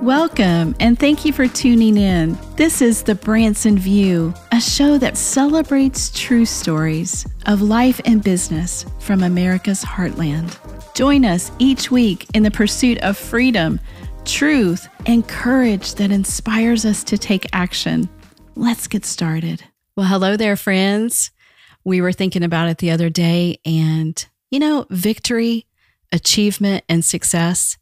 Welcome 0.00 0.76
and 0.78 0.96
thank 0.96 1.24
you 1.24 1.32
for 1.32 1.48
tuning 1.48 1.96
in. 1.96 2.38
This 2.54 2.80
is 2.80 3.02
The 3.02 3.16
Branson 3.16 3.76
View, 3.76 4.32
a 4.52 4.60
show 4.60 4.96
that 4.96 5.16
celebrates 5.16 6.12
true 6.14 6.46
stories 6.46 7.26
of 7.46 7.62
life 7.62 8.00
and 8.04 8.22
business 8.22 8.86
from 9.00 9.24
America's 9.24 9.82
heartland. 9.82 10.56
Join 10.94 11.24
us 11.24 11.50
each 11.58 11.90
week 11.90 12.28
in 12.32 12.44
the 12.44 12.50
pursuit 12.50 12.98
of 12.98 13.18
freedom, 13.18 13.80
truth, 14.24 14.88
and 15.06 15.26
courage 15.26 15.94
that 15.94 16.12
inspires 16.12 16.84
us 16.84 17.02
to 17.02 17.18
take 17.18 17.48
action. 17.52 18.08
Let's 18.54 18.86
get 18.86 19.04
started. 19.04 19.64
Well, 19.96 20.06
hello 20.06 20.36
there, 20.36 20.54
friends. 20.54 21.32
We 21.82 22.00
were 22.00 22.12
thinking 22.12 22.44
about 22.44 22.68
it 22.68 22.78
the 22.78 22.92
other 22.92 23.10
day, 23.10 23.58
and 23.64 24.24
you 24.52 24.60
know, 24.60 24.86
victory, 24.90 25.66
achievement, 26.12 26.84
and 26.88 27.04
success 27.04 27.76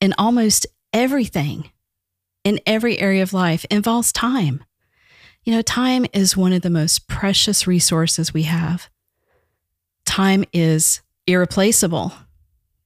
in 0.00 0.14
almost 0.18 0.66
everything 0.92 1.70
in 2.44 2.60
every 2.66 2.98
area 2.98 3.22
of 3.22 3.32
life 3.32 3.64
involves 3.70 4.12
time. 4.12 4.64
You 5.44 5.54
know, 5.54 5.62
time 5.62 6.06
is 6.12 6.36
one 6.36 6.52
of 6.52 6.62
the 6.62 6.70
most 6.70 7.08
precious 7.08 7.66
resources 7.66 8.34
we 8.34 8.42
have. 8.44 8.88
Time 10.04 10.44
is 10.52 11.00
irreplaceable. 11.26 12.12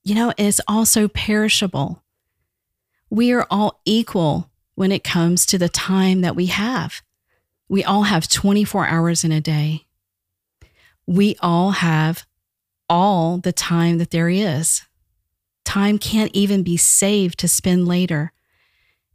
You 0.04 0.14
know, 0.14 0.32
it's 0.36 0.60
also 0.68 1.08
perishable. 1.08 2.02
We 3.10 3.32
are 3.32 3.46
all 3.50 3.80
equal 3.84 4.50
when 4.74 4.92
it 4.92 5.04
comes 5.04 5.46
to 5.46 5.58
the 5.58 5.68
time 5.68 6.20
that 6.20 6.36
we 6.36 6.46
have. 6.46 7.02
We 7.68 7.82
all 7.82 8.04
have 8.04 8.28
24 8.28 8.86
hours 8.86 9.24
in 9.24 9.32
a 9.32 9.40
day. 9.40 9.86
We 11.06 11.36
all 11.40 11.72
have 11.72 12.26
all 12.88 13.38
the 13.38 13.52
time 13.52 13.98
that 13.98 14.10
there 14.10 14.28
is. 14.28 14.82
Time 15.64 15.98
can't 15.98 16.30
even 16.34 16.62
be 16.62 16.76
saved 16.76 17.38
to 17.40 17.48
spend 17.48 17.88
later. 17.88 18.32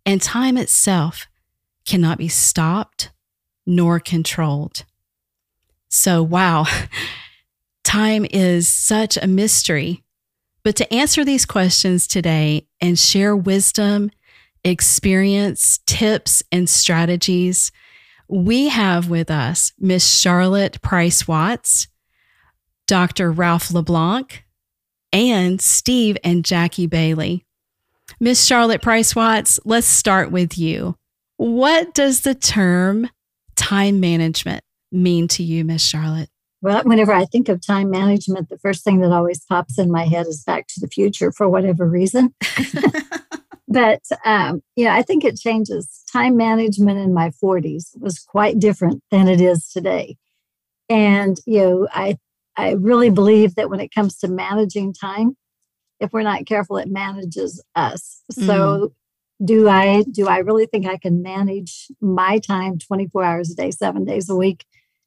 And 0.05 0.21
time 0.21 0.57
itself 0.57 1.27
cannot 1.85 2.17
be 2.17 2.27
stopped 2.27 3.11
nor 3.65 3.99
controlled. 3.99 4.85
So, 5.89 6.21
wow, 6.23 6.65
time 7.83 8.25
is 8.29 8.67
such 8.67 9.17
a 9.17 9.27
mystery. 9.27 10.03
But 10.63 10.75
to 10.77 10.93
answer 10.93 11.23
these 11.23 11.45
questions 11.45 12.07
today 12.07 12.67
and 12.81 12.99
share 12.99 13.35
wisdom, 13.35 14.11
experience, 14.63 15.79
tips, 15.85 16.43
and 16.51 16.69
strategies, 16.69 17.71
we 18.27 18.69
have 18.69 19.09
with 19.09 19.31
us 19.31 19.71
Miss 19.79 20.07
Charlotte 20.07 20.81
Price 20.81 21.27
Watts, 21.27 21.87
Dr. 22.85 23.31
Ralph 23.31 23.71
LeBlanc, 23.71 24.43
and 25.11 25.61
Steve 25.61 26.17
and 26.23 26.45
Jackie 26.45 26.87
Bailey. 26.87 27.45
Miss 28.19 28.45
Charlotte 28.45 28.81
Price 28.81 29.15
Watts, 29.15 29.59
let's 29.65 29.87
start 29.87 30.31
with 30.31 30.57
you. 30.57 30.95
What 31.37 31.93
does 31.93 32.21
the 32.21 32.35
term 32.35 33.09
time 33.55 33.99
management 33.99 34.63
mean 34.91 35.27
to 35.29 35.43
you, 35.43 35.63
Miss 35.63 35.83
Charlotte? 35.83 36.29
Well, 36.61 36.83
whenever 36.83 37.13
I 37.13 37.25
think 37.25 37.47
of 37.47 37.65
time 37.65 37.89
management, 37.89 38.49
the 38.49 38.57
first 38.57 38.83
thing 38.83 38.99
that 38.99 39.11
always 39.11 39.45
pops 39.45 39.79
in 39.79 39.89
my 39.89 40.05
head 40.05 40.27
is 40.27 40.43
Back 40.43 40.67
to 40.67 40.79
the 40.81 40.87
Future 40.87 41.31
for 41.31 41.47
whatever 41.47 41.87
reason. 41.87 42.33
but 43.67 44.01
um, 44.25 44.61
yeah, 44.75 44.95
I 44.95 45.01
think 45.01 45.23
it 45.23 45.39
changes. 45.39 46.03
Time 46.11 46.35
management 46.35 46.99
in 46.99 47.13
my 47.13 47.31
40s 47.41 47.97
was 47.97 48.19
quite 48.19 48.59
different 48.59 49.01
than 49.09 49.29
it 49.29 49.39
is 49.39 49.69
today. 49.69 50.17
And 50.89 51.39
you 51.45 51.61
know, 51.61 51.87
I 51.93 52.17
I 52.59 52.71
really 52.71 53.09
believe 53.09 53.55
that 53.55 53.69
when 53.69 53.79
it 53.79 53.93
comes 53.93 54.17
to 54.19 54.27
managing 54.27 54.93
time, 54.93 55.37
if 55.99 56.11
we're 56.11 56.23
not 56.23 56.45
careful, 56.45 56.77
it 56.77 56.89
manages 56.89 57.63
us. 57.75 58.21
Mm. 58.33 58.45
So 58.45 58.93
do 59.43 59.69
I 59.69 60.03
do 60.11 60.27
I 60.27 60.39
really 60.39 60.65
think 60.65 60.85
I 60.85 60.97
can 60.97 61.21
manage 61.21 61.87
my 62.01 62.39
time 62.39 62.77
24 62.77 63.23
hours 63.23 63.51
a 63.51 63.55
day, 63.55 63.71
seven 63.71 64.03
days 64.03 64.29
a 64.29 64.35
week? 64.35 64.65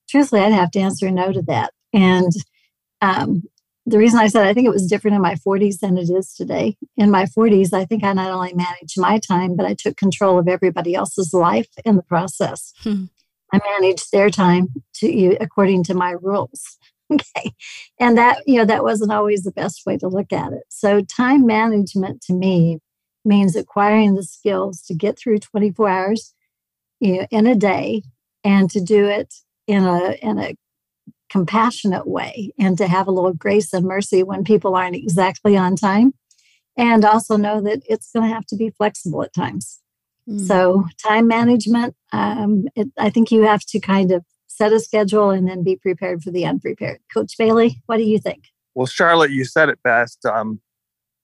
Truthfully, 0.09 0.41
I'd 0.41 0.53
have 0.53 0.71
to 0.73 0.81
answer 0.81 1.11
no 1.11 1.33
to 1.33 1.43
that. 1.43 1.73
And 1.93 2.33
um, 3.03 3.43
the 3.85 3.99
reason 3.99 4.19
I 4.19 4.29
said 4.29 4.47
I 4.47 4.55
think 4.55 4.67
it 4.67 4.73
was 4.73 4.87
different 4.87 5.17
in 5.17 5.23
my 5.23 5.35
40s 5.35 5.81
than 5.81 5.99
it 5.99 6.09
is 6.09 6.33
today. 6.33 6.77
In 6.97 7.11
my 7.11 7.25
40s, 7.25 7.75
I 7.75 7.85
think 7.85 8.03
I 8.03 8.15
not 8.15 8.31
only 8.31 8.55
managed 8.55 8.99
my 8.99 9.19
time, 9.19 9.57
but 9.57 9.67
I 9.67 9.75
took 9.75 9.97
control 9.99 10.39
of 10.39 10.49
everybody 10.49 10.95
else's 10.95 11.35
life 11.35 11.69
in 11.85 11.97
the 11.97 12.03
process. 12.03 12.73
Hmm. 12.83 13.05
I 13.53 13.61
managed 13.79 14.13
their 14.13 14.31
time 14.31 14.69
to 14.95 15.37
according 15.41 15.85
to 15.85 15.95
my 15.95 16.13
rules. 16.13 16.79
Okay. 17.15 17.53
And 17.99 18.17
that 18.19 18.43
you 18.47 18.57
know 18.57 18.65
that 18.65 18.85
wasn't 18.85 19.13
always 19.13 19.43
the 19.43 19.53
best 19.53 19.83
way 19.87 19.97
to 19.99 20.09
look 20.09 20.33
at 20.33 20.53
it. 20.53 20.65
So 20.69 21.03
time 21.03 21.47
management 21.47 22.23
to 22.23 22.33
me 22.33 22.79
means 23.25 23.55
acquiring 23.55 24.15
the 24.15 24.23
skills 24.23 24.83
to 24.83 24.95
get 24.95 25.19
through 25.19 25.39
24 25.39 25.89
hours 25.89 26.35
you 27.01 27.19
know, 27.19 27.27
in 27.31 27.47
a 27.47 27.55
day 27.55 28.03
and 28.45 28.71
to 28.71 28.81
do 28.81 29.07
it 29.07 29.35
in 29.67 29.85
a 29.85 30.17
in 30.23 30.39
a 30.39 30.55
compassionate 31.31 32.07
way 32.07 32.53
and 32.59 32.77
to 32.77 32.87
have 32.87 33.09
a 33.09 33.11
little 33.11 33.33
grace 33.33 33.73
and 33.73 33.87
mercy 33.87 34.23
when 34.23 34.45
people 34.45 34.75
aren't 34.75 34.97
exactly 34.97 35.57
on 35.57 35.77
time. 35.77 36.13
And 36.77 37.05
also 37.05 37.37
know 37.37 37.61
that 37.61 37.83
it's 37.87 38.11
going 38.13 38.29
to 38.29 38.35
have 38.35 38.47
to 38.47 38.57
be 38.57 38.71
flexible 38.71 39.23
at 39.23 39.35
times. 39.35 39.83
Mm. 40.29 40.47
so 40.47 40.85
time 41.05 41.27
management 41.27 41.97
um, 42.13 42.67
it, 42.77 42.87
i 42.97 43.11
think 43.11 43.33
you 43.33 43.43
have 43.43 43.65
to 43.65 43.81
kind 43.81 44.13
of 44.13 44.25
set 44.63 44.73
a 44.73 44.79
schedule 44.79 45.31
and 45.31 45.49
then 45.49 45.65
be 45.65 45.75
prepared 45.75 46.23
for 46.23 46.31
the 46.31 46.47
unprepared. 46.47 47.01
Coach 47.13 47.37
Bailey, 47.37 47.83
what 47.87 47.97
do 47.97 48.05
you 48.05 48.19
think? 48.19 48.45
Well, 48.77 48.87
Charlotte, 48.87 49.33
you 49.33 49.45
said 49.45 49.69
it 49.69 49.83
best. 49.83 50.25
Um, 50.25 50.61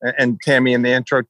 and 0.03 0.41
Tammy 0.43 0.73
in 0.73 0.83
the 0.83 0.91
intro, 0.91 1.23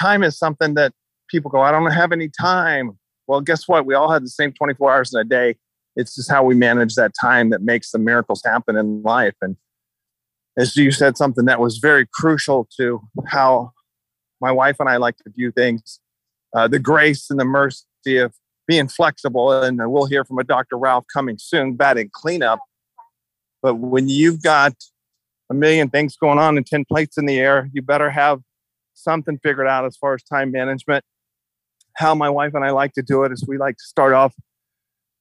time 0.00 0.24
is 0.24 0.36
something 0.36 0.74
that 0.74 0.92
people 1.28 1.52
go, 1.52 1.60
I 1.60 1.70
don't 1.70 1.88
have 1.92 2.10
any 2.10 2.28
time. 2.28 2.98
Well, 3.28 3.40
guess 3.40 3.68
what? 3.68 3.86
We 3.86 3.94
all 3.94 4.10
have 4.10 4.22
the 4.22 4.28
same 4.28 4.52
24 4.52 4.92
hours 4.92 5.14
in 5.14 5.20
a 5.20 5.24
day. 5.24 5.56
It's 5.94 6.16
just 6.16 6.28
how 6.28 6.42
we 6.42 6.56
manage 6.56 6.96
that 6.96 7.12
time 7.20 7.50
that 7.50 7.62
makes 7.62 7.92
the 7.92 7.98
miracles 8.00 8.42
happen 8.44 8.76
in 8.76 9.02
life. 9.02 9.34
And 9.40 9.56
as 10.58 10.76
you 10.76 10.90
said, 10.90 11.16
something 11.16 11.44
that 11.44 11.60
was 11.60 11.78
very 11.78 12.06
crucial 12.12 12.68
to 12.78 13.00
how 13.28 13.70
my 14.40 14.50
wife 14.50 14.76
and 14.80 14.88
I 14.88 14.96
like 14.96 15.16
to 15.18 15.30
view 15.30 15.52
things 15.52 16.00
uh, 16.54 16.68
the 16.68 16.78
grace 16.78 17.30
and 17.30 17.40
the 17.40 17.44
mercy 17.44 18.18
of 18.18 18.34
being 18.72 18.88
flexible. 18.88 19.52
And 19.52 19.78
we'll 19.92 20.06
hear 20.06 20.24
from 20.24 20.38
a 20.38 20.44
Dr. 20.44 20.78
Ralph 20.78 21.04
coming 21.12 21.36
soon, 21.38 21.74
batting 21.74 22.08
cleanup. 22.10 22.58
But 23.62 23.74
when 23.74 24.08
you've 24.08 24.42
got 24.42 24.72
a 25.50 25.54
million 25.54 25.90
things 25.90 26.16
going 26.16 26.38
on 26.38 26.56
and 26.56 26.66
10 26.66 26.86
plates 26.86 27.18
in 27.18 27.26
the 27.26 27.38
air, 27.38 27.68
you 27.74 27.82
better 27.82 28.08
have 28.08 28.40
something 28.94 29.38
figured 29.42 29.66
out 29.66 29.84
as 29.84 29.98
far 29.98 30.14
as 30.14 30.22
time 30.22 30.50
management. 30.50 31.04
How 31.96 32.14
my 32.14 32.30
wife 32.30 32.54
and 32.54 32.64
I 32.64 32.70
like 32.70 32.94
to 32.94 33.02
do 33.02 33.24
it 33.24 33.32
is 33.32 33.44
we 33.46 33.58
like 33.58 33.76
to 33.76 33.84
start 33.84 34.14
off 34.14 34.32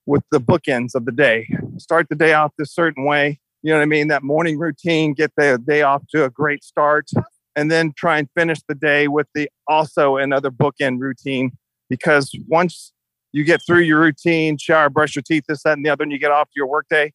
with 0.05 0.23
the 0.31 0.39
bookends 0.39 0.95
of 0.95 1.03
the 1.03 1.11
day. 1.11 1.49
Start 1.77 2.07
the 2.09 2.15
day 2.15 2.31
off 2.31 2.53
this 2.57 2.73
certain 2.73 3.03
way. 3.03 3.41
You 3.63 3.71
know 3.71 3.79
what 3.79 3.83
I 3.83 3.87
mean? 3.87 4.07
That 4.07 4.23
morning 4.23 4.57
routine, 4.57 5.13
get 5.13 5.33
the 5.35 5.61
day 5.67 5.81
off 5.81 6.03
to 6.15 6.23
a 6.23 6.29
great 6.29 6.63
start, 6.63 7.09
and 7.57 7.69
then 7.69 7.91
try 7.97 8.17
and 8.17 8.29
finish 8.33 8.59
the 8.69 8.75
day 8.75 9.09
with 9.09 9.27
the 9.35 9.49
also 9.67 10.15
another 10.15 10.51
bookend 10.51 10.99
routine. 10.99 11.51
Because 11.89 12.31
once 12.47 12.93
you 13.33 13.43
get 13.43 13.61
through 13.65 13.81
your 13.81 13.99
routine, 13.99 14.57
shower, 14.57 14.89
brush 14.89 15.15
your 15.15 15.23
teeth, 15.23 15.45
this, 15.47 15.63
that, 15.63 15.77
and 15.77 15.85
the 15.85 15.89
other, 15.89 16.03
and 16.03 16.11
you 16.11 16.19
get 16.19 16.31
off 16.31 16.47
to 16.47 16.53
your 16.55 16.67
workday. 16.67 17.13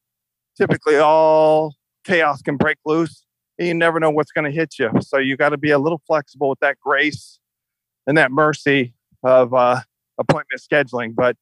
Typically, 0.57 0.97
all 0.97 1.75
chaos 2.05 2.43
can 2.43 2.57
break 2.57 2.79
loose. 2.85 3.25
And 3.59 3.69
you 3.69 3.75
never 3.75 3.99
know 4.01 4.11
what's 4.11 4.33
going 4.33 4.45
to 4.45 4.51
hit 4.51 4.79
you. 4.79 4.91
So 5.01 5.19
you 5.19 5.37
got 5.37 5.51
to 5.51 5.57
be 5.57 5.71
a 5.71 5.79
little 5.79 6.01
flexible 6.07 6.49
with 6.51 6.61
that 6.61 6.79
grace 6.79 7.39
and 8.07 8.17
that 8.19 8.31
mercy 8.31 8.95
of 9.23 9.55
uh, 9.55 9.81
appointment 10.19 10.61
scheduling. 10.61 11.15
But 11.15 11.37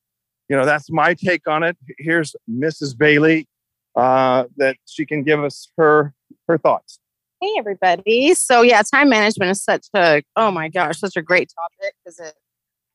you 0.48 0.56
know, 0.56 0.64
that's 0.64 0.90
my 0.90 1.14
take 1.14 1.48
on 1.48 1.62
it. 1.62 1.76
Here's 1.98 2.36
Mrs. 2.48 2.96
Bailey 2.96 3.48
uh, 3.96 4.44
that 4.56 4.76
she 4.86 5.06
can 5.06 5.22
give 5.22 5.42
us 5.42 5.70
her 5.76 6.14
her 6.48 6.58
thoughts. 6.58 6.98
Hey 7.40 7.52
everybody. 7.58 8.34
So 8.34 8.62
yeah, 8.62 8.82
time 8.82 9.08
management 9.08 9.50
is 9.50 9.62
such 9.62 9.86
a 9.94 10.22
oh 10.36 10.50
my 10.50 10.68
gosh, 10.68 10.98
such 10.98 11.16
a 11.16 11.22
great 11.22 11.52
topic 11.54 11.94
because 12.04 12.18
it 12.18 12.34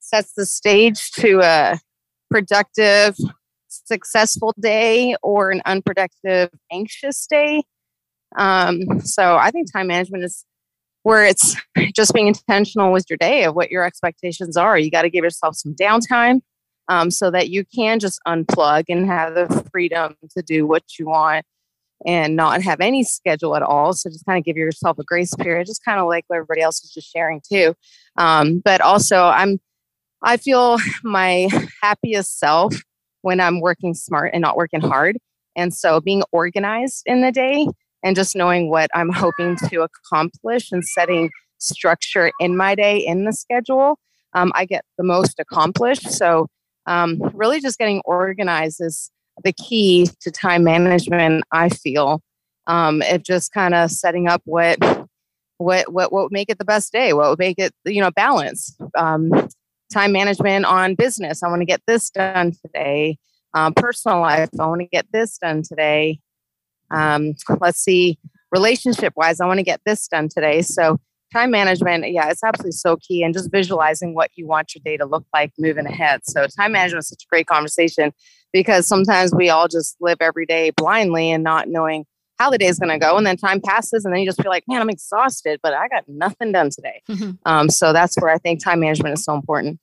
sets 0.10 0.34
the 0.34 0.46
stage 0.46 1.12
to 1.12 1.42
a 1.42 1.80
productive, 2.30 3.16
successful 3.68 4.54
day 4.60 5.16
or 5.22 5.52
an 5.52 5.62
unproductive, 5.66 6.50
anxious 6.72 7.26
day. 7.28 7.64
Um, 8.38 9.02
so 9.02 9.36
I 9.38 9.52
think 9.52 9.72
time 9.72 9.88
management 9.88 10.24
is 10.24 10.46
where 11.04 11.26
it's 11.26 11.56
just 11.96 12.14
being 12.14 12.28
intentional 12.28 12.92
with 12.92 13.06
your 13.10 13.18
day 13.18 13.44
of 13.46 13.56
what 13.56 13.72
your 13.72 13.84
expectations 13.84 14.58
are. 14.58 14.78
You 14.78 14.92
got 14.92 15.04
to 15.04 15.10
give 15.10 15.24
yourself 15.24 15.56
some 15.56 15.76
downtime 15.76 16.42
um, 16.88 17.12
so 17.12 17.32
that 17.32 17.50
you 17.50 17.64
can 17.66 18.00
just 18.00 18.20
unplug 18.28 18.86
and 18.90 19.06
have 19.08 19.36
the 19.36 19.70
freedom 19.72 20.16
to 20.36 20.42
do 20.42 20.66
what 20.68 20.84
you 20.98 21.08
want 21.08 21.46
and 22.06 22.36
not 22.36 22.62
have 22.62 22.80
any 22.80 23.04
schedule 23.04 23.56
at 23.56 23.62
all. 23.62 23.94
So 23.94 24.10
just 24.10 24.26
kind 24.26 24.40
of 24.40 24.46
give 24.46 24.56
yourself 24.56 24.98
a 25.00 25.04
grace 25.04 25.34
period, 25.36 25.68
just 25.68 25.84
kind 25.84 26.00
of 26.00 26.08
like 26.08 26.24
what 26.28 26.38
everybody 26.38 26.62
else 26.62 26.84
is 26.84 26.92
just 26.92 27.12
sharing 27.12 27.42
too. 27.42 27.74
Um, 28.18 28.62
but 28.64 28.82
also, 28.82 29.24
I'm 29.24 29.60
I 30.24 30.38
feel 30.38 30.78
my 31.04 31.50
happiest 31.82 32.40
self 32.40 32.76
when 33.22 33.40
I'm 33.40 33.62
working 33.62 33.94
smart 33.94 34.32
and 34.34 34.42
not 34.42 34.58
working 34.58 34.82
hard. 34.82 35.18
And 35.56 35.74
so 35.74 36.00
being 36.00 36.24
organized 36.32 37.04
in 37.06 37.22
the 37.22 37.32
day 37.32 37.68
and 38.04 38.16
just 38.16 38.36
knowing 38.36 38.70
what 38.70 38.90
I'm 38.94 39.10
hoping 39.10 39.58
to 39.70 39.82
accomplish 39.82 40.72
and 40.72 40.86
setting 40.86 41.30
structure 41.58 42.32
in 42.40 42.56
my 42.56 42.76
day 42.76 42.98
in 42.98 43.26
the 43.26 43.34
schedule 43.34 44.00
um, 44.34 44.52
I 44.56 44.66
get 44.66 44.86
the 44.98 45.04
most 45.04 45.40
accomplished. 45.40 46.10
So, 46.12 46.48
um, 46.86 47.20
really, 47.34 47.60
just 47.60 47.78
getting 47.78 48.02
organized 48.06 48.82
is 48.82 49.12
the 49.44 49.54
key 49.54 50.10
to 50.22 50.32
time 50.32 50.64
management. 50.64 51.44
I 51.52 51.70
feel 51.70 52.22
um, 52.68 53.02
it 53.02 53.24
just 53.26 53.52
kind 53.54 53.74
of 53.74 53.92
setting 53.92 54.28
up 54.28 54.42
what 54.46 54.80
what 55.58 55.92
what 55.92 56.12
what 56.12 56.24
would 56.24 56.32
make 56.32 56.50
it 56.50 56.58
the 56.58 56.66
best 56.66 56.92
day, 56.92 57.14
what 57.14 57.30
would 57.30 57.40
make 57.40 57.60
it 57.60 57.74
you 57.86 58.02
know 58.02 58.12
balance. 58.12 58.76
Um, 58.98 59.32
time 59.92 60.12
management 60.12 60.66
on 60.66 60.96
business. 60.96 61.44
I 61.44 61.48
want 61.48 61.62
to 61.62 61.66
get 61.66 61.82
this 61.88 62.10
done 62.10 62.54
today. 62.66 63.18
Um, 63.54 63.74
personal 63.74 64.22
life. 64.22 64.50
I 64.60 64.68
want 64.68 64.82
to 64.82 64.88
get 64.88 65.08
this 65.12 65.38
done 65.38 65.64
today. 65.64 66.20
Um, 66.92 67.34
let's 67.60 67.80
see, 67.80 68.20
relationship 68.52 69.14
wise, 69.16 69.40
I 69.40 69.46
want 69.46 69.60
to 69.60 69.64
get 69.64 69.82
this 69.86 70.08
done 70.08 70.30
today. 70.30 70.62
So 70.62 70.98
time 71.32 71.52
management, 71.52 72.12
yeah, 72.12 72.30
it's 72.30 72.44
absolutely 72.44 72.72
so 72.72 72.98
key. 72.98 73.24
And 73.24 73.34
just 73.34 73.52
visualizing 73.52 74.14
what 74.14 74.32
you 74.36 74.48
want 74.48 74.74
your 74.74 74.82
day 74.84 74.98
to 74.98 75.06
look 75.06 75.26
like 75.34 75.52
moving 75.58 75.86
ahead. 75.86 76.22
So 76.24 76.48
time 76.48 76.72
management 76.72 77.04
is 77.04 77.10
such 77.10 77.24
a 77.24 77.30
great 77.30 77.48
conversation 77.48 78.12
because 78.52 78.88
sometimes 78.88 79.34
we 79.34 79.50
all 79.50 79.68
just 79.68 79.96
live 80.00 80.18
every 80.22 80.46
day 80.46 80.72
blindly 80.76 81.32
and 81.32 81.44
not 81.44 81.68
knowing 81.68 82.06
how 82.40 82.50
the 82.50 82.58
day 82.58 82.68
is 82.68 82.80
going 82.80 82.90
to 82.90 82.98
go. 82.98 83.18
And 83.18 83.28
then 83.28 83.38
time 83.38 83.62
passes 83.62 84.06
and 84.06 84.14
then 84.14 84.22
you 84.22 84.26
just 84.26 84.42
feel 84.42 84.50
like, 84.50 84.64
man, 84.68 84.82
I'm 84.82 84.90
exhausted, 84.90 85.60
but 85.62 85.74
I 85.74 85.88
got 85.90 86.06
nothing 86.08 86.54
done 86.54 86.70
today. 86.70 87.02
Mm-hmm. 87.10 87.32
Um, 87.46 87.70
so 87.70 87.92
that's 87.92 88.16
where 88.20 88.32
I 88.32 88.38
think 88.38 88.64
time 88.64 88.80
management 88.80 89.18
is 89.18 89.24
so 89.24 89.34
important. 89.36 89.80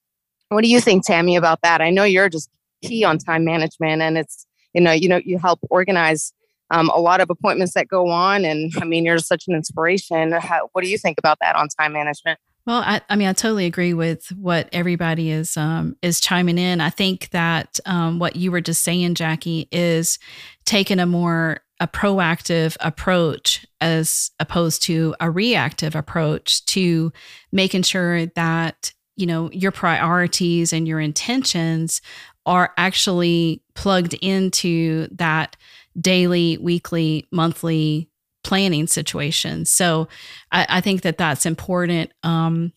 What 0.49 0.63
do 0.63 0.69
you 0.69 0.81
think, 0.81 1.07
Tammy, 1.07 1.37
about 1.37 1.61
that? 1.63 1.81
I 1.81 1.91
know 1.91 2.05
you're 2.05 2.31
just 2.31 2.49
key 2.83 3.05
on 3.05 3.19
time 3.19 3.45
management 3.45 4.01
and 4.01 4.17
it's, 4.17 4.47
you 4.73 4.81
know, 4.81 4.93
you 4.93 5.09
know, 5.09 5.21
you 5.25 5.39
help 5.39 5.61
organize 5.71 6.33
um, 6.71 6.89
a 6.91 6.99
lot 6.99 7.21
of 7.21 7.31
appointments 7.31 7.75
that 7.75 7.89
go 7.89 8.09
on. 8.09 8.45
And 8.45 8.73
I 8.81 8.85
mean, 8.85 9.05
you're 9.05 9.19
such 9.19 9.45
an 9.49 9.55
inspiration. 9.55 10.33
How, 10.33 10.69
what 10.73 10.83
do 10.83 10.91
you 10.91 10.99
think 10.99 11.19
about 11.19 11.39
that 11.41 11.57
on 11.57 11.69
time 11.69 11.93
management? 11.93 12.41
Well, 12.67 12.83
I, 12.85 13.01
I 13.09 13.15
mean, 13.15 13.29
I 13.29 13.33
totally 13.33 13.67
agree 13.67 13.95
with 13.95 14.27
what 14.33 14.69
everybody 14.73 15.31
is 15.31 15.57
um, 15.57 15.97
is 16.03 16.21
chiming 16.21 16.59
in. 16.59 16.81
I 16.81 16.91
think 16.91 17.31
that 17.31 17.79
um, 17.87 18.19
what 18.19 18.35
you 18.35 18.51
were 18.51 18.61
just 18.61 18.83
saying, 18.83 19.15
Jackie, 19.15 19.69
is 19.71 20.19
taking 20.65 20.99
a 20.99 21.07
more 21.07 21.61
a 21.81 21.87
proactive 21.87 22.77
approach 22.81 23.67
as 23.81 24.31
opposed 24.41 24.83
to 24.83 25.15
a 25.21 25.31
reactive 25.31 25.95
approach 25.95 26.65
to 26.67 27.13
making 27.53 27.83
sure 27.83 28.27
that 28.27 28.93
you 29.17 29.27
know 29.27 29.51
your 29.51 29.73
priorities 29.73 30.73
and 30.73 30.89
your 30.89 31.01
intentions 31.01 32.01
are 32.47 32.73
actually 32.77 33.63
plugged 33.75 34.15
into 34.15 35.09
that 35.11 35.57
daily, 36.01 36.59
weekly, 36.59 37.27
monthly 37.33 38.09
planning 38.45 38.87
situation. 38.87 39.65
So 39.65 40.09
I, 40.53 40.67
I 40.69 40.81
think 40.81 41.03
that 41.03 41.19
that's 41.19 41.47
important. 41.47 42.13
Um, 42.23 42.73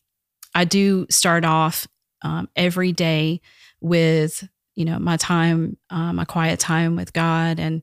I 0.55 0.65
do 0.65 1.05
start 1.11 1.45
off 1.45 1.87
um, 2.23 2.49
every 2.55 2.91
day 2.91 3.41
with 3.79 4.47
you 4.75 4.85
know 4.85 4.97
my 4.97 5.17
time, 5.17 5.77
uh, 5.89 6.13
my 6.13 6.25
quiet 6.25 6.59
time 6.59 6.95
with 6.95 7.13
God, 7.13 7.59
and 7.59 7.81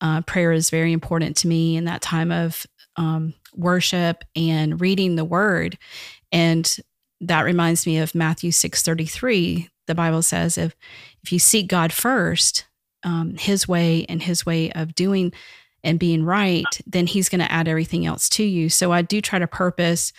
uh, 0.00 0.20
prayer 0.22 0.52
is 0.52 0.70
very 0.70 0.92
important 0.92 1.36
to 1.38 1.48
me 1.48 1.76
in 1.76 1.84
that 1.84 2.02
time 2.02 2.30
of 2.30 2.66
um, 2.96 3.34
worship 3.54 4.24
and 4.34 4.80
reading 4.80 5.16
the 5.16 5.24
Word. 5.24 5.78
And 6.32 6.76
that 7.20 7.42
reminds 7.42 7.86
me 7.86 7.98
of 7.98 8.14
Matthew 8.14 8.52
six 8.52 8.82
thirty 8.82 9.06
three. 9.06 9.68
The 9.86 9.94
Bible 9.94 10.22
says, 10.22 10.58
"If 10.58 10.74
if 11.22 11.32
you 11.32 11.38
seek 11.38 11.68
God 11.68 11.92
first, 11.92 12.66
um, 13.04 13.36
his 13.36 13.66
way 13.66 14.04
and 14.08 14.22
his 14.22 14.44
way 14.44 14.70
of 14.72 14.94
doing 14.94 15.32
and 15.82 15.98
being 15.98 16.24
right, 16.24 16.64
then 16.86 17.06
he's 17.06 17.28
going 17.28 17.40
to 17.40 17.52
add 17.52 17.68
everything 17.68 18.04
else 18.06 18.28
to 18.30 18.42
you. 18.42 18.68
So 18.68 18.92
I 18.92 19.02
do 19.02 19.20
try 19.20 19.38
to 19.38 19.46
purpose, 19.46 20.12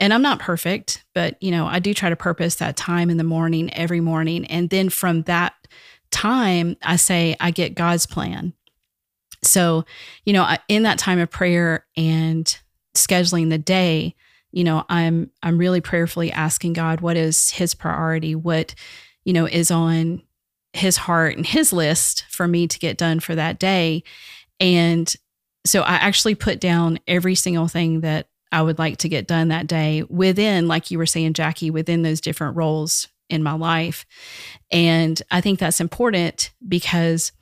and 0.00 0.12
I'm 0.12 0.22
not 0.22 0.40
perfect, 0.40 1.04
but 1.14 1.40
you 1.42 1.50
know, 1.50 1.66
I 1.66 1.78
do 1.78 1.92
try 1.92 2.08
to 2.08 2.16
purpose 2.16 2.56
that 2.56 2.76
time 2.76 3.10
in 3.10 3.18
the 3.18 3.24
morning 3.24 3.72
every 3.74 4.00
morning. 4.00 4.46
And 4.46 4.70
then 4.70 4.88
from 4.88 5.22
that 5.22 5.54
time, 6.10 6.76
I 6.82 6.96
say, 6.96 7.36
I 7.40 7.50
get 7.50 7.74
God's 7.74 8.06
plan. 8.06 8.54
So, 9.42 9.84
you 10.24 10.32
know, 10.32 10.46
in 10.68 10.84
that 10.84 10.98
time 10.98 11.18
of 11.18 11.30
prayer 11.30 11.86
and 11.96 12.56
scheduling 12.94 13.50
the 13.50 13.58
day, 13.58 14.14
you 14.52 14.64
know, 14.64 14.84
I'm 14.88 15.30
I'm 15.42 15.58
really 15.58 15.80
prayerfully 15.80 16.30
asking 16.30 16.74
God 16.74 17.00
what 17.00 17.16
is 17.16 17.50
his 17.50 17.74
priority, 17.74 18.34
what, 18.34 18.74
you 19.24 19.32
know, 19.32 19.46
is 19.46 19.70
on 19.70 20.22
his 20.72 20.96
heart 20.96 21.36
and 21.36 21.46
his 21.46 21.72
list 21.72 22.24
for 22.28 22.46
me 22.46 22.66
to 22.66 22.78
get 22.78 22.98
done 22.98 23.20
for 23.20 23.34
that 23.34 23.58
day. 23.58 24.02
And 24.60 25.12
so 25.64 25.82
I 25.82 25.94
actually 25.94 26.34
put 26.34 26.60
down 26.60 26.98
every 27.06 27.34
single 27.34 27.68
thing 27.68 28.00
that 28.00 28.28
I 28.50 28.62
would 28.62 28.78
like 28.78 28.98
to 28.98 29.08
get 29.08 29.26
done 29.26 29.48
that 29.48 29.66
day 29.66 30.02
within, 30.08 30.68
like 30.68 30.90
you 30.90 30.98
were 30.98 31.06
saying, 31.06 31.32
Jackie, 31.32 31.70
within 31.70 32.02
those 32.02 32.20
different 32.20 32.56
roles 32.56 33.08
in 33.30 33.42
my 33.42 33.54
life. 33.54 34.04
And 34.70 35.20
I 35.30 35.40
think 35.40 35.58
that's 35.58 35.80
important 35.80 36.52
because 36.66 37.32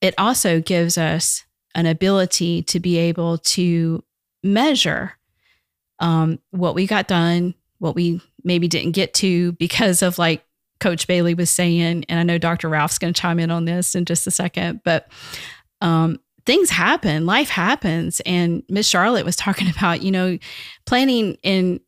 it 0.00 0.14
also 0.18 0.60
gives 0.60 0.98
us 0.98 1.44
an 1.74 1.86
ability 1.86 2.62
to 2.62 2.80
be 2.80 2.96
able 2.96 3.38
to 3.38 4.02
measure 4.42 5.12
um, 5.98 6.38
what 6.50 6.74
we 6.74 6.86
got 6.86 7.08
done, 7.08 7.54
what 7.78 7.94
we 7.94 8.20
maybe 8.44 8.68
didn't 8.68 8.92
get 8.92 9.14
to 9.14 9.52
because 9.52 10.02
of 10.02 10.18
like 10.18 10.44
Coach 10.80 11.06
Bailey 11.06 11.34
was 11.34 11.50
saying, 11.50 12.04
and 12.08 12.20
I 12.20 12.22
know 12.22 12.38
Dr. 12.38 12.68
Ralph's 12.68 12.98
going 12.98 13.12
to 13.12 13.20
chime 13.20 13.38
in 13.38 13.50
on 13.50 13.64
this 13.64 13.94
in 13.94 14.04
just 14.04 14.26
a 14.26 14.30
second, 14.30 14.82
but 14.84 15.08
um, 15.80 16.18
things 16.44 16.70
happen, 16.70 17.26
life 17.26 17.48
happens, 17.48 18.20
and 18.20 18.62
Miss 18.68 18.88
Charlotte 18.88 19.24
was 19.24 19.36
talking 19.36 19.68
about, 19.76 20.02
you 20.02 20.10
know, 20.10 20.38
planning 20.86 21.36
in 21.42 21.80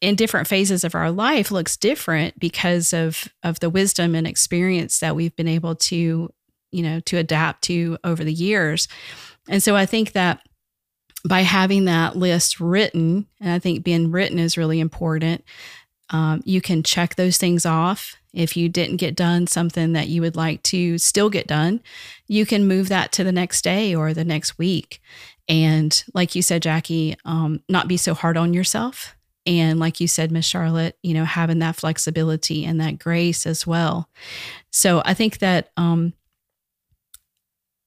in 0.00 0.16
different 0.16 0.48
phases 0.48 0.82
of 0.82 0.96
our 0.96 1.12
life 1.12 1.52
looks 1.52 1.76
different 1.76 2.36
because 2.40 2.92
of 2.92 3.28
of 3.44 3.60
the 3.60 3.70
wisdom 3.70 4.16
and 4.16 4.26
experience 4.26 4.98
that 4.98 5.14
we've 5.14 5.36
been 5.36 5.46
able 5.46 5.76
to, 5.76 6.32
you 6.70 6.82
know, 6.82 7.00
to 7.00 7.16
adapt 7.16 7.62
to 7.64 7.98
over 8.04 8.24
the 8.24 8.32
years. 8.32 8.88
And 9.48 9.62
so 9.62 9.76
I 9.76 9.86
think 9.86 10.12
that 10.12 10.40
by 11.28 11.40
having 11.40 11.86
that 11.86 12.16
list 12.16 12.60
written, 12.60 13.26
and 13.40 13.50
I 13.50 13.58
think 13.58 13.84
being 13.84 14.10
written 14.10 14.38
is 14.38 14.56
really 14.56 14.80
important, 14.80 15.44
um, 16.10 16.42
you 16.44 16.60
can 16.60 16.82
check 16.82 17.16
those 17.16 17.36
things 17.36 17.66
off 17.66 18.16
if 18.36 18.56
you 18.56 18.68
didn't 18.68 18.98
get 18.98 19.16
done 19.16 19.46
something 19.46 19.94
that 19.94 20.08
you 20.08 20.20
would 20.20 20.36
like 20.36 20.62
to 20.62 20.98
still 20.98 21.30
get 21.30 21.46
done, 21.46 21.80
you 22.28 22.44
can 22.44 22.68
move 22.68 22.90
that 22.90 23.10
to 23.12 23.24
the 23.24 23.32
next 23.32 23.64
day 23.64 23.94
or 23.94 24.12
the 24.12 24.24
next 24.26 24.58
week. 24.58 25.00
And 25.48 26.04
like 26.12 26.34
you 26.34 26.42
said, 26.42 26.62
Jackie, 26.62 27.16
um, 27.24 27.62
not 27.68 27.88
be 27.88 27.96
so 27.96 28.12
hard 28.12 28.36
on 28.36 28.52
yourself. 28.52 29.16
And 29.46 29.80
like 29.80 30.00
you 30.00 30.06
said, 30.06 30.30
Miss 30.30 30.44
Charlotte, 30.44 30.98
you 31.02 31.14
know, 31.14 31.24
having 31.24 31.60
that 31.60 31.76
flexibility 31.76 32.64
and 32.64 32.78
that 32.80 32.98
grace 32.98 33.46
as 33.46 33.66
well. 33.66 34.10
So 34.70 35.02
I 35.04 35.14
think 35.14 35.38
that, 35.38 35.70
um, 35.78 36.12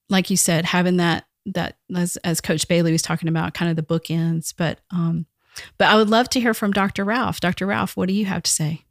like 0.10 0.30
you 0.30 0.38
said, 0.38 0.66
having 0.66 0.98
that 0.98 1.25
that 1.46 1.78
as 1.96 2.18
as 2.18 2.42
Coach 2.42 2.68
Bailey 2.68 2.92
was 2.92 3.01
talking 3.01 3.30
about, 3.30 3.54
kind 3.54 3.70
of 3.70 3.75
the 3.75 3.84
bookends. 3.84 4.54
But 4.56 4.80
um, 4.92 5.25
but 5.78 5.88
I 5.88 5.96
would 5.96 6.10
love 6.10 6.30
to 6.30 6.39
hear 6.39 6.54
from 6.54 6.72
Dr. 6.72 7.04
Ralph. 7.04 7.39
Dr. 7.39 7.66
Ralph, 7.66 7.98
what 7.98 8.08
do 8.08 8.13
you 8.13 8.25
have 8.25 8.44
to 8.44 8.51
say? 8.51 8.86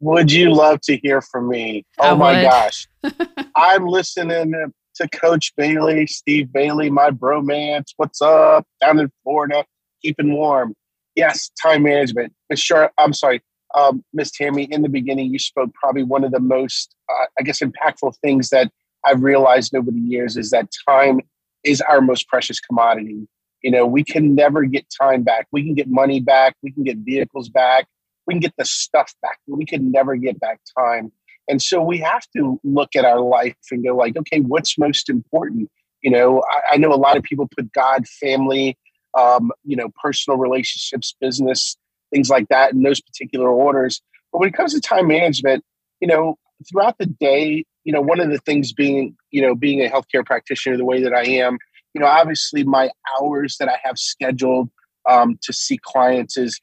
Would 0.00 0.30
you 0.30 0.52
love 0.52 0.80
to 0.82 0.98
hear 0.98 1.22
from 1.22 1.48
me? 1.48 1.84
Oh 1.98 2.16
my 2.16 2.42
gosh. 2.42 2.86
I'm 3.56 3.86
listening 3.86 4.52
to 4.96 5.08
Coach 5.08 5.54
Bailey, 5.56 6.06
Steve 6.06 6.52
Bailey, 6.52 6.90
my 6.90 7.10
bromance. 7.10 7.92
What's 7.96 8.20
up 8.20 8.66
down 8.80 8.98
in 8.98 9.10
Florida? 9.22 9.64
Keeping 10.02 10.34
warm. 10.34 10.74
Yes, 11.14 11.50
time 11.62 11.84
management. 11.84 12.34
Miss 12.50 12.60
Sure, 12.60 12.90
I'm 12.98 13.14
sorry, 13.14 13.40
um, 13.74 14.04
Miss 14.12 14.30
Tammy. 14.30 14.64
In 14.64 14.82
the 14.82 14.90
beginning, 14.90 15.32
you 15.32 15.38
spoke 15.38 15.72
probably 15.72 16.02
one 16.02 16.24
of 16.24 16.30
the 16.30 16.40
most, 16.40 16.94
uh, 17.10 17.26
I 17.38 17.42
guess, 17.42 17.60
impactful 17.60 18.16
things 18.22 18.50
that 18.50 18.70
I've 19.04 19.22
realized 19.22 19.74
over 19.74 19.90
the 19.90 20.00
years 20.00 20.36
is 20.36 20.50
that 20.50 20.68
time 20.88 21.20
is 21.64 21.80
our 21.80 22.00
most 22.00 22.28
precious 22.28 22.60
commodity. 22.60 23.28
You 23.62 23.70
know, 23.70 23.86
we 23.86 24.04
can 24.04 24.34
never 24.34 24.64
get 24.64 24.86
time 25.00 25.22
back. 25.22 25.46
We 25.50 25.64
can 25.64 25.74
get 25.74 25.88
money 25.88 26.20
back. 26.20 26.54
We 26.62 26.70
can 26.70 26.84
get 26.84 26.98
vehicles 26.98 27.48
back 27.48 27.86
we 28.26 28.34
can 28.34 28.40
get 28.40 28.54
the 28.58 28.64
stuff 28.64 29.14
back. 29.22 29.38
We 29.46 29.64
can 29.64 29.90
never 29.90 30.16
get 30.16 30.38
back 30.40 30.60
time. 30.76 31.12
And 31.48 31.62
so 31.62 31.80
we 31.80 31.98
have 31.98 32.26
to 32.36 32.60
look 32.64 32.96
at 32.96 33.04
our 33.04 33.20
life 33.20 33.56
and 33.70 33.84
go 33.84 33.96
like, 33.96 34.16
okay, 34.16 34.40
what's 34.40 34.76
most 34.76 35.08
important? 35.08 35.70
You 36.02 36.10
know, 36.10 36.42
I, 36.50 36.74
I 36.74 36.76
know 36.76 36.92
a 36.92 36.96
lot 36.96 37.16
of 37.16 37.22
people 37.22 37.48
put 37.56 37.72
God, 37.72 38.06
family, 38.08 38.76
um, 39.14 39.52
you 39.64 39.76
know, 39.76 39.88
personal 40.02 40.38
relationships, 40.38 41.14
business, 41.20 41.76
things 42.12 42.28
like 42.28 42.48
that 42.48 42.72
in 42.72 42.82
those 42.82 43.00
particular 43.00 43.48
orders. 43.48 44.02
But 44.32 44.40
when 44.40 44.48
it 44.48 44.54
comes 44.54 44.74
to 44.74 44.80
time 44.80 45.06
management, 45.06 45.64
you 46.00 46.08
know, 46.08 46.36
throughout 46.68 46.98
the 46.98 47.06
day, 47.06 47.64
you 47.86 47.92
know, 47.92 48.00
one 48.00 48.18
of 48.18 48.30
the 48.30 48.38
things 48.38 48.72
being, 48.72 49.16
you 49.30 49.40
know, 49.40 49.54
being 49.54 49.80
a 49.80 49.88
healthcare 49.88 50.26
practitioner 50.26 50.76
the 50.76 50.84
way 50.84 51.00
that 51.00 51.14
I 51.14 51.22
am, 51.22 51.56
you 51.94 52.00
know, 52.00 52.08
obviously 52.08 52.64
my 52.64 52.90
hours 53.14 53.56
that 53.60 53.68
I 53.68 53.78
have 53.84 53.96
scheduled 53.96 54.68
um, 55.08 55.38
to 55.42 55.52
see 55.52 55.78
clients 55.82 56.36
is 56.36 56.60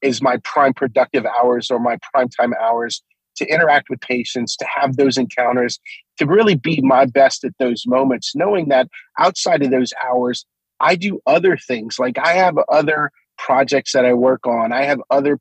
is 0.00 0.22
my 0.22 0.38
prime 0.38 0.72
productive 0.72 1.26
hours 1.26 1.70
or 1.70 1.78
my 1.78 1.98
prime 2.12 2.30
time 2.30 2.54
hours 2.60 3.02
to 3.36 3.46
interact 3.46 3.90
with 3.90 4.00
patients, 4.00 4.56
to 4.56 4.64
have 4.64 4.96
those 4.96 5.18
encounters, 5.18 5.78
to 6.18 6.24
really 6.24 6.54
be 6.54 6.80
my 6.82 7.04
best 7.04 7.44
at 7.44 7.52
those 7.58 7.84
moments, 7.86 8.32
knowing 8.34 8.68
that 8.70 8.88
outside 9.18 9.62
of 9.62 9.70
those 9.70 9.92
hours, 10.02 10.46
I 10.80 10.94
do 10.94 11.20
other 11.26 11.58
things. 11.58 11.98
Like 11.98 12.16
I 12.18 12.32
have 12.32 12.56
other 12.70 13.10
projects 13.36 13.92
that 13.92 14.06
I 14.06 14.14
work 14.14 14.46
on. 14.46 14.72
I 14.72 14.84
have 14.84 15.00
other 15.10 15.38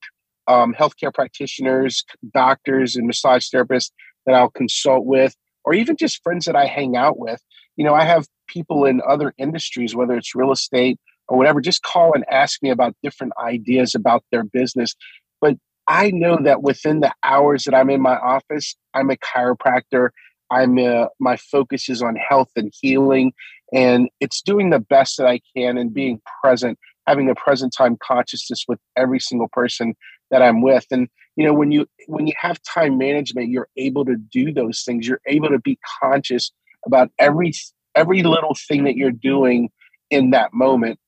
um, 0.47 0.73
healthcare 0.73 1.13
practitioners, 1.13 2.03
doctors, 2.33 2.97
and 2.97 3.07
massage 3.07 3.47
therapists 3.47 3.91
that 4.25 4.35
I'll 4.35 4.49
consult 4.49 5.05
with, 5.05 5.35
or 5.65 5.73
even 5.73 5.95
just 5.95 6.21
friends 6.23 6.45
that 6.45 6.55
I 6.55 6.65
hang 6.65 6.95
out 6.95 7.19
with. 7.19 7.41
You 7.75 7.85
know, 7.85 7.93
I 7.93 8.03
have 8.03 8.27
people 8.47 8.85
in 8.85 9.01
other 9.07 9.33
industries, 9.37 9.95
whether 9.95 10.15
it's 10.15 10.35
real 10.35 10.51
estate 10.51 10.99
or 11.27 11.37
whatever, 11.37 11.61
just 11.61 11.83
call 11.83 12.13
and 12.13 12.25
ask 12.29 12.61
me 12.61 12.69
about 12.69 12.95
different 13.01 13.33
ideas 13.41 13.95
about 13.95 14.23
their 14.31 14.43
business. 14.43 14.93
But 15.41 15.55
I 15.87 16.11
know 16.11 16.37
that 16.43 16.61
within 16.61 16.99
the 16.99 17.13
hours 17.23 17.63
that 17.63 17.73
I'm 17.73 17.89
in 17.89 18.01
my 18.01 18.17
office, 18.17 18.75
I'm 18.93 19.09
a 19.09 19.17
chiropractor. 19.17 20.09
I'm 20.51 20.77
a, 20.77 21.09
my 21.19 21.37
focus 21.37 21.89
is 21.89 22.01
on 22.01 22.15
health 22.15 22.51
and 22.55 22.71
healing, 22.79 23.33
and 23.73 24.09
it's 24.19 24.41
doing 24.41 24.69
the 24.69 24.79
best 24.79 25.17
that 25.17 25.25
I 25.25 25.39
can 25.55 25.77
and 25.77 25.93
being 25.93 26.21
present, 26.43 26.77
having 27.07 27.29
a 27.29 27.35
present 27.35 27.73
time 27.75 27.97
consciousness 28.03 28.65
with 28.67 28.79
every 28.95 29.19
single 29.19 29.47
person 29.51 29.95
that 30.29 30.41
I'm 30.43 30.61
with. 30.61 30.85
And 30.91 31.07
you 31.35 31.45
know, 31.45 31.53
when 31.53 31.71
you 31.71 31.87
when 32.07 32.27
you 32.27 32.33
have 32.37 32.61
time 32.61 32.97
management, 32.97 33.49
you're 33.49 33.69
able 33.77 34.05
to 34.05 34.15
do 34.15 34.53
those 34.53 34.83
things. 34.83 35.07
You're 35.07 35.21
able 35.27 35.49
to 35.49 35.59
be 35.59 35.77
conscious 36.01 36.51
about 36.85 37.09
every 37.19 37.53
every 37.95 38.23
little 38.23 38.55
thing 38.67 38.83
that 38.83 38.95
you're 38.95 39.11
doing 39.11 39.69
in 40.09 40.31
that 40.31 40.53
moment. 40.53 40.99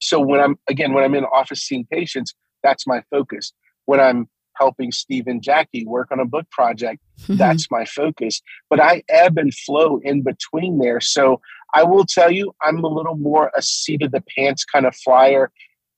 So 0.00 0.18
when 0.20 0.40
I'm 0.40 0.56
again 0.68 0.92
when 0.92 1.04
I'm 1.04 1.14
in 1.14 1.24
office 1.24 1.62
seeing 1.62 1.86
patients, 1.90 2.34
that's 2.62 2.86
my 2.86 3.02
focus. 3.10 3.52
When 3.86 4.00
I'm 4.00 4.28
helping 4.56 4.92
Steve 4.92 5.26
and 5.26 5.42
Jackie 5.42 5.84
work 5.84 6.08
on 6.10 6.20
a 6.20 6.24
book 6.24 6.48
project, 6.50 7.00
mm-hmm. 7.20 7.36
that's 7.36 7.70
my 7.70 7.84
focus. 7.84 8.40
But 8.70 8.80
I 8.80 9.02
ebb 9.08 9.38
and 9.38 9.54
flow 9.54 10.00
in 10.02 10.22
between 10.22 10.78
there. 10.78 11.00
So 11.00 11.40
I 11.74 11.82
will 11.84 12.04
tell 12.04 12.30
you, 12.30 12.52
I'm 12.62 12.82
a 12.82 12.88
little 12.88 13.16
more 13.16 13.50
a 13.56 13.62
seat 13.62 14.02
of 14.02 14.12
the 14.12 14.22
pants 14.36 14.64
kind 14.64 14.86
of 14.86 14.94
flyer 14.96 15.50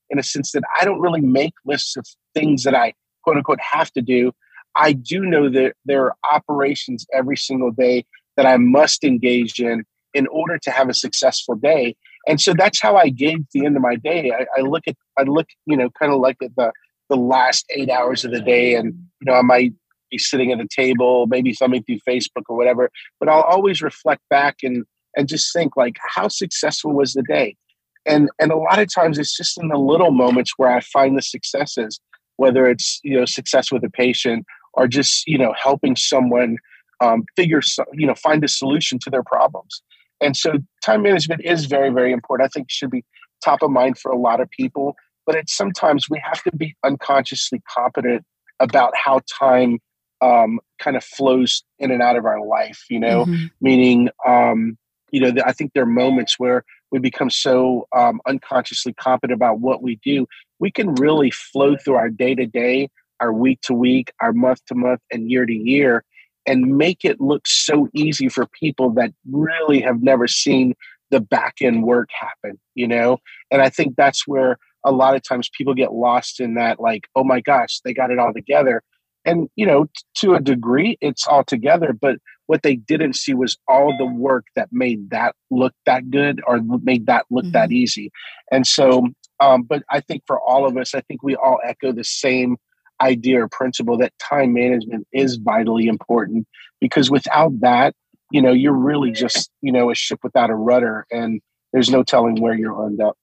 in 0.09 0.19
a 0.19 0.23
sense 0.23 0.53
that 0.53 0.63
I 0.81 0.85
don't 0.85 1.01
really 1.01 1.21
make 1.21 1.53
lists 1.65 1.97
of 1.97 2.07
things 2.35 2.63
that 2.65 2.75
I 2.75 2.95
quote 3.27 3.37
unquote 3.37 3.59
have 3.61 3.91
to 3.93 4.03
do. 4.03 4.33
I 4.77 4.93
do 4.93 5.21
know 5.21 5.49
that 5.49 5.75
there 5.85 6.05
are 6.05 6.15
operations 6.31 7.07
every 7.13 7.37
single 7.37 7.73
day 7.73 8.05
that 8.37 8.47
I 8.47 8.57
must 8.57 9.03
engage 9.03 9.59
in 9.59 9.85
in 10.15 10.27
order 10.29 10.59
to 10.59 10.71
have 10.71 10.89
a 10.89 10.95
successful 10.95 11.57
day. 11.57 11.97
And 12.29 12.41
so 12.41 12.55
that's 12.55 12.81
how 12.81 12.97
I 12.97 13.09
gauge 13.09 13.45
the 13.53 13.65
end 13.65 13.77
of 13.77 13.83
my 13.83 13.97
day. 13.97 14.33
I, 14.33 14.47
I 14.59 14.63
look 14.63 14.83
at, 14.87 14.95
I 15.19 15.23
look, 15.23 15.47
you 15.67 15.77
know, 15.77 15.89
kind 15.99 16.13
of 16.13 16.21
like 16.21 16.37
at 16.43 16.51
the, 16.57 16.73
the 17.09 17.17
last 17.17 17.65
eight 17.71 17.91
hours 17.91 18.25
of 18.25 18.33
the 18.33 18.41
day. 18.41 18.75
And, 18.75 18.95
you 19.21 19.31
know, 19.31 19.35
I 19.35 19.43
might 19.43 19.73
be 20.11 20.19
sitting 20.19 20.53
at 20.53 20.61
a 20.61 20.69
table, 20.69 21.27
maybe 21.27 21.53
thumbing 21.53 21.83
through 21.85 21.99
Facebook 22.09 22.45
or 22.49 22.57
whatever, 22.57 22.91
but 23.19 23.29
I'll 23.29 23.43
always 23.43 23.83
reflect 23.83 24.23
back 24.31 24.57
and, 24.63 24.85
and 25.17 25.29
just 25.29 25.53
think 25.53 25.77
like, 25.77 25.97
how 26.15 26.29
successful 26.29 26.93
was 26.93 27.13
the 27.15 27.23
day? 27.23 27.57
And, 28.05 28.29
and 28.41 28.53
a 28.53 28.57
lot 28.57 28.79
of 28.79 28.93
times 28.93 29.19
it's 29.19 29.37
just 29.37 29.61
in 29.61 29.69
the 29.69 29.79
little 29.79 30.13
moments 30.13 30.53
where 30.57 30.71
I 30.71 30.81
find 30.81 31.17
the 31.17 31.23
successes 31.23 32.01
whether 32.37 32.67
it's 32.69 33.01
you 33.03 33.19
know 33.19 33.25
success 33.25 33.71
with 33.73 33.85
a 33.85 33.91
patient 33.91 34.45
or 34.75 34.87
just 34.87 35.27
you 35.27 35.39
know 35.39 35.55
helping 35.61 35.97
someone 35.97 36.57
um, 37.01 37.25
figure 37.37 37.61
you 37.95 38.07
know 38.07 38.15
find 38.15 38.45
a 38.45 38.49
solution 38.49 38.99
to 39.01 39.11
their 39.11 39.23
problems. 39.23 39.83
And 40.23 40.35
so 40.35 40.55
time 40.83 41.03
management 41.03 41.43
is 41.45 41.67
very 41.67 41.91
very 41.91 42.13
important. 42.13 42.47
I 42.47 42.51
think 42.53 42.71
should 42.71 42.91
be 42.91 43.05
top 43.45 43.63
of 43.63 43.71
mind 43.71 43.99
for 43.99 44.11
a 44.11 44.19
lot 44.19 44.41
of 44.41 44.51
people 44.51 44.97
but 45.27 45.35
it's 45.35 45.55
sometimes 45.55 46.09
we 46.09 46.23
have 46.25 46.43
to 46.45 46.57
be 46.57 46.75
unconsciously 46.85 47.61
competent 47.69 48.25
about 48.61 48.93
how 48.97 49.21
time 49.39 49.79
um, 50.23 50.61
kind 50.79 50.97
of 50.97 51.05
flows 51.05 51.65
in 51.79 51.91
and 51.91 52.01
out 52.01 52.17
of 52.17 52.25
our 52.25 52.45
life 52.45 52.85
you 52.89 53.01
know? 53.01 53.27
Mm-hmm. 53.27 53.47
meaning 53.61 54.09
um, 54.27 54.79
you 55.11 55.21
know 55.21 55.33
i 55.45 55.53
think 55.53 55.73
there 55.75 55.83
are 55.83 55.87
moments 55.87 56.39
where 56.39 56.65
we 56.93 56.99
become 56.99 57.31
so 57.31 57.87
um, 57.97 58.21
unconsciously 58.27 58.93
competent 58.95 59.37
about 59.37 59.61
what 59.61 59.83
we 59.83 59.97
do 60.05 60.27
we 60.59 60.71
can 60.71 60.95
really 60.95 61.31
flow 61.31 61.77
through 61.77 61.95
our 61.95 62.09
day 62.09 62.35
to 62.35 62.47
day, 62.47 62.89
our 63.21 63.33
week 63.33 63.61
to 63.63 63.75
week, 63.75 64.13
our 64.21 64.33
month 64.33 64.65
to 64.67 64.75
month, 64.75 65.01
and 65.11 65.31
year 65.31 65.47
to 65.47 65.53
year, 65.53 66.05
and 66.47 66.77
make 66.77 67.05
it 67.05 67.21
look 67.21 67.47
so 67.47 67.89
easy 67.95 68.29
for 68.29 68.47
people 68.47 68.91
that 68.91 69.13
really 69.31 69.81
have 69.81 70.03
never 70.03 70.27
seen 70.27 70.75
the 71.11 71.21
back 71.21 71.57
end 71.61 71.85
work 71.85 72.09
happen, 72.19 72.59
you 72.75 72.87
know? 72.87 73.19
And 73.51 73.63
I 73.63 73.69
think 73.69 73.97
that's 73.97 74.27
where 74.27 74.59
a 74.85 74.93
lot 74.93 75.15
of 75.15 75.23
times 75.23 75.51
people 75.57 75.75
get 75.75 75.93
lost 75.93 76.41
in 76.41 76.55
that, 76.55 76.81
like, 76.81 77.09
oh 77.15 77.25
my 77.25 77.41
gosh, 77.41 77.81
they 77.85 77.93
got 77.93 78.11
it 78.11 78.19
all 78.19 78.33
together. 78.33 78.83
And, 79.25 79.49
you 79.57 79.67
know, 79.67 79.87
to 80.17 80.35
a 80.35 80.41
degree, 80.41 80.97
it's 81.01 81.27
all 81.27 81.43
together, 81.43 81.93
but 81.93 82.19
what 82.47 82.63
they 82.63 82.77
didn't 82.77 83.15
see 83.15 83.35
was 83.35 83.57
all 83.69 83.97
the 83.99 84.07
work 84.07 84.47
that 84.55 84.69
made 84.73 85.11
that 85.11 85.35
look 85.51 85.75
that 85.85 86.11
good 86.11 86.41
or 86.47 86.61
made 86.83 87.07
that 87.07 87.27
look 87.31 87.45
mm-hmm. 87.45 87.53
that 87.53 87.73
easy. 87.73 88.11
And 88.51 88.67
so 88.67 89.09
um, 89.41 89.63
but 89.63 89.83
I 89.91 90.01
think 90.01 90.23
for 90.27 90.41
all 90.41 90.67
of 90.67 90.77
us, 90.77 90.95
I 90.95 91.01
think 91.03 91.23
we 91.23 91.37
all 91.37 91.59
echo 91.65 91.93
the 91.93 92.05
same 92.05 92.57
idea 93.01 93.43
or 93.43 93.49
principle 93.49 93.99
that 93.99 94.13
time 94.19 94.55
management 94.55 95.07
is 95.13 95.37
vitally 95.37 95.87
important 95.87 96.47
because 96.81 97.11
without 97.11 97.61
that, 97.61 97.95
you 98.31 98.41
know, 98.41 98.53
you're 98.53 98.73
really 98.73 99.13
just, 99.13 99.51
you 99.61 99.71
know, 99.71 99.91
a 99.91 99.95
ship 99.95 100.21
without 100.23 100.51
a 100.51 100.55
rudder 100.55 101.07
and 101.11 101.41
there's 101.73 101.91
no 101.91 102.03
telling 102.03 102.41
where 102.41 102.55
you'll 102.55 102.87
end 102.87 103.01
up. 103.01 103.17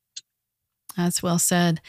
That's 0.96 1.24
well 1.24 1.40
said. 1.40 1.82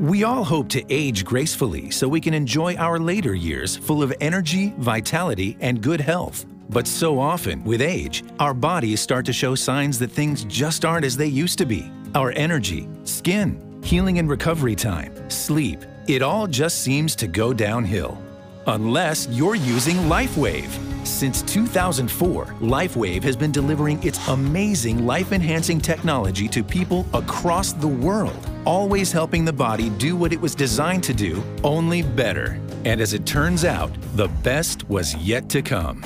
We 0.00 0.24
all 0.24 0.42
hope 0.42 0.68
to 0.70 0.84
age 0.92 1.24
gracefully 1.24 1.92
so 1.92 2.08
we 2.08 2.20
can 2.20 2.34
enjoy 2.34 2.74
our 2.74 2.98
later 2.98 3.34
years 3.34 3.76
full 3.76 4.02
of 4.02 4.12
energy, 4.20 4.74
vitality, 4.78 5.56
and 5.60 5.80
good 5.80 6.00
health. 6.00 6.44
But 6.70 6.86
so 6.86 7.18
often, 7.18 7.64
with 7.64 7.80
age, 7.80 8.24
our 8.38 8.52
bodies 8.52 9.00
start 9.00 9.24
to 9.26 9.32
show 9.32 9.54
signs 9.54 9.98
that 10.00 10.10
things 10.10 10.44
just 10.44 10.84
aren't 10.84 11.06
as 11.06 11.16
they 11.16 11.26
used 11.26 11.56
to 11.58 11.66
be. 11.66 11.90
Our 12.14 12.32
energy, 12.32 12.88
skin, 13.04 13.80
healing 13.82 14.18
and 14.18 14.28
recovery 14.28 14.74
time, 14.74 15.30
sleep, 15.30 15.80
it 16.08 16.20
all 16.20 16.46
just 16.46 16.82
seems 16.82 17.16
to 17.16 17.26
go 17.26 17.54
downhill. 17.54 18.18
Unless 18.66 19.28
you're 19.28 19.54
using 19.54 19.96
LifeWave. 19.96 20.68
Since 21.06 21.40
2004, 21.42 22.44
LifeWave 22.60 23.22
has 23.22 23.34
been 23.34 23.50
delivering 23.50 24.02
its 24.02 24.26
amazing 24.28 25.06
life 25.06 25.32
enhancing 25.32 25.80
technology 25.80 26.48
to 26.48 26.62
people 26.62 27.06
across 27.14 27.72
the 27.72 27.88
world, 27.88 28.46
always 28.66 29.10
helping 29.10 29.46
the 29.46 29.52
body 29.52 29.88
do 29.90 30.16
what 30.16 30.34
it 30.34 30.40
was 30.40 30.54
designed 30.54 31.02
to 31.04 31.14
do, 31.14 31.42
only 31.64 32.02
better. 32.02 32.60
And 32.84 33.00
as 33.00 33.14
it 33.14 33.24
turns 33.24 33.64
out, 33.64 33.90
the 34.16 34.28
best 34.42 34.86
was 34.90 35.14
yet 35.16 35.48
to 35.48 35.62
come. 35.62 36.02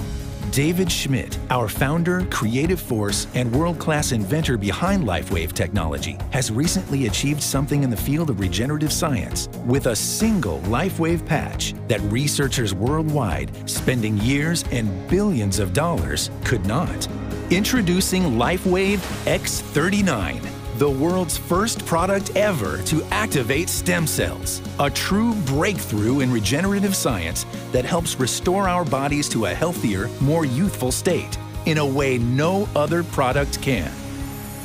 David 0.52 0.92
Schmidt, 0.92 1.38
our 1.48 1.66
founder, 1.66 2.26
creative 2.26 2.78
force, 2.78 3.26
and 3.34 3.50
world 3.50 3.78
class 3.78 4.12
inventor 4.12 4.58
behind 4.58 5.02
LifeWave 5.04 5.54
technology, 5.54 6.18
has 6.30 6.50
recently 6.50 7.06
achieved 7.06 7.42
something 7.42 7.82
in 7.82 7.88
the 7.88 7.96
field 7.96 8.28
of 8.28 8.38
regenerative 8.38 8.92
science 8.92 9.48
with 9.64 9.86
a 9.86 9.96
single 9.96 10.58
LifeWave 10.60 11.24
patch 11.24 11.72
that 11.88 12.02
researchers 12.02 12.74
worldwide, 12.74 13.50
spending 13.68 14.18
years 14.18 14.62
and 14.70 15.08
billions 15.08 15.58
of 15.58 15.72
dollars, 15.72 16.30
could 16.44 16.66
not. 16.66 17.08
Introducing 17.50 18.22
LifeWave 18.24 18.98
X39 19.24 20.61
the 20.76 20.90
world's 20.90 21.36
first 21.36 21.84
product 21.84 22.34
ever 22.36 22.82
to 22.82 23.02
activate 23.10 23.68
stem 23.68 24.06
cells, 24.06 24.62
a 24.80 24.90
true 24.90 25.34
breakthrough 25.46 26.20
in 26.20 26.32
regenerative 26.32 26.96
science 26.96 27.44
that 27.72 27.84
helps 27.84 28.18
restore 28.18 28.68
our 28.68 28.84
bodies 28.84 29.28
to 29.28 29.46
a 29.46 29.54
healthier, 29.54 30.08
more 30.20 30.44
youthful 30.44 30.92
state 30.92 31.38
in 31.66 31.78
a 31.78 31.86
way 31.86 32.18
no 32.18 32.68
other 32.74 33.04
product 33.04 33.60
can. 33.62 33.92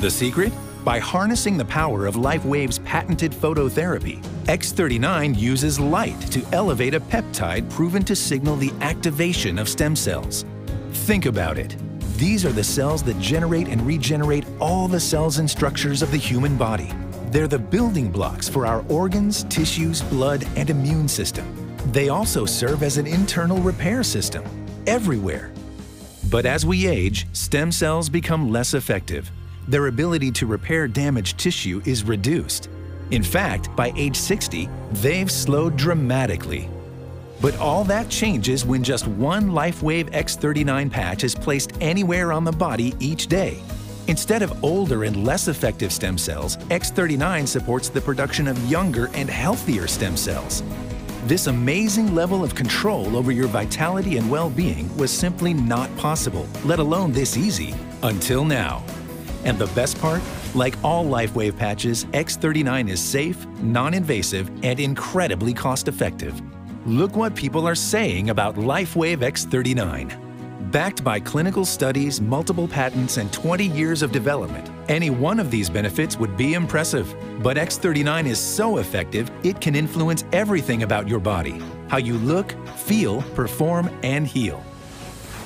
The 0.00 0.10
secret? 0.10 0.52
By 0.84 0.98
harnessing 0.98 1.58
the 1.58 1.64
power 1.64 2.06
of 2.06 2.14
LifeWave's 2.14 2.78
patented 2.80 3.32
phototherapy, 3.32 4.22
X39 4.44 5.38
uses 5.38 5.78
light 5.78 6.20
to 6.30 6.42
elevate 6.52 6.94
a 6.94 7.00
peptide 7.00 7.68
proven 7.70 8.02
to 8.04 8.16
signal 8.16 8.56
the 8.56 8.72
activation 8.80 9.58
of 9.58 9.68
stem 9.68 9.94
cells. 9.94 10.44
Think 10.92 11.26
about 11.26 11.58
it. 11.58 11.76
These 12.18 12.44
are 12.44 12.50
the 12.50 12.64
cells 12.64 13.04
that 13.04 13.16
generate 13.20 13.68
and 13.68 13.80
regenerate 13.86 14.44
all 14.58 14.88
the 14.88 14.98
cells 14.98 15.38
and 15.38 15.48
structures 15.48 16.02
of 16.02 16.10
the 16.10 16.16
human 16.16 16.56
body. 16.56 16.90
They're 17.30 17.46
the 17.46 17.60
building 17.60 18.10
blocks 18.10 18.48
for 18.48 18.66
our 18.66 18.84
organs, 18.88 19.44
tissues, 19.44 20.02
blood, 20.02 20.44
and 20.56 20.68
immune 20.68 21.06
system. 21.06 21.46
They 21.92 22.08
also 22.08 22.44
serve 22.44 22.82
as 22.82 22.98
an 22.98 23.06
internal 23.06 23.58
repair 23.58 24.02
system 24.02 24.42
everywhere. 24.88 25.52
But 26.28 26.44
as 26.44 26.66
we 26.66 26.88
age, 26.88 27.28
stem 27.34 27.70
cells 27.70 28.08
become 28.08 28.50
less 28.50 28.74
effective. 28.74 29.30
Their 29.68 29.86
ability 29.86 30.32
to 30.32 30.46
repair 30.46 30.88
damaged 30.88 31.38
tissue 31.38 31.80
is 31.84 32.02
reduced. 32.02 32.68
In 33.12 33.22
fact, 33.22 33.74
by 33.76 33.92
age 33.94 34.16
60, 34.16 34.68
they've 34.90 35.30
slowed 35.30 35.76
dramatically 35.76 36.68
but 37.40 37.56
all 37.58 37.84
that 37.84 38.08
changes 38.08 38.64
when 38.64 38.82
just 38.82 39.06
one 39.06 39.50
LifeWave 39.50 40.10
X39 40.10 40.90
patch 40.90 41.24
is 41.24 41.34
placed 41.34 41.72
anywhere 41.80 42.32
on 42.32 42.44
the 42.44 42.52
body 42.52 42.94
each 42.98 43.26
day. 43.26 43.62
Instead 44.08 44.42
of 44.42 44.64
older 44.64 45.04
and 45.04 45.24
less 45.24 45.48
effective 45.48 45.92
stem 45.92 46.16
cells, 46.16 46.56
X39 46.68 47.46
supports 47.46 47.88
the 47.88 48.00
production 48.00 48.48
of 48.48 48.58
younger 48.70 49.10
and 49.14 49.28
healthier 49.28 49.86
stem 49.86 50.16
cells. 50.16 50.62
This 51.26 51.46
amazing 51.46 52.14
level 52.14 52.42
of 52.42 52.54
control 52.54 53.16
over 53.16 53.30
your 53.30 53.48
vitality 53.48 54.16
and 54.16 54.30
well-being 54.30 54.94
was 54.96 55.10
simply 55.10 55.52
not 55.52 55.94
possible, 55.98 56.46
let 56.64 56.78
alone 56.78 57.12
this 57.12 57.36
easy, 57.36 57.74
until 58.02 58.44
now. 58.44 58.82
And 59.44 59.58
the 59.58 59.66
best 59.68 60.00
part? 60.00 60.22
Like 60.54 60.74
all 60.82 61.04
LifeWave 61.04 61.56
patches, 61.56 62.06
X39 62.06 62.88
is 62.88 63.00
safe, 63.00 63.46
non 63.60 63.92
invasive, 63.92 64.48
and 64.64 64.80
incredibly 64.80 65.52
cost 65.52 65.86
effective. 65.86 66.40
Look 66.86 67.16
what 67.16 67.34
people 67.34 67.66
are 67.66 67.74
saying 67.74 68.30
about 68.30 68.54
LifeWave 68.54 69.18
X39. 69.18 70.70
Backed 70.70 71.02
by 71.02 71.18
clinical 71.18 71.64
studies, 71.64 72.20
multiple 72.20 72.68
patents, 72.68 73.16
and 73.16 73.32
20 73.32 73.66
years 73.66 74.02
of 74.02 74.12
development, 74.12 74.70
any 74.88 75.10
one 75.10 75.40
of 75.40 75.50
these 75.50 75.68
benefits 75.68 76.16
would 76.18 76.36
be 76.36 76.54
impressive. 76.54 77.14
But 77.42 77.56
X39 77.56 78.26
is 78.26 78.38
so 78.38 78.78
effective, 78.78 79.30
it 79.42 79.60
can 79.60 79.74
influence 79.74 80.24
everything 80.32 80.82
about 80.84 81.08
your 81.08 81.20
body 81.20 81.60
how 81.88 81.96
you 81.96 82.18
look, 82.18 82.52
feel, 82.76 83.22
perform, 83.34 83.88
and 84.02 84.26
heal. 84.26 84.62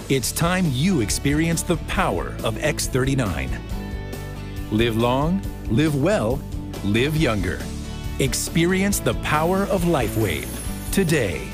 It's 0.08 0.32
time 0.32 0.66
you 0.72 1.00
experience 1.00 1.62
the 1.62 1.76
power 1.86 2.34
of 2.42 2.56
X39. 2.56 3.48
Live 4.72 4.96
long, 4.96 5.40
live 5.68 5.94
well, 5.94 6.40
live 6.82 7.16
younger. 7.16 7.60
Experience 8.18 8.98
the 8.98 9.14
power 9.22 9.66
of 9.66 9.82
LifeWave 9.82 10.61
today. 10.92 11.48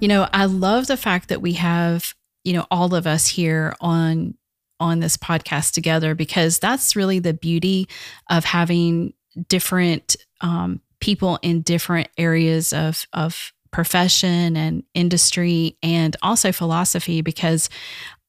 You 0.00 0.08
know, 0.08 0.28
I 0.32 0.46
love 0.46 0.86
the 0.86 0.96
fact 0.96 1.28
that 1.28 1.42
we 1.42 1.52
have, 1.54 2.14
you 2.44 2.52
know, 2.52 2.66
all 2.70 2.94
of 2.94 3.06
us 3.06 3.26
here 3.26 3.74
on 3.80 4.34
on 4.80 4.98
this 4.98 5.16
podcast 5.16 5.72
together 5.72 6.14
because 6.14 6.58
that's 6.58 6.96
really 6.96 7.20
the 7.20 7.34
beauty 7.34 7.88
of 8.28 8.44
having 8.44 9.14
different 9.48 10.16
um, 10.40 10.80
people 11.00 11.38
in 11.42 11.62
different 11.62 12.08
areas 12.18 12.72
of 12.72 13.06
of 13.12 13.52
profession 13.70 14.56
and 14.56 14.82
industry 14.92 15.76
and 15.82 16.16
also 16.20 16.52
philosophy 16.52 17.22
because 17.22 17.70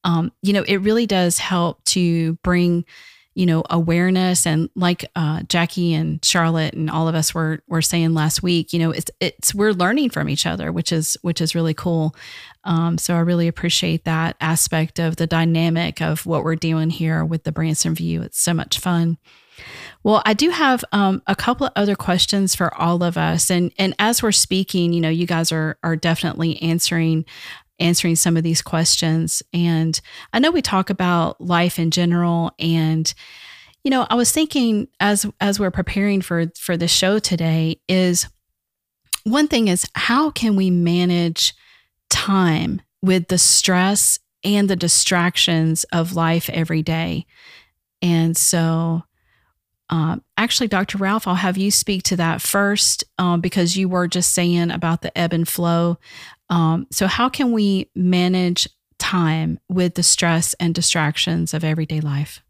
um, 0.04 0.32
you 0.42 0.54
know 0.54 0.64
it 0.64 0.78
really 0.78 1.08
does 1.08 1.40
help 1.40 1.84
to 1.86 2.34
bring 2.44 2.86
you 3.36 3.46
know 3.46 3.64
awareness 3.70 4.46
and 4.46 4.70
like 4.76 5.06
uh, 5.16 5.44
Jackie 5.44 5.94
and 5.94 6.24
Charlotte 6.24 6.74
and 6.74 6.90
all 6.90 7.08
of 7.08 7.16
us 7.16 7.34
were 7.34 7.62
were 7.68 7.82
saying 7.82 8.14
last 8.14 8.44
week 8.44 8.74
you 8.74 8.80
know 8.80 8.92
it's 8.92 9.12
it's 9.20 9.54
we're 9.54 9.74
learning 9.74 10.10
from 10.10 10.30
each 10.30 10.46
other 10.46 10.72
which 10.72 10.92
is 10.92 11.18
which 11.22 11.42
is 11.42 11.56
really 11.56 11.74
cool. 11.74 12.16
Um, 12.66 12.98
so 12.98 13.16
I 13.16 13.20
really 13.20 13.48
appreciate 13.48 14.06
that 14.06 14.38
aspect 14.40 15.00
of 15.00 15.18
the 15.18 15.28
dynamic 15.28 16.02
of 16.02 16.26
what 16.26 16.44
we're 16.44 16.56
doing 16.56 16.90
here 16.90 17.26
with 17.26 17.44
the 17.44 17.52
Branson 17.52 17.94
View. 17.94 18.22
It's 18.22 18.40
so 18.40 18.54
much 18.54 18.80
fun. 18.80 19.18
Well, 20.04 20.22
I 20.26 20.34
do 20.34 20.50
have 20.50 20.84
um, 20.92 21.22
a 21.28 21.36
couple 21.36 21.68
of 21.68 21.74
other 21.76 21.96
questions 21.96 22.56
for 22.56 22.74
all 22.74 23.04
of 23.04 23.18
us, 23.18 23.50
and 23.50 23.72
and 23.78 23.96
as 24.00 24.22
we're 24.22 24.32
speaking, 24.32 24.94
you 24.94 25.00
know, 25.00 25.10
you 25.10 25.26
guys 25.26 25.52
are 25.52 25.78
are 25.84 25.96
definitely 25.96 26.62
answering 26.62 27.26
answering 27.80 28.16
some 28.16 28.38
of 28.38 28.44
these 28.44 28.62
questions. 28.62 29.44
And 29.54 30.00
I 30.32 30.40
know 30.40 30.52
we 30.52 30.62
talk 30.62 30.90
about 30.90 31.42
life 31.42 31.80
in 31.80 31.92
general 31.92 32.52
and 32.60 33.14
you 33.84 33.90
know, 33.90 34.08
I 34.10 34.16
was 34.16 34.32
thinking 34.32 34.88
as 35.00 35.26
as 35.42 35.60
we're 35.60 35.72
preparing 35.72 36.22
for 36.22 36.46
for 36.58 36.78
the 36.78 36.88
show 36.88 37.20
today 37.20 37.82
is 37.90 38.28
one 39.26 39.48
thing 39.48 39.68
is 39.68 39.86
how 39.96 40.32
can 40.32 40.56
we 40.56 40.70
manage 40.70 41.54
time 42.10 42.82
with 43.02 43.28
the 43.28 43.38
stress 43.38 44.20
and 44.44 44.70
the 44.70 44.76
distractions 44.76 45.84
of 45.92 46.16
life 46.16 46.50
every 46.50 46.82
day? 46.82 47.26
And 48.02 48.36
so 48.38 49.04
um, 49.90 50.24
actually, 50.38 50.70
Dr. 50.70 50.98
Ralph, 50.98 51.28
I'll 51.28 51.36
have 51.36 51.58
you 51.58 51.70
speak 51.70 52.04
to 52.04 52.16
that 52.16 52.42
first 52.42 53.04
um, 53.18 53.42
because 53.42 53.78
you 53.78 53.88
were 53.88 54.08
just 54.08 54.34
saying 54.34 54.72
about 54.72 55.02
the 55.02 55.16
ebb 55.18 55.34
and 55.34 55.48
flow 55.48 56.00
um, 56.50 56.88
so, 56.92 57.08
how 57.08 57.30
can 57.30 57.52
we 57.52 57.90
manage 57.96 58.68
time 59.00 59.60
with 59.70 59.96
the 59.96 60.04
stress 60.04 60.54
and 60.60 60.74
distractions 60.74 61.54
of 61.54 61.64
everyday 61.64 62.00
life? 62.00 62.42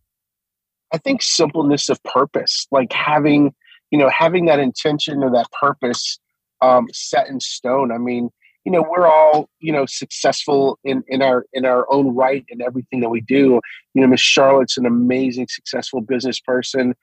I 0.93 0.97
think 0.97 1.21
simpleness 1.21 1.89
of 1.89 2.01
purpose, 2.03 2.67
like 2.71 2.93
having, 2.93 3.53
you 3.89 3.97
know, 3.97 4.09
having 4.09 4.45
that 4.45 4.59
intention 4.59 5.23
or 5.23 5.31
that 5.31 5.47
purpose 5.59 6.19
um, 6.61 6.87
set 6.93 7.27
in 7.27 7.39
stone. 7.39 7.91
I 7.91 7.97
mean, 7.97 8.29
you 8.65 8.71
know, 8.71 8.85
we're 8.87 9.07
all, 9.07 9.49
you 9.59 9.73
know, 9.73 9.85
successful 9.85 10.79
in, 10.83 11.03
in 11.07 11.21
our 11.21 11.45
in 11.53 11.65
our 11.65 11.91
own 11.91 12.15
right 12.15 12.45
in 12.49 12.61
everything 12.61 13.01
that 13.01 13.09
we 13.09 13.21
do. 13.21 13.59
You 13.93 14.01
know, 14.01 14.07
Miss 14.07 14.21
Charlotte's 14.21 14.77
an 14.77 14.85
amazing, 14.85 15.47
successful 15.49 16.01
business 16.01 16.39
person. 16.39 16.95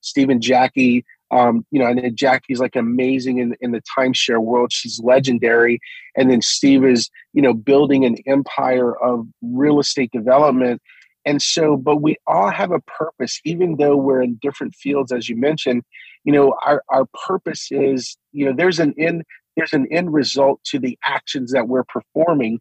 Steve 0.00 0.28
and 0.28 0.42
Jackie, 0.42 1.04
um, 1.30 1.64
you 1.70 1.78
know, 1.78 1.86
and 1.86 1.98
then 1.98 2.14
Jackie's 2.14 2.60
like 2.60 2.76
amazing 2.76 3.38
in, 3.38 3.56
in 3.60 3.72
the 3.72 3.82
timeshare 3.98 4.40
world. 4.40 4.72
She's 4.72 5.00
legendary. 5.02 5.80
And 6.16 6.30
then 6.30 6.42
Steve 6.42 6.84
is, 6.84 7.10
you 7.32 7.42
know, 7.42 7.54
building 7.54 8.04
an 8.04 8.16
empire 8.26 8.96
of 9.02 9.26
real 9.42 9.80
estate 9.80 10.10
development. 10.12 10.80
And 11.26 11.40
so, 11.40 11.76
but 11.76 12.02
we 12.02 12.16
all 12.26 12.50
have 12.50 12.70
a 12.70 12.80
purpose, 12.80 13.40
even 13.44 13.76
though 13.76 13.96
we're 13.96 14.22
in 14.22 14.38
different 14.42 14.74
fields, 14.74 15.10
as 15.10 15.28
you 15.28 15.36
mentioned, 15.36 15.82
you 16.24 16.32
know, 16.32 16.54
our, 16.64 16.82
our 16.90 17.06
purpose 17.26 17.68
is, 17.70 18.16
you 18.32 18.44
know, 18.44 18.52
there's 18.54 18.78
an 18.78 18.94
end, 18.98 19.24
there's 19.56 19.72
an 19.72 19.86
end 19.90 20.12
result 20.12 20.60
to 20.64 20.78
the 20.78 20.98
actions 21.04 21.52
that 21.52 21.68
we're 21.68 21.84
performing. 21.84 22.60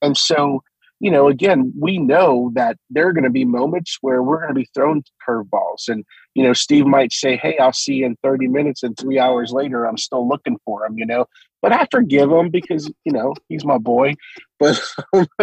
And 0.00 0.16
so, 0.16 0.62
you 1.00 1.10
know, 1.10 1.28
again, 1.28 1.72
we 1.78 1.98
know 1.98 2.50
that 2.54 2.76
there 2.90 3.06
are 3.06 3.12
going 3.12 3.24
to 3.24 3.30
be 3.30 3.44
moments 3.44 3.98
where 4.00 4.22
we're 4.22 4.38
going 4.38 4.48
to 4.48 4.60
be 4.60 4.68
thrown 4.74 5.02
curveballs. 5.26 5.88
And, 5.88 6.04
you 6.34 6.42
know, 6.42 6.52
Steve 6.52 6.86
might 6.86 7.12
say, 7.12 7.36
Hey, 7.36 7.56
I'll 7.58 7.72
see 7.72 7.94
you 7.94 8.06
in 8.06 8.16
30 8.22 8.48
minutes. 8.48 8.82
And 8.82 8.96
three 8.96 9.18
hours 9.18 9.52
later, 9.52 9.84
I'm 9.84 9.98
still 9.98 10.26
looking 10.26 10.56
for 10.64 10.84
him, 10.84 10.98
you 10.98 11.06
know, 11.06 11.26
but 11.62 11.72
I 11.72 11.86
forgive 11.90 12.30
him 12.30 12.50
because, 12.50 12.90
you 13.04 13.12
know, 13.12 13.34
he's 13.48 13.64
my 13.64 13.78
boy. 13.78 14.14
But, 14.58 14.80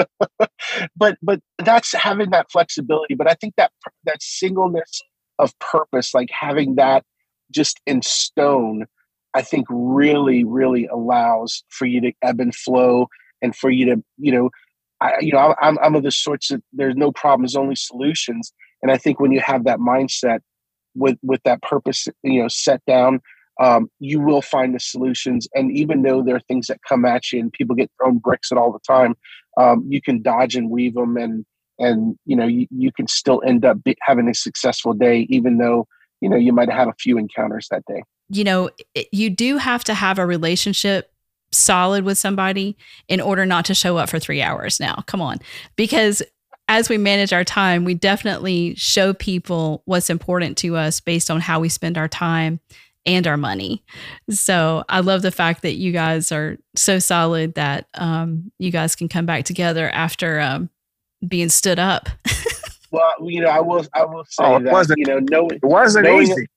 but, 0.97 1.17
but 1.21 1.39
that's 1.59 1.93
having 1.93 2.31
that 2.31 2.51
flexibility. 2.51 3.15
But 3.15 3.29
I 3.29 3.35
think 3.35 3.53
that, 3.55 3.71
that 4.03 4.21
singleness 4.21 5.01
of 5.39 5.57
purpose, 5.59 6.13
like 6.13 6.29
having 6.31 6.75
that 6.75 7.05
just 7.51 7.79
in 7.85 8.01
stone, 8.01 8.87
I 9.33 9.41
think 9.41 9.67
really, 9.69 10.43
really 10.43 10.85
allows 10.87 11.63
for 11.69 11.85
you 11.85 12.01
to 12.01 12.11
ebb 12.21 12.41
and 12.41 12.53
flow 12.53 13.07
and 13.41 13.55
for 13.55 13.69
you 13.69 13.85
to, 13.85 14.03
you 14.17 14.31
know, 14.31 14.49
I, 15.01 15.13
you 15.19 15.33
know, 15.33 15.55
I'm, 15.61 15.77
I'm 15.79 15.95
of 15.95 16.03
the 16.03 16.11
sorts 16.11 16.47
that 16.49 16.63
there's 16.73 16.95
no 16.95 17.11
problems, 17.11 17.55
only 17.55 17.75
solutions. 17.75 18.53
And 18.81 18.91
I 18.91 18.97
think 18.97 19.19
when 19.19 19.31
you 19.31 19.41
have 19.41 19.65
that 19.65 19.79
mindset 19.79 20.39
with, 20.95 21.17
with 21.21 21.41
that 21.43 21.61
purpose, 21.61 22.07
you 22.23 22.41
know, 22.41 22.47
set 22.47 22.81
down, 22.85 23.21
um, 23.61 23.89
you 23.99 24.19
will 24.19 24.41
find 24.41 24.75
the 24.75 24.79
solutions. 24.79 25.47
And 25.53 25.71
even 25.71 26.01
though 26.01 26.21
there 26.23 26.35
are 26.35 26.41
things 26.41 26.67
that 26.67 26.79
come 26.87 27.05
at 27.05 27.31
you 27.31 27.39
and 27.39 27.51
people 27.51 27.75
get 27.75 27.91
thrown 27.97 28.17
bricks 28.17 28.51
at 28.51 28.57
all 28.57 28.71
the 28.71 28.79
time, 28.87 29.15
um, 29.57 29.85
you 29.87 30.01
can 30.01 30.21
dodge 30.21 30.55
and 30.55 30.69
weave 30.69 30.93
them 30.93 31.17
and, 31.17 31.45
and, 31.79 32.17
you 32.25 32.35
know, 32.35 32.47
you, 32.47 32.67
you 32.69 32.91
can 32.91 33.07
still 33.07 33.41
end 33.45 33.65
up 33.65 33.83
be, 33.83 33.95
having 34.01 34.29
a 34.29 34.33
successful 34.33 34.93
day, 34.93 35.27
even 35.29 35.57
though, 35.57 35.87
you 36.21 36.29
know, 36.29 36.37
you 36.37 36.53
might 36.53 36.69
have 36.69 36.79
had 36.79 36.87
a 36.87 36.95
few 36.99 37.17
encounters 37.17 37.67
that 37.71 37.83
day. 37.87 38.03
You 38.29 38.43
know, 38.43 38.69
you 39.11 39.29
do 39.29 39.57
have 39.57 39.83
to 39.85 39.93
have 39.93 40.19
a 40.19 40.25
relationship 40.25 41.11
solid 41.57 42.03
with 42.03 42.17
somebody 42.17 42.77
in 43.07 43.21
order 43.21 43.45
not 43.45 43.65
to 43.65 43.73
show 43.73 43.97
up 43.97 44.09
for 44.09 44.19
three 44.19 44.41
hours 44.41 44.79
now. 44.79 45.03
Come 45.07 45.21
on. 45.21 45.39
Because 45.75 46.21
as 46.67 46.89
we 46.89 46.97
manage 46.97 47.31
our 47.31 47.43
time, 47.43 47.85
we 47.85 47.93
definitely 47.93 48.73
show 48.75 49.13
people 49.13 49.83
what's 49.85 50.09
important 50.09 50.57
to 50.57 50.75
us 50.75 50.99
based 50.99 51.29
on 51.29 51.39
how 51.39 51.59
we 51.59 51.69
spend 51.69 51.97
our 51.97 52.07
time 52.07 52.59
and 53.05 53.27
our 53.27 53.37
money. 53.37 53.83
So 54.29 54.83
I 54.89 55.01
love 55.01 55.21
the 55.21 55.31
fact 55.31 55.61
that 55.61 55.75
you 55.75 55.91
guys 55.91 56.31
are 56.31 56.57
so 56.75 56.99
solid 56.99 57.53
that 57.55 57.87
um, 57.93 58.51
you 58.57 58.71
guys 58.71 58.95
can 58.95 59.07
come 59.07 59.25
back 59.25 59.45
together 59.45 59.89
after 59.89 60.39
um, 60.39 60.69
being 61.27 61.49
stood 61.49 61.79
up. 61.79 62.09
well, 62.91 63.13
you 63.21 63.41
know, 63.41 63.49
I 63.49 63.59
will. 63.59 63.85
I 63.93 64.05
will 64.05 64.25
say 64.25 64.43
oh, 64.43 64.59
that 64.59 64.95
you 64.97 65.05
know, 65.05 65.19
knowing 65.29 65.51
it 65.51 65.63
wasn't 65.63 66.05
knowing, 66.05 66.23
easy. 66.23 66.47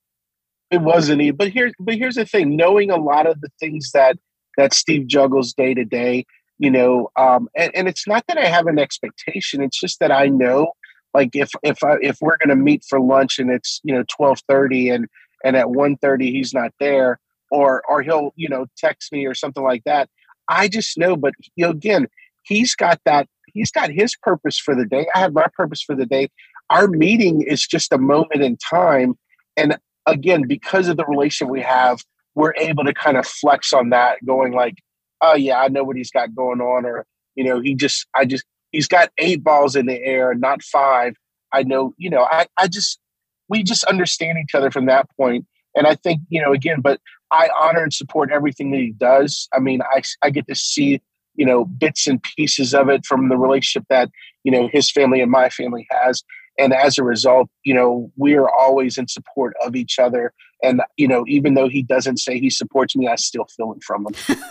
It 0.71 0.81
wasn't 0.81 1.21
easy. 1.21 1.31
But 1.33 1.51
here's 1.51 1.73
but 1.79 1.97
here's 1.97 2.15
the 2.15 2.25
thing: 2.25 2.57
knowing 2.57 2.91
a 2.91 2.97
lot 2.97 3.27
of 3.27 3.41
the 3.41 3.51
things 3.61 3.91
that 3.93 4.17
that 4.59 4.75
Steve 4.75 5.07
juggles 5.07 5.55
day 5.55 5.73
to 5.73 5.87
day. 5.87 6.27
You 6.59 6.71
know, 6.73 7.09
um, 7.17 7.49
and, 7.57 7.75
and 7.75 7.89
it's 7.89 8.07
not 8.07 8.25
that 8.27 8.37
I 8.37 8.47
have 8.47 8.67
an 8.67 8.79
expectation. 8.81 9.63
It's 9.63 9.81
just 9.81 10.01
that 10.01 10.11
I 10.11 10.27
know, 10.27 10.73
like 11.15 11.31
if 11.35 11.51
if 11.63 11.83
I, 11.83 11.97
if 12.03 12.19
we're 12.21 12.37
going 12.37 12.51
to 12.51 12.57
meet 12.57 12.85
for 12.87 13.01
lunch 13.01 13.39
and 13.39 13.51
it's 13.51 13.81
you 13.85 13.95
know 13.95 14.05
twelve 14.09 14.41
thirty 14.49 14.91
and 14.91 15.07
and 15.45 15.57
at 15.57 15.67
1.30 15.67 16.33
he's 16.33 16.53
not 16.53 16.73
there, 16.81 17.19
or 17.51 17.83
or 17.89 18.03
he'll 18.03 18.33
you 18.37 18.49
know 18.49 18.67
text 18.77 19.13
me 19.13 19.25
or 19.25 19.35
something 19.35 19.63
like 19.63 19.85
that. 19.85 20.09
I 20.49 20.69
just 20.69 20.99
know, 20.99 21.17
but 21.17 21.35
you 21.57 21.65
know, 21.65 21.71
again, 21.71 22.09
he's 22.43 22.75
got 22.75 23.01
that. 23.05 23.29
He's 23.53 23.71
got 23.71 23.91
his 23.91 24.15
purpose 24.17 24.59
for 24.59 24.75
the 24.75 24.85
day. 24.85 25.07
I 25.15 25.21
have 25.21 25.33
my 25.33 25.47
purpose 25.57 25.83
for 25.83 25.95
the 25.95 26.07
day. 26.07 26.29
Our 26.71 26.89
meeting 26.89 27.43
is 27.43 27.67
just 27.67 27.93
a 27.93 27.99
moment 27.99 28.43
in 28.43 28.57
time, 28.57 29.17
and 29.57 29.79
again, 30.07 30.47
because 30.47 30.89
of 30.89 30.97
the 30.97 31.07
relation 31.07 31.49
we 31.49 31.61
have, 31.63 32.03
we're 32.39 32.55
able 32.57 32.85
to 32.85 32.95
kind 32.95 33.17
of 33.17 33.27
flex 33.27 33.73
on 33.73 33.91
that, 33.91 34.25
going 34.25 34.53
like, 34.53 34.77
oh 35.21 35.35
yeah, 35.35 35.59
I 35.59 35.67
know 35.69 35.83
what 35.83 35.97
he's 35.97 36.13
got 36.13 36.35
going 36.35 36.61
on, 36.61 36.87
or 36.87 37.05
you 37.35 37.45
know, 37.45 37.61
he 37.61 37.75
just, 37.75 38.07
I 38.15 38.25
just, 38.25 38.45
he's 38.71 38.87
got 38.87 39.11
eight 39.19 39.43
balls 39.43 39.75
in 39.75 39.87
the 39.87 40.01
air, 40.03 40.35
not 40.35 40.63
five. 40.63 41.15
I 41.53 41.65
know, 41.65 41.95
you 41.99 42.09
know, 42.09 42.29
I, 42.31 42.47
I 42.57 42.69
just, 42.69 43.01
we 43.49 43.63
just 43.63 43.85
understand 43.85 44.39
each 44.39 44.55
other 44.55 44.71
from 44.71 44.87
that 44.87 45.07
point. 45.17 45.47
And 45.75 45.87
I 45.87 45.97
think, 45.97 46.21
you 46.29 46.41
know, 46.41 46.53
again, 46.53 46.81
but 46.81 47.01
I 47.33 47.51
honor 47.61 47.83
and 47.83 47.93
support 47.93 48.31
everything 48.31 48.71
that 48.71 48.81
he 48.81 48.93
does. 48.93 49.49
I 49.53 49.59
mean, 49.59 49.81
I, 49.83 50.03
I 50.23 50.31
get 50.31 50.47
to 50.49 50.55
see 50.55 51.01
you 51.39 51.47
know, 51.47 51.65
bits 51.65 52.07
and 52.09 52.21
pieces 52.37 52.75
of 52.75 52.89
it 52.89 53.07
from 53.07 53.29
the 53.29 53.37
relationship 53.39 53.87
that, 53.89 54.11
you 54.43 54.51
know, 54.51 54.69
his 54.73 54.91
family 54.91 55.21
and 55.21 55.31
my 55.31 55.49
family 55.49 55.87
has. 55.91 56.23
And 56.59 56.75
as 56.75 56.99
a 56.99 57.05
result, 57.05 57.49
you 57.63 57.73
know, 57.73 58.11
we 58.17 58.35
are 58.35 58.51
always 58.51 58.99
in 58.99 59.07
support 59.07 59.55
of 59.65 59.77
each 59.77 60.01
other. 60.01 60.33
And, 60.63 60.83
you 60.97 61.07
know, 61.07 61.25
even 61.29 61.55
though 61.55 61.69
he 61.69 61.83
doesn't 61.83 62.19
say 62.19 62.39
he 62.39 62.51
supports 62.51 62.97
me, 62.97 63.07
I 63.09 63.17
still 63.17 63.47
feel 63.57 63.73
it 63.73 63.83
from 63.83 64.07
him. 64.07 64.15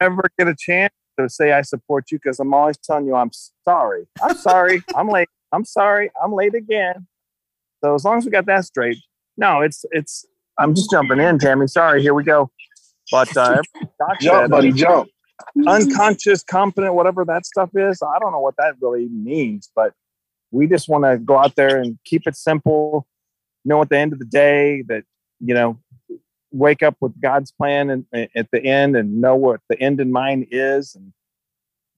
Ever 0.00 0.22
get 0.38 0.48
a 0.48 0.54
chance 0.58 0.92
to 1.18 1.28
say 1.28 1.52
I 1.52 1.62
support 1.62 2.10
you 2.10 2.18
because 2.18 2.40
I'm 2.40 2.52
always 2.54 2.76
telling 2.78 3.06
you 3.06 3.14
I'm 3.14 3.30
sorry. 3.64 4.06
I'm 4.22 4.36
sorry. 4.36 4.82
I'm 4.96 5.08
late. 5.08 5.28
I'm 5.52 5.64
sorry. 5.64 6.10
I'm 6.22 6.32
late 6.32 6.54
again. 6.54 7.06
So 7.82 7.94
as 7.94 8.04
long 8.04 8.18
as 8.18 8.24
we 8.24 8.30
got 8.30 8.46
that 8.46 8.64
straight, 8.64 8.98
no, 9.36 9.60
it's 9.60 9.84
it's. 9.90 10.24
I'm 10.58 10.74
just 10.74 10.90
jumping 10.90 11.20
in, 11.20 11.38
Tammy. 11.38 11.66
Sorry. 11.66 12.00
Here 12.00 12.14
we 12.14 12.24
go. 12.24 12.50
But 13.10 13.36
uh, 13.36 13.62
jump, 14.20 14.44
said, 14.44 14.50
buddy, 14.50 14.72
jump. 14.72 15.10
Unconscious, 15.66 16.42
competent, 16.42 16.94
whatever 16.94 17.24
that 17.26 17.44
stuff 17.44 17.70
is. 17.74 18.00
I 18.02 18.18
don't 18.18 18.32
know 18.32 18.40
what 18.40 18.54
that 18.56 18.74
really 18.80 19.08
means, 19.08 19.70
but 19.76 19.92
we 20.50 20.66
just 20.66 20.88
want 20.88 21.04
to 21.04 21.18
go 21.18 21.36
out 21.36 21.54
there 21.56 21.78
and 21.78 21.98
keep 22.04 22.26
it 22.26 22.36
simple. 22.36 23.06
Know 23.66 23.82
at 23.82 23.90
the 23.90 23.98
end 23.98 24.12
of 24.12 24.18
the 24.18 24.24
day 24.24 24.82
that 24.88 25.04
you 25.40 25.54
know, 25.54 25.78
wake 26.50 26.82
up 26.82 26.96
with 27.00 27.20
God's 27.20 27.52
plan 27.52 27.90
and, 27.90 28.06
and 28.12 28.28
at 28.34 28.50
the 28.50 28.64
end, 28.64 28.96
and 28.96 29.20
know 29.20 29.36
what 29.36 29.60
the 29.68 29.78
end 29.80 30.00
in 30.00 30.10
mind 30.10 30.46
is. 30.50 30.94
And 30.94 31.12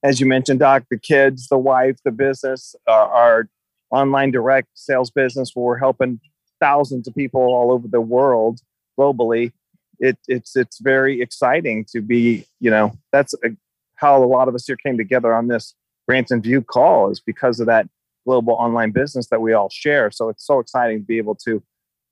as 0.03 0.21
you 0.21 0.27
mentioned, 0.27 0.61
Doc, 0.61 0.85
the 0.91 0.99
kids, 0.99 1.49
the 1.49 1.59
wife, 1.59 1.99
the 2.05 2.11
business, 2.11 2.75
uh, 2.89 2.93
our 2.93 3.49
online 3.91 4.33
direct 4.33 4.69
sales 4.75 5.11
business, 5.11 5.53
where 5.55 5.65
we're 5.65 5.79
helping 5.79 6.21
thousands 6.61 7.07
of 7.07 7.15
people 7.15 7.41
all 7.41 7.71
over 7.71 7.87
the 7.87 8.01
world 8.01 8.61
globally 8.99 9.53
it, 10.01 10.19
it's 10.29 10.57
it's 10.57 10.79
very 10.79 11.21
exciting 11.21 11.85
to 11.93 12.01
be 12.01 12.47
you 12.61 12.71
know 12.71 12.97
that's 13.13 13.35
a, 13.45 13.51
how 13.97 14.23
a 14.23 14.27
lot 14.27 14.49
of 14.49 14.55
us 14.55 14.67
here 14.67 14.77
came 14.77 14.97
together 14.97 15.35
on 15.35 15.49
this 15.49 15.75
Branson 16.07 16.41
View 16.41 16.63
call 16.63 17.11
is 17.11 17.21
because 17.21 17.61
of 17.61 17.67
that 17.67 17.89
global 18.29 18.53
online 18.55 18.91
business 18.91 19.29
that 19.29 19.41
we 19.41 19.55
all 19.55 19.71
share. 19.71 20.11
So 20.11 20.29
it's 20.29 20.45
so 20.47 20.59
exciting 20.59 20.99
to 20.99 21.05
be 21.05 21.17
able 21.17 21.35
to 21.47 21.63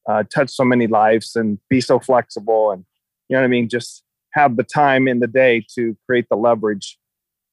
uh, 0.09 0.23
touch 0.35 0.51
so 0.51 0.65
many 0.65 0.87
lives 0.87 1.37
and 1.37 1.59
be 1.69 1.81
so 1.81 1.99
flexible 1.99 2.71
and 2.71 2.85
you 3.29 3.35
know 3.35 3.41
what 3.41 3.47
I 3.47 3.49
mean. 3.49 3.69
Just 3.69 4.03
have 4.33 4.57
the 4.57 4.63
time 4.63 5.09
in 5.09 5.19
the 5.19 5.27
day 5.27 5.67
to 5.75 5.97
create 6.07 6.27
the 6.31 6.37
leverage 6.37 6.99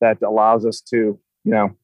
that 0.02 0.22
allows 0.22 0.66
us 0.66 0.80
to 0.92 0.98
you 1.44 1.52
know 1.52 1.76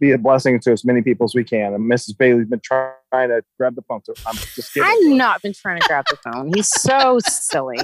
be 0.00 0.10
a 0.12 0.18
blessing 0.18 0.58
to 0.60 0.72
as 0.72 0.84
many 0.84 1.02
people 1.02 1.24
as 1.24 1.34
we 1.34 1.44
can. 1.44 1.72
And 1.74 1.90
Mrs. 1.90 2.18
Bailey's 2.18 2.48
been 2.48 2.60
trying 2.60 3.28
to 3.28 3.42
grab 3.58 3.76
the 3.76 3.82
phone. 3.82 4.00
So 4.04 4.14
I'm 4.26 4.34
just 4.34 4.74
kidding. 4.74 4.88
I've 4.88 5.16
not 5.16 5.40
been 5.42 5.52
trying 5.52 5.80
to 5.80 5.86
grab 5.86 6.04
the 6.10 6.16
phone. 6.16 6.50
He's 6.54 6.68
so 6.68 7.18
silly. 7.20 7.78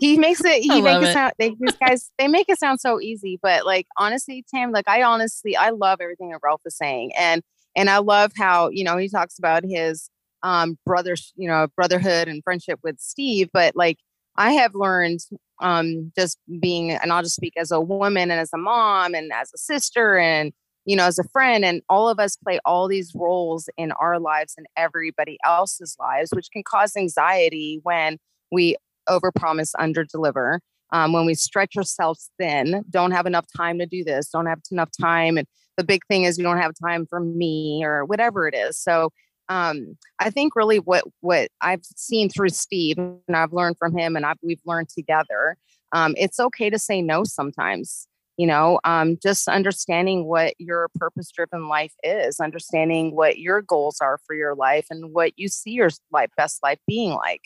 He 0.00 0.16
makes 0.18 0.44
it. 0.44 0.62
He 0.62 0.80
makes 0.80 1.06
it, 1.06 1.08
it 1.08 1.12
sound. 1.14 1.32
They, 1.38 1.54
these 1.58 1.76
guys. 1.76 2.10
They 2.18 2.28
make 2.28 2.48
it 2.48 2.58
sound 2.58 2.80
so 2.80 3.00
easy. 3.00 3.38
But 3.42 3.66
like 3.66 3.86
honestly, 3.96 4.44
Tam. 4.54 4.72
Like 4.72 4.88
I 4.88 5.02
honestly, 5.02 5.56
I 5.56 5.70
love 5.70 6.00
everything 6.00 6.30
that 6.30 6.40
Ralph 6.42 6.62
is 6.64 6.76
saying, 6.76 7.12
and 7.18 7.42
and 7.76 7.90
I 7.90 7.98
love 7.98 8.32
how 8.36 8.68
you 8.70 8.84
know 8.84 8.96
he 8.96 9.08
talks 9.08 9.38
about 9.38 9.64
his 9.64 10.10
um 10.42 10.78
brothers, 10.86 11.32
you 11.36 11.48
know, 11.48 11.66
brotherhood 11.76 12.28
and 12.28 12.42
friendship 12.44 12.80
with 12.82 12.98
Steve. 13.00 13.48
But 13.52 13.76
like 13.76 13.98
I 14.36 14.52
have 14.52 14.74
learned 14.74 15.20
um 15.60 16.12
just 16.16 16.38
being, 16.60 16.92
and 16.92 17.12
I'll 17.12 17.22
just 17.22 17.36
speak 17.36 17.54
as 17.56 17.70
a 17.70 17.80
woman 17.80 18.30
and 18.30 18.40
as 18.40 18.50
a 18.54 18.58
mom 18.58 19.14
and 19.14 19.32
as 19.32 19.50
a 19.54 19.58
sister 19.58 20.18
and 20.18 20.52
you 20.84 20.96
know, 20.96 21.04
as 21.04 21.18
a 21.18 21.24
friend, 21.24 21.66
and 21.66 21.82
all 21.90 22.08
of 22.08 22.18
us 22.18 22.36
play 22.36 22.58
all 22.64 22.88
these 22.88 23.12
roles 23.14 23.68
in 23.76 23.92
our 23.92 24.18
lives 24.18 24.54
and 24.56 24.66
everybody 24.74 25.36
else's 25.44 25.94
lives, 26.00 26.30
which 26.32 26.48
can 26.50 26.62
cause 26.66 26.96
anxiety 26.96 27.78
when 27.82 28.16
we 28.50 28.74
overpromise, 29.06 29.72
underdeliver. 29.78 30.60
Um, 30.90 31.12
when 31.12 31.26
we 31.26 31.34
stretch 31.34 31.76
ourselves 31.76 32.30
thin, 32.38 32.86
don't 32.88 33.10
have 33.10 33.26
enough 33.26 33.44
time 33.54 33.78
to 33.80 33.84
do 33.84 34.02
this, 34.02 34.30
don't 34.30 34.46
have 34.46 34.60
enough 34.72 34.88
time. 34.98 35.36
And 35.36 35.46
the 35.78 35.84
big 35.84 36.04
thing 36.06 36.24
is, 36.24 36.36
you 36.36 36.44
don't 36.44 36.58
have 36.58 36.72
time 36.74 37.06
for 37.06 37.20
me 37.20 37.82
or 37.82 38.04
whatever 38.04 38.46
it 38.46 38.54
is. 38.54 38.76
So, 38.76 39.10
um, 39.48 39.96
I 40.18 40.28
think 40.28 40.54
really 40.54 40.78
what 40.78 41.04
what 41.20 41.48
I've 41.62 41.84
seen 41.84 42.28
through 42.28 42.50
Steve 42.50 42.98
and 42.98 43.34
I've 43.34 43.54
learned 43.54 43.78
from 43.78 43.96
him 43.96 44.14
and 44.14 44.26
I've, 44.26 44.36
we've 44.42 44.60
learned 44.66 44.90
together, 44.90 45.56
um, 45.92 46.14
it's 46.18 46.38
okay 46.38 46.68
to 46.68 46.78
say 46.78 47.00
no 47.00 47.24
sometimes 47.24 48.06
you 48.38 48.46
know 48.46 48.80
um, 48.84 49.18
just 49.22 49.48
understanding 49.48 50.24
what 50.24 50.54
your 50.58 50.88
purpose 50.94 51.30
driven 51.30 51.68
life 51.68 51.92
is 52.02 52.40
understanding 52.40 53.14
what 53.14 53.38
your 53.38 53.60
goals 53.60 53.98
are 54.00 54.18
for 54.26 54.34
your 54.34 54.54
life 54.54 54.86
and 54.88 55.12
what 55.12 55.32
you 55.36 55.48
see 55.48 55.72
your 55.72 55.90
life 56.10 56.30
best 56.38 56.62
life 56.62 56.78
being 56.86 57.10
like 57.10 57.42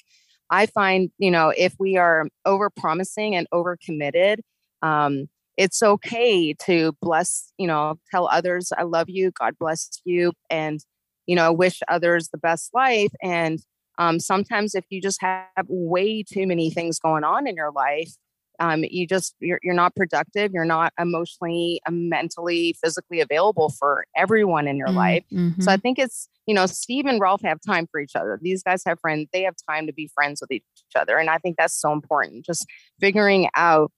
i 0.51 0.67
find 0.67 1.11
you 1.19 1.31
know 1.31 1.53
if 1.57 1.75
we 1.81 1.97
are 1.97 2.29
over 2.45 2.71
promising 2.71 3.35
and 3.35 3.49
over 3.51 3.77
committed 3.85 4.41
um, 4.83 5.29
it's 5.57 5.83
okay 5.83 6.55
to 6.55 6.93
bless 7.01 7.53
you 7.59 7.67
know 7.67 7.99
tell 8.11 8.29
others 8.29 8.73
i 8.79 8.83
love 8.83 9.09
you 9.09 9.31
god 9.33 9.55
bless 9.59 9.89
you 10.05 10.33
and 10.51 10.81
you 11.27 11.37
know 11.37 11.53
wish 11.53 11.81
others 11.89 12.29
the 12.29 12.39
best 12.39 12.71
life 12.75 13.13
and 13.23 13.61
um, 13.99 14.19
sometimes 14.19 14.75
if 14.75 14.87
you 14.89 15.03
just 15.03 15.21
have 15.21 15.67
way 15.69 16.23
too 16.23 16.47
many 16.47 16.71
things 16.71 16.99
going 16.99 17.25
on 17.25 17.47
in 17.47 17.57
your 17.57 17.71
life 17.71 18.13
um, 18.59 18.85
you 18.89 19.07
just 19.07 19.35
you're, 19.41 19.61
you're 19.63 19.75
not 19.75 19.95
productive 19.95 20.53
you're 20.53 20.65
not 20.65 20.93
emotionally 20.99 21.81
mentally 21.91 22.75
physically 22.83 23.21
available 23.21 23.69
for 23.69 24.05
everyone 24.17 24.67
in 24.67 24.77
your 24.77 24.89
mm-hmm. 24.89 24.97
life 24.97 25.25
so 25.31 25.37
i 25.37 25.39
mm-hmm. 25.41 25.77
think 25.77 25.99
it's 25.99 26.29
you 26.47 26.55
know 26.55 26.67
steve 26.67 27.07
and 27.07 27.21
ralph 27.21 27.43
have 27.43 27.59
time 27.67 27.87
for 27.91 28.01
each 28.01 28.17
other 28.17 28.39
these 28.43 28.63
guys 28.63 28.83
have 28.87 28.99
friends 29.01 29.29
they 29.33 29.43
have 29.43 29.55
time 29.69 29.87
to 29.87 29.93
be 29.93 30.11
friends 30.15 30.41
with 30.41 30.51
each 30.51 30.65
other 30.97 31.19
and 31.19 31.29
i 31.31 31.39
think 31.39 31.57
that's 31.57 31.79
so 31.79 31.93
important 31.93 32.45
just 32.45 32.67
figuring 33.01 33.49
out 33.55 33.91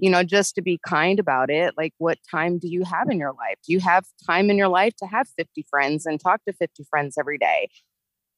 you 0.00 0.10
know 0.10 0.22
just 0.22 0.54
to 0.54 0.62
be 0.62 0.80
kind 0.86 1.20
about 1.20 1.50
it 1.50 1.74
like 1.76 1.92
what 1.98 2.18
time 2.28 2.58
do 2.58 2.68
you 2.68 2.82
have 2.84 3.08
in 3.10 3.18
your 3.18 3.32
life 3.32 3.56
do 3.66 3.72
you 3.72 3.80
have 3.80 4.04
time 4.26 4.50
in 4.50 4.56
your 4.56 4.68
life 4.68 4.94
to 4.96 5.06
have 5.06 5.28
50 5.36 5.64
friends 5.70 6.06
and 6.06 6.18
talk 6.18 6.40
to 6.46 6.52
50 6.54 6.84
friends 6.90 7.16
every 7.18 7.38
day 7.38 7.68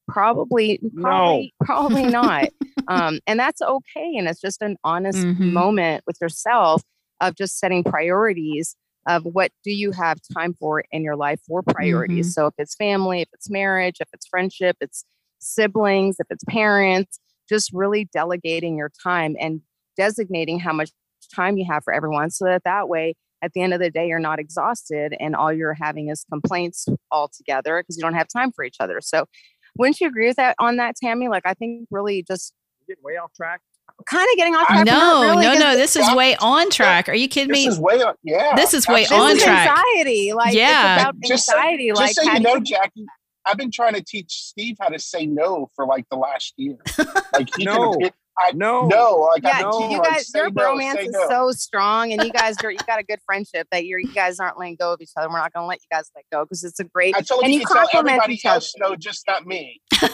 probably 0.09 0.81
probably 1.01 1.55
no. 1.61 1.67
probably 1.67 2.05
not 2.05 2.49
um, 2.89 3.21
and 3.27 3.39
that's 3.39 3.63
okay 3.63 4.15
and 4.17 4.29
it's 4.29 4.41
just 4.41 4.61
an 4.61 4.77
honest 4.85 5.19
mm-hmm. 5.19 5.53
moment 5.53 6.03
with 6.07 6.17
yourself 6.21 6.83
of 7.21 7.37
just 7.37 7.59
setting 7.59 7.85
priorities 7.85 8.77
of 9.07 9.25
what 9.25 9.51
do 9.65 9.73
you 9.73 9.93
have 9.93 10.19
time 10.35 10.55
for 10.59 10.85
in 10.91 11.03
your 11.03 11.17
life 11.17 11.41
for 11.47 11.63
priorities 11.63 12.27
mm-hmm. 12.27 12.33
so 12.33 12.47
if 12.47 12.55
it's 12.59 12.75
family 12.75 13.23
if 13.23 13.29
it's 13.33 13.49
marriage 13.49 13.97
if 14.01 14.09
it's 14.13 14.27
friendship 14.27 14.77
it's 14.81 15.05
siblings 15.39 16.17
if 16.19 16.27
it's 16.31 16.45
parents 16.45 17.21
just 17.49 17.71
really 17.73 18.09
delegating 18.13 18.77
your 18.77 18.91
time 19.03 19.37
and 19.41 19.61
designating 19.97 20.59
how 20.59 20.73
much 20.73 20.91
time 21.35 21.57
you 21.57 21.67
have 21.69 21.83
for 21.85 21.93
everyone 21.93 22.31
so 22.31 22.45
that 22.45 22.63
that 22.65 22.89
way 22.89 23.15
at 23.43 23.53
the 23.55 23.61
end 23.61 23.75
of 23.75 23.81
the 23.81 23.91
day 23.91 24.07
you're 24.07 24.19
not 24.19 24.39
exhausted 24.39 25.15
and 25.19 25.35
all 25.35 25.53
you're 25.53 25.75
having 25.75 26.09
is 26.09 26.25
complaints 26.31 26.87
all 27.11 27.29
together 27.29 27.81
because 27.81 27.97
you 27.97 28.03
don't 28.03 28.15
have 28.15 28.29
time 28.29 28.53
for 28.53 28.65
each 28.65 28.77
other 28.81 29.01
so 29.01 29.25
wouldn't 29.77 30.01
you 30.01 30.09
agree 30.09 30.29
with 30.29 30.37
that 30.37 30.57
on 30.59 30.77
that, 30.77 30.97
Tammy? 30.97 31.29
Like, 31.29 31.45
I 31.47 31.55
think 31.55 31.89
really 31.91 32.23
just 32.23 32.53
getting 32.87 33.03
way 33.03 33.17
off 33.17 33.33
track. 33.35 33.61
Kind 34.07 34.27
of 34.33 34.37
getting 34.37 34.55
off 34.55 34.67
track. 34.67 34.87
No, 34.87 35.23
really 35.23 35.45
no, 35.45 35.55
no. 35.55 35.77
This 35.77 35.97
is 35.97 36.13
way 36.15 36.37
on 36.37 36.71
track. 36.71 37.09
Are 37.09 37.15
you 37.15 37.29
kidding 37.29 37.49
this 37.49 37.59
me? 37.59 37.67
This 37.67 37.75
is 37.75 37.81
way 37.81 38.03
on. 38.03 38.15
Yeah. 38.23 38.57
This 38.57 38.75
is 38.75 38.89
way 38.89 39.07
on 39.07 39.37
is 39.37 39.43
track. 39.43 39.69
Anxiety, 39.69 40.33
like 40.33 40.55
yeah. 40.55 41.11
just 41.25 41.49
anxiety. 41.49 41.91
So, 41.91 41.95
like, 41.95 42.15
just 42.15 42.27
so 42.27 42.33
you 42.33 42.41
know, 42.41 42.61
Jackie, 42.61 43.07
I've 43.45 43.57
been 43.57 43.71
trying 43.71 43.95
to 43.95 44.03
teach 44.03 44.31
Steve 44.31 44.77
how 44.81 44.89
to 44.89 44.99
say 44.99 45.27
no 45.27 45.71
for 45.75 45.87
like 45.87 46.07
the 46.11 46.17
last 46.17 46.55
year. 46.57 46.77
Like 47.33 47.49
he 47.57 47.65
no. 47.65 47.95
can, 47.95 48.11
I 48.39 48.53
no, 48.53 48.87
no, 48.87 49.29
like 49.33 49.43
yeah, 49.43 49.61
no, 49.61 49.91
you 49.91 50.03
guys, 50.03 50.31
your 50.35 50.51
no, 50.51 50.63
bromance 50.63 51.01
is 51.01 51.11
no. 51.11 51.29
so 51.29 51.51
strong, 51.53 52.13
and 52.13 52.25
you 52.25 52.31
guys 52.31 52.57
are 52.65 52.71
you 52.71 52.79
got 52.87 52.99
a 52.99 53.03
good 53.03 53.19
friendship 53.27 53.69
that 53.71 53.85
you're 53.85 53.99
you 53.99 54.13
guys 54.13 54.41
aren't 54.41 54.59
letting 54.59 54.77
go 54.77 54.95
of 54.95 55.01
each 55.03 55.11
other. 55.17 55.29
We're 55.29 55.39
not 55.39 55.53
going 55.53 55.65
to 55.65 55.69
let 55.69 55.81
you 55.81 55.89
guys 55.91 56.11
let 56.17 56.25
go 56.33 56.45
because 56.45 56.65
it's 56.65 56.81
a 56.81 56.85
great. 56.85 57.15
I 57.15 57.21
told 57.21 57.45
and 57.45 57.53
you, 57.53 57.61
you 57.61 57.67
tell 57.67 57.87
everybody 57.93 58.41
else, 58.45 58.73
no, 58.79 58.97
just 58.97 59.27
not 59.27 59.47
me. 59.47 59.83
yeah, 59.93 60.09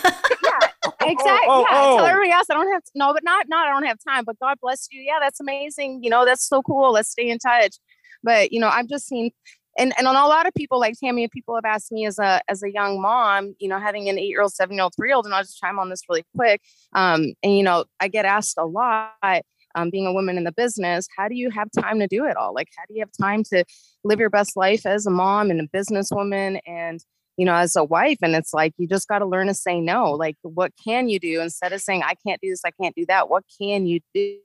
exactly. 1.00 1.28
Oh, 1.48 1.64
oh, 1.64 1.66
yeah, 1.70 1.80
oh. 1.80 1.96
tell 1.98 2.06
everybody 2.06 2.32
else 2.32 2.46
I 2.50 2.54
don't 2.54 2.72
have 2.72 2.82
to, 2.82 2.90
no, 2.96 3.12
but 3.12 3.22
not 3.22 3.48
not 3.48 3.68
I 3.68 3.70
don't 3.70 3.84
have 3.84 3.98
time. 4.06 4.24
But 4.24 4.38
God 4.40 4.58
bless 4.60 4.88
you. 4.90 5.00
Yeah, 5.00 5.18
that's 5.20 5.38
amazing. 5.38 6.02
You 6.02 6.10
know, 6.10 6.24
that's 6.24 6.46
so 6.46 6.62
cool. 6.62 6.92
Let's 6.92 7.10
stay 7.10 7.28
in 7.28 7.38
touch. 7.38 7.76
But 8.24 8.52
you 8.52 8.58
know, 8.58 8.68
I've 8.68 8.88
just 8.88 9.06
seen 9.06 9.30
and 9.78 9.94
and 9.96 10.06
on 10.06 10.16
a 10.16 10.26
lot 10.26 10.46
of 10.46 10.54
people 10.54 10.78
like 10.80 10.94
Tammy, 10.98 11.28
people 11.28 11.54
have 11.54 11.64
asked 11.64 11.92
me 11.92 12.06
as 12.06 12.18
a 12.18 12.40
as 12.48 12.62
a 12.62 12.70
young 12.70 13.00
mom, 13.00 13.54
you 13.58 13.68
know, 13.68 13.78
having 13.78 14.08
an 14.08 14.18
eight 14.18 14.28
year 14.28 14.42
old, 14.42 14.52
seven 14.52 14.76
year 14.76 14.82
old, 14.84 14.94
three 14.96 15.08
year 15.08 15.16
old, 15.16 15.24
and 15.24 15.34
I'll 15.34 15.42
just 15.42 15.58
chime 15.58 15.78
on 15.78 15.88
this 15.88 16.02
really 16.08 16.24
quick. 16.36 16.60
Um, 16.94 17.32
and 17.42 17.56
you 17.56 17.62
know, 17.62 17.84
I 18.00 18.08
get 18.08 18.24
asked 18.24 18.56
a 18.58 18.66
lot. 18.66 19.42
Um, 19.74 19.90
being 19.90 20.06
a 20.06 20.12
woman 20.12 20.38
in 20.38 20.44
the 20.44 20.52
business, 20.52 21.06
how 21.16 21.28
do 21.28 21.36
you 21.36 21.50
have 21.50 21.68
time 21.70 22.00
to 22.00 22.08
do 22.08 22.24
it 22.24 22.36
all? 22.36 22.54
Like, 22.54 22.68
how 22.76 22.84
do 22.88 22.94
you 22.94 23.00
have 23.00 23.10
time 23.20 23.44
to 23.52 23.64
live 24.02 24.18
your 24.18 24.30
best 24.30 24.56
life 24.56 24.86
as 24.86 25.06
a 25.06 25.10
mom 25.10 25.50
and 25.50 25.60
a 25.60 25.68
businesswoman 25.68 26.58
and 26.66 27.00
you 27.36 27.44
know, 27.44 27.54
as 27.54 27.76
a 27.76 27.84
wife? 27.84 28.18
And 28.22 28.34
it's 28.34 28.52
like 28.52 28.74
you 28.78 28.88
just 28.88 29.06
got 29.08 29.20
to 29.20 29.26
learn 29.26 29.46
to 29.46 29.54
say 29.54 29.80
no. 29.80 30.12
Like, 30.12 30.36
what 30.42 30.72
can 30.82 31.08
you 31.08 31.20
do 31.20 31.40
instead 31.40 31.72
of 31.72 31.80
saying 31.80 32.02
I 32.02 32.14
can't 32.26 32.40
do 32.40 32.50
this, 32.50 32.62
I 32.64 32.72
can't 32.82 32.94
do 32.96 33.06
that? 33.06 33.28
What 33.28 33.44
can 33.60 33.86
you 33.86 34.00
do? 34.14 34.38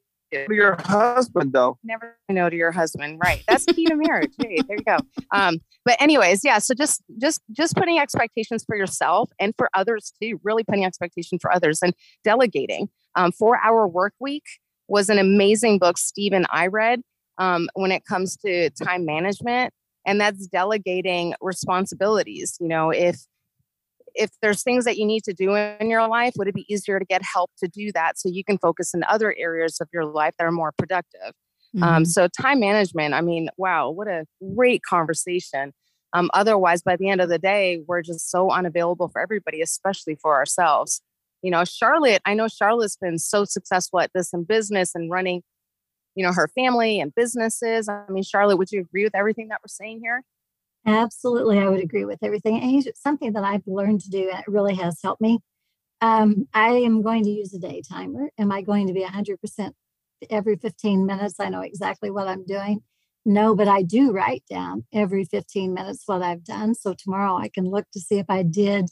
Your 0.50 0.78
husband 0.80 1.54
though. 1.54 1.78
Never 1.84 2.18
no 2.30 2.50
to 2.50 2.56
your 2.56 2.72
husband. 2.72 3.20
Right. 3.24 3.44
That's 3.48 3.66
key 3.66 3.86
to 3.86 3.96
marriage. 3.96 4.32
Hey, 4.42 4.60
there 4.68 4.78
you 4.78 4.84
go. 4.84 4.98
Um, 5.34 5.60
but 5.86 6.02
anyways, 6.02 6.44
yeah. 6.44 6.60
So 6.60 6.74
just 6.74 7.02
just 7.22 7.42
just 7.52 7.76
putting 7.76 8.00
expectations 8.00 8.64
for 8.66 8.76
yourself 8.76 9.30
and 9.40 9.54
for 9.58 9.70
others 9.74 10.14
too. 10.22 10.40
Really 10.44 10.64
putting 10.64 10.86
expectation 10.86 11.40
for 11.40 11.54
others 11.54 11.80
and 11.82 11.94
delegating. 12.24 12.90
Um, 13.16 13.32
four 13.32 13.60
hour 13.64 13.88
work 13.88 14.14
week. 14.20 14.44
was 14.88 15.10
an 15.10 15.20
amazing 15.20 15.80
book, 15.80 15.98
Stephen, 15.98 16.46
I 16.50 16.68
read 16.68 17.02
um, 17.38 17.70
when 17.74 17.92
it 17.92 18.06
comes 18.06 18.38
to 18.38 18.70
time 18.72 19.06
management, 19.06 19.74
and 20.06 20.20
that's 20.20 20.48
delegating 20.48 21.34
responsibilities. 21.42 22.58
You 22.60 22.68
know, 22.68 22.90
if 22.90 23.18
if 24.16 24.30
there's 24.42 24.64
things 24.64 24.86
that 24.86 24.98
you 24.98 25.06
need 25.06 25.24
to 25.24 25.34
do 25.34 25.56
in 25.56 25.90
your 25.90 26.08
life, 26.08 26.34
would 26.38 26.48
it 26.48 26.56
be 26.56 26.72
easier 26.72 27.00
to 27.00 27.06
get 27.06 27.22
help 27.24 27.52
to 27.60 27.68
do 27.68 27.92
that 27.94 28.20
so 28.20 28.30
you 28.30 28.44
can 28.44 28.58
focus 28.58 28.94
in 28.94 29.04
other 29.04 29.36
areas 29.38 29.80
of 29.82 29.88
your 29.94 30.06
life 30.06 30.34
that 30.38 30.46
are 30.46 30.52
more 30.52 30.74
productive? 30.78 31.34
Um, 31.76 31.82
mm-hmm. 31.82 31.84
Um, 31.84 32.06
so 32.06 32.28
time 32.28 32.60
management, 32.60 33.14
I 33.14 33.22
mean, 33.22 33.50
wow, 33.58 33.90
what 33.90 34.08
a 34.08 34.26
great 34.56 34.84
conversation. 34.84 35.74
Um, 36.14 36.30
otherwise, 36.34 36.84
by 36.84 36.96
the 36.96 37.10
end 37.10 37.22
of 37.22 37.30
the 37.30 37.40
day, 37.40 37.82
we're 37.88 38.04
just 38.04 38.30
so 38.30 38.52
unavailable 38.52 39.10
for 39.10 39.20
everybody, 39.20 39.62
especially 39.62 40.16
for 40.16 40.36
ourselves. 40.36 41.02
You 41.42 41.50
know, 41.52 41.66
Charlotte, 41.66 42.22
I 42.26 42.36
know 42.36 42.48
Charlotte's 42.48 42.96
been 42.96 43.18
so 43.18 43.46
successful 43.46 44.00
at 44.00 44.12
this 44.14 44.32
in 44.32 44.44
business 44.44 44.94
and 44.94 45.10
running, 45.10 45.42
you 46.16 46.24
know, 46.26 46.32
her 46.32 46.48
family 46.48 47.00
and 47.00 47.14
businesses. 47.16 47.90
I 47.90 48.04
mean, 48.10 48.24
Charlotte, 48.24 48.58
would 48.58 48.72
you 48.72 48.82
agree 48.82 49.04
with 49.04 49.16
everything 49.16 49.48
that 49.48 49.60
we're 49.64 49.70
saying 49.70 50.02
here? 50.04 50.22
Absolutely, 50.86 51.60
I 51.60 51.70
would 51.70 51.82
agree 51.82 52.06
with 52.06 52.20
everything. 52.24 52.62
And 52.62 52.84
something 52.96 53.34
that 53.34 53.44
I've 53.44 53.66
learned 53.68 54.02
to 54.02 54.10
do, 54.10 54.30
and 54.30 54.40
it 54.40 54.46
really 54.48 54.76
has 54.76 55.00
helped 55.02 55.22
me. 55.22 55.40
Um, 56.02 56.48
I 56.54 56.70
am 56.72 57.02
going 57.04 57.24
to 57.26 57.32
use 57.32 57.54
a 57.54 57.60
day 57.60 57.82
timer. 57.88 58.32
Am 58.40 58.52
I 58.52 58.62
going 58.64 58.88
to 58.88 58.94
be 58.94 59.04
100% 59.04 59.74
every 60.30 60.58
15 60.58 61.06
minutes? 61.06 61.36
I 61.40 61.50
know 61.50 61.62
exactly 61.62 62.12
what 62.12 62.28
I'm 62.28 62.46
doing. 62.46 62.82
No, 63.26 63.56
but 63.56 63.68
I 63.70 63.84
do 63.84 64.12
write 64.12 64.44
down 64.50 64.86
every 64.94 65.26
15 65.26 65.74
minutes 65.74 66.04
what 66.08 66.24
I've 66.24 66.44
done. 66.46 66.76
So 66.76 66.94
tomorrow 66.94 67.38
I 67.38 67.50
can 67.50 67.66
look 67.70 67.86
to 67.94 68.00
see 68.02 68.20
if 68.20 68.28
I 68.30 68.44
did 68.44 68.90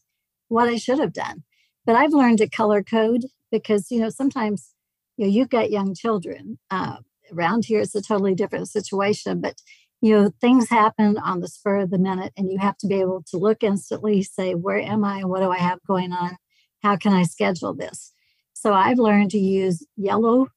what 0.50 0.70
I 0.70 0.78
should 0.78 1.00
have 1.00 1.14
done. 1.14 1.44
But 1.86 1.96
I've 1.98 2.14
learned 2.14 2.40
to 2.40 2.50
color 2.50 2.84
code 2.84 3.26
because, 3.52 3.92
you 3.92 4.00
know, 4.00 4.10
sometimes, 4.10 4.74
you 5.18 5.26
know, 5.26 5.32
you've 5.32 5.50
got 5.50 5.72
young 5.72 5.96
children. 5.96 6.60
Uh, 6.72 6.98
around 7.34 7.66
here, 7.66 7.82
it's 7.82 7.96
a 7.96 8.02
totally 8.02 8.36
different 8.36 8.70
situation, 8.70 9.42
but, 9.42 9.56
you 10.02 10.16
know, 10.16 10.32
things 10.42 10.70
happen 10.70 11.18
on 11.20 11.40
the 11.40 11.48
spur 11.48 11.78
of 11.78 11.92
the 11.92 12.00
minute 12.00 12.34
and 12.36 12.52
you 12.52 12.58
have 12.58 12.78
to 12.78 12.88
be 12.88 13.00
able 13.00 13.24
to 13.28 13.38
look 13.38 13.64
instantly, 13.64 14.24
say, 14.24 14.56
where 14.56 14.80
am 14.80 15.06
I? 15.06 15.24
What 15.24 15.42
do 15.42 15.52
I 15.52 15.60
have 15.60 15.80
going 15.88 16.12
on? 16.12 16.38
How 16.82 16.98
can 16.98 17.14
I 17.14 17.24
schedule 17.24 17.76
this? 17.76 18.12
So 18.54 18.74
I've 18.74 18.98
learned 18.98 19.32
to 19.32 19.38
use 19.38 19.86
yellow, 19.96 20.48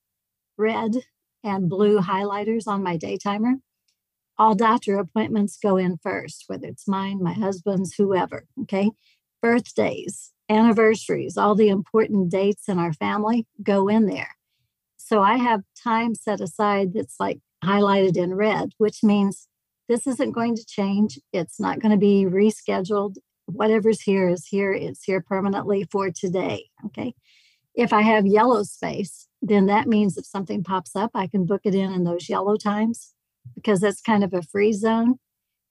red, 0.57 0.93
and 1.43 1.69
blue 1.69 2.01
highlighters 2.01 2.67
on 2.67 2.83
my 2.83 2.97
day 2.97 3.19
timer. 3.19 3.57
All 4.39 4.55
doctor 4.55 4.99
appointments 4.99 5.59
go 5.63 5.77
in 5.77 5.99
first, 6.03 6.45
whether 6.47 6.67
it's 6.67 6.89
mine, 6.89 7.23
my 7.23 7.35
husband's, 7.35 7.95
whoever. 7.95 8.47
Okay. 8.63 8.91
Birthdays, 9.43 10.33
anniversaries, 10.49 11.37
all 11.37 11.55
the 11.55 11.69
important 11.69 12.31
dates 12.31 12.67
in 12.67 12.79
our 12.79 12.95
family 12.95 13.47
go 13.63 13.89
in 13.89 14.07
there. 14.07 14.31
So 14.97 15.23
I 15.23 15.37
have 15.37 15.61
time 15.83 16.15
set 16.15 16.41
aside 16.41 16.95
that's 16.95 17.17
like 17.21 17.41
highlighted 17.65 18.17
in 18.17 18.35
red, 18.35 18.71
which 18.79 19.03
means 19.03 19.49
this 19.89 20.07
isn't 20.07 20.33
going 20.33 20.57
to 20.57 20.65
change. 20.65 21.19
It's 21.33 21.61
not 21.61 21.81
going 21.81 21.93
to 21.93 21.99
be 21.99 22.25
rescheduled. 22.25 23.17
Whatever's 23.47 24.01
here 24.01 24.29
is 24.29 24.47
here. 24.47 24.73
It's 24.73 25.05
here 25.05 25.21
permanently 25.21 25.87
for 25.91 26.11
today. 26.11 26.67
Okay. 26.87 27.15
If 27.75 27.93
I 27.93 28.03
have 28.03 28.25
yellow 28.27 28.63
space, 28.63 29.27
then 29.43 29.67
that 29.67 29.89
means 29.89 30.17
if 30.17 30.25
something 30.25 30.63
pops 30.63 30.97
up, 30.97 31.11
I 31.15 31.27
can 31.27 31.45
book 31.45 31.63
it 31.65 31.75
in 31.75 31.93
in 31.93 32.05
those 32.05 32.29
yellow 32.29 32.57
times 32.57 33.13
because 33.55 33.81
that's 33.81 34.01
kind 34.01 34.25
of 34.25 34.33
a 34.33 34.43
free 34.43 34.73
zone. 34.73 35.17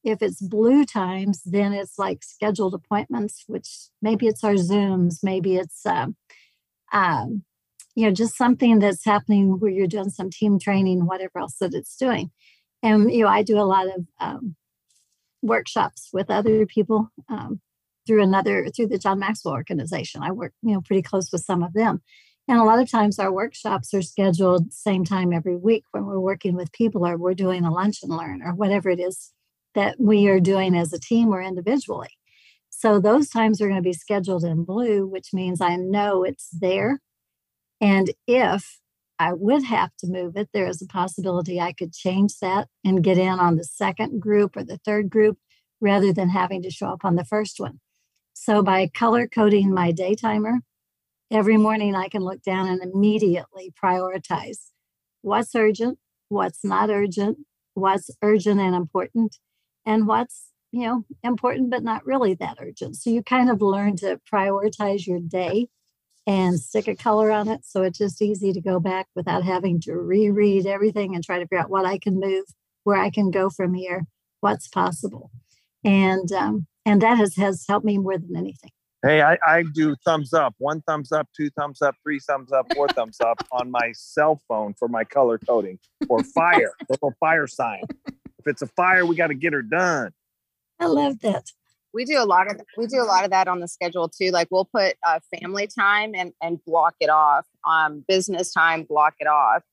If 0.03 0.21
it's 0.21 0.41
blue 0.41 0.85
times, 0.85 1.41
then 1.45 1.71
it's 1.73 1.97
like 1.97 2.23
scheduled 2.23 2.73
appointments, 2.73 3.45
which 3.47 3.69
maybe 4.01 4.27
it's 4.27 4.43
our 4.43 4.55
Zooms, 4.55 5.19
maybe 5.23 5.55
it's, 5.55 5.85
um, 5.85 6.17
um, 6.91 7.43
you 7.95 8.05
know, 8.05 8.11
just 8.11 8.35
something 8.35 8.79
that's 8.79 9.05
happening 9.05 9.59
where 9.59 9.71
you're 9.71 9.87
doing 9.87 10.09
some 10.09 10.29
team 10.29 10.59
training, 10.59 11.05
whatever 11.05 11.39
else 11.39 11.55
that 11.59 11.73
it's 11.73 11.95
doing. 11.95 12.31
And, 12.81 13.11
you 13.11 13.23
know, 13.23 13.29
I 13.29 13.43
do 13.43 13.59
a 13.59 13.61
lot 13.63 13.87
of 13.87 14.05
um, 14.19 14.55
workshops 15.41 16.09
with 16.11 16.29
other 16.29 16.65
people 16.65 17.09
um, 17.29 17.61
through 18.05 18.23
another, 18.23 18.67
through 18.75 18.87
the 18.87 18.97
John 18.97 19.19
Maxwell 19.19 19.53
organization. 19.53 20.21
I 20.23 20.31
work, 20.31 20.53
you 20.61 20.73
know, 20.73 20.81
pretty 20.81 21.01
close 21.01 21.31
with 21.31 21.43
some 21.43 21.63
of 21.63 21.73
them. 21.73 22.01
And 22.47 22.59
a 22.59 22.63
lot 22.63 22.79
of 22.79 22.91
times 22.91 23.19
our 23.19 23.31
workshops 23.31 23.93
are 23.93 24.01
scheduled 24.01 24.73
same 24.73 25.05
time 25.05 25.31
every 25.31 25.55
week 25.55 25.85
when 25.91 26.05
we're 26.05 26.19
working 26.19 26.55
with 26.55 26.73
people 26.73 27.07
or 27.07 27.17
we're 27.17 27.33
doing 27.33 27.63
a 27.63 27.71
lunch 27.71 27.99
and 28.03 28.11
learn 28.11 28.41
or 28.41 28.53
whatever 28.53 28.89
it 28.89 28.99
is 28.99 29.31
that 29.75 29.95
we 29.97 30.27
are 30.27 30.41
doing 30.41 30.75
as 30.75 30.91
a 30.91 30.99
team 30.99 31.29
or 31.29 31.41
individually. 31.41 32.09
So 32.69 32.99
those 32.99 33.29
times 33.29 33.61
are 33.61 33.67
going 33.67 33.81
to 33.81 33.81
be 33.81 33.93
scheduled 33.93 34.43
in 34.43 34.65
blue, 34.65 35.07
which 35.07 35.29
means 35.31 35.61
I 35.61 35.77
know 35.77 36.23
it's 36.23 36.49
there. 36.49 36.99
And 37.83 38.11
if 38.27 38.79
I 39.19 39.33
would 39.33 39.65
have 39.65 39.91
to 39.99 40.07
move 40.07 40.37
it, 40.37 40.47
there 40.53 40.67
is 40.67 40.81
a 40.81 40.87
possibility 40.87 41.59
I 41.59 41.73
could 41.73 41.91
change 41.91 42.39
that 42.39 42.69
and 42.85 43.03
get 43.03 43.17
in 43.17 43.41
on 43.41 43.57
the 43.57 43.65
second 43.65 44.21
group 44.21 44.55
or 44.55 44.63
the 44.63 44.79
third 44.85 45.09
group 45.09 45.37
rather 45.81 46.13
than 46.13 46.29
having 46.29 46.61
to 46.61 46.71
show 46.71 46.87
up 46.87 47.03
on 47.03 47.15
the 47.15 47.25
first 47.25 47.59
one. 47.59 47.81
So 48.31 48.63
by 48.63 48.87
color 48.87 49.27
coding 49.27 49.73
my 49.73 49.91
day 49.91 50.15
timer, 50.15 50.61
every 51.29 51.57
morning 51.57 51.93
I 51.93 52.07
can 52.07 52.21
look 52.21 52.41
down 52.41 52.69
and 52.69 52.81
immediately 52.81 53.73
prioritize 53.83 54.69
what's 55.21 55.53
urgent, 55.53 55.99
what's 56.29 56.63
not 56.63 56.89
urgent, 56.89 57.39
what's 57.73 58.09
urgent 58.21 58.61
and 58.61 58.75
important, 58.75 59.39
and 59.85 60.07
what's 60.07 60.51
you 60.71 60.87
know 60.87 61.03
important 61.21 61.69
but 61.69 61.83
not 61.83 62.05
really 62.05 62.33
that 62.35 62.59
urgent. 62.61 62.95
So 62.95 63.09
you 63.09 63.21
kind 63.23 63.49
of 63.49 63.61
learn 63.61 63.97
to 63.97 64.21
prioritize 64.33 65.05
your 65.05 65.19
day 65.19 65.67
and 66.25 66.59
stick 66.59 66.87
a 66.87 66.95
color 66.95 67.31
on 67.31 67.47
it 67.47 67.65
so 67.65 67.83
it's 67.83 67.97
just 67.97 68.21
easy 68.21 68.53
to 68.53 68.61
go 68.61 68.79
back 68.79 69.07
without 69.15 69.43
having 69.43 69.79
to 69.81 69.93
reread 69.93 70.65
everything 70.65 71.15
and 71.15 71.23
try 71.23 71.37
to 71.37 71.45
figure 71.45 71.59
out 71.59 71.69
what 71.69 71.85
I 71.85 71.97
can 71.97 72.19
move, 72.19 72.45
where 72.83 72.97
I 72.97 73.09
can 73.09 73.29
go 73.31 73.49
from 73.49 73.73
here, 73.73 74.05
what's 74.39 74.67
possible. 74.67 75.31
And 75.83 76.31
um, 76.31 76.67
and 76.85 77.01
that 77.01 77.17
has 77.17 77.35
has 77.35 77.65
helped 77.67 77.85
me 77.85 77.97
more 77.97 78.17
than 78.17 78.35
anything. 78.35 78.71
Hey, 79.03 79.21
I, 79.21 79.37
I 79.45 79.63
do 79.63 79.97
thumbs 80.05 80.33
up, 80.33 80.55
one 80.59 80.81
thumbs 80.87 81.11
up, 81.11 81.27
two 81.35 81.49
thumbs 81.49 81.81
up, 81.81 81.95
three 82.03 82.19
thumbs 82.19 82.53
up, 82.53 82.73
four 82.73 82.87
thumbs 82.87 83.19
up 83.19 83.45
on 83.51 83.69
my 83.69 83.91
cell 83.93 84.41
phone 84.47 84.73
for 84.75 84.87
my 84.87 85.03
color 85.03 85.37
coding 85.37 85.77
or 86.07 86.23
fire, 86.23 86.71
little 86.89 87.13
fire 87.19 87.45
sign. 87.45 87.83
If 88.07 88.47
it's 88.47 88.61
a 88.61 88.67
fire, 88.67 89.05
we 89.05 89.17
got 89.17 89.27
to 89.27 89.33
get 89.33 89.51
her 89.51 89.61
done. 89.61 90.13
I 90.79 90.85
love 90.85 91.19
that. 91.19 91.51
We 91.93 92.05
do 92.05 92.21
a 92.21 92.25
lot 92.25 92.49
of 92.49 92.59
we 92.77 92.87
do 92.87 93.01
a 93.01 93.03
lot 93.03 93.23
of 93.23 93.31
that 93.31 93.47
on 93.47 93.59
the 93.59 93.67
schedule 93.67 94.09
too. 94.09 94.31
Like 94.31 94.47
we'll 94.49 94.65
put 94.65 94.95
uh, 95.05 95.19
family 95.39 95.67
time 95.67 96.13
and 96.15 96.33
and 96.41 96.63
block 96.65 96.95
it 96.99 97.09
off. 97.09 97.45
Um, 97.67 98.03
business 98.07 98.51
time, 98.51 98.83
block 98.83 99.15
it 99.19 99.27
off. 99.27 99.63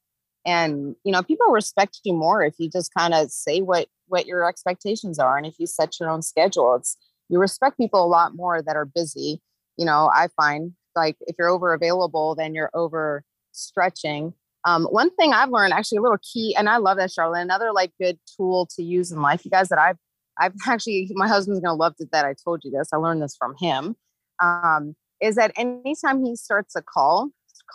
And 0.47 0.97
you 1.05 1.13
know, 1.13 1.23
people 1.23 1.47
respect 1.49 2.01
you 2.05 2.13
more 2.13 2.43
if 2.43 2.55
you 2.59 2.71
just 2.71 2.93
kind 2.95 3.15
of 3.15 3.31
say 3.31 3.61
what 3.61 3.89
what 4.09 4.27
your 4.27 4.49
expectations 4.49 5.19
are, 5.19 5.37
and 5.37 5.47
if 5.47 5.55
you 5.59 5.67
set 5.67 5.99
your 6.01 6.11
own 6.11 6.23
schedule. 6.23 6.77
It's 6.77 6.97
you 7.29 7.39
respect 7.39 7.79
people 7.79 8.05
a 8.05 8.09
lot 8.09 8.35
more 8.35 8.61
that 8.61 8.77
are 8.77 8.85
busy. 8.85 9.41
You 9.77 9.87
know, 9.87 10.11
I 10.13 10.29
find 10.37 10.73
like 10.97 11.17
if 11.23 11.37
you're 11.39 11.49
over 11.49 11.73
available, 11.73 12.35
then 12.35 12.55
you're 12.55 12.71
over 12.75 13.25
stretching. 13.53 14.35
Um, 14.67 14.85
one 14.85 15.11
thing 15.15 15.33
I've 15.33 15.51
learned 15.51 15.73
actually 15.73 15.99
a 15.99 16.03
little 16.03 16.19
key, 16.19 16.55
and 16.57 16.69
I 16.69 16.77
love 16.77 16.99
that, 16.99 17.11
Charlotte, 17.11 17.41
another 17.41 17.73
like 17.73 17.93
good 18.01 18.19
tool 18.37 18.69
to 18.77 18.83
use 18.83 19.11
in 19.11 19.23
life, 19.23 19.45
you 19.45 19.51
guys, 19.51 19.69
that 19.69 19.79
I've 19.79 19.97
I've 20.40 20.55
actually 20.66 21.11
my 21.14 21.29
husband's 21.29 21.61
gonna 21.61 21.76
love 21.76 21.94
that 22.12 22.24
I 22.24 22.35
told 22.42 22.62
you 22.64 22.70
this. 22.70 22.88
I 22.92 22.96
learned 22.96 23.22
this 23.22 23.37
from 23.37 23.55
him. 23.59 23.96
Um, 24.42 24.96
is 25.20 25.37
that 25.37 25.53
anytime 25.57 26.24
he 26.24 26.35
starts 26.35 26.74
a 26.74 26.83
call, 26.83 27.31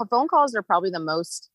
phone 0.10 0.28
calls 0.28 0.56
are 0.56 0.64
probably 0.64 0.90
the 0.90 1.00
most 1.00 1.50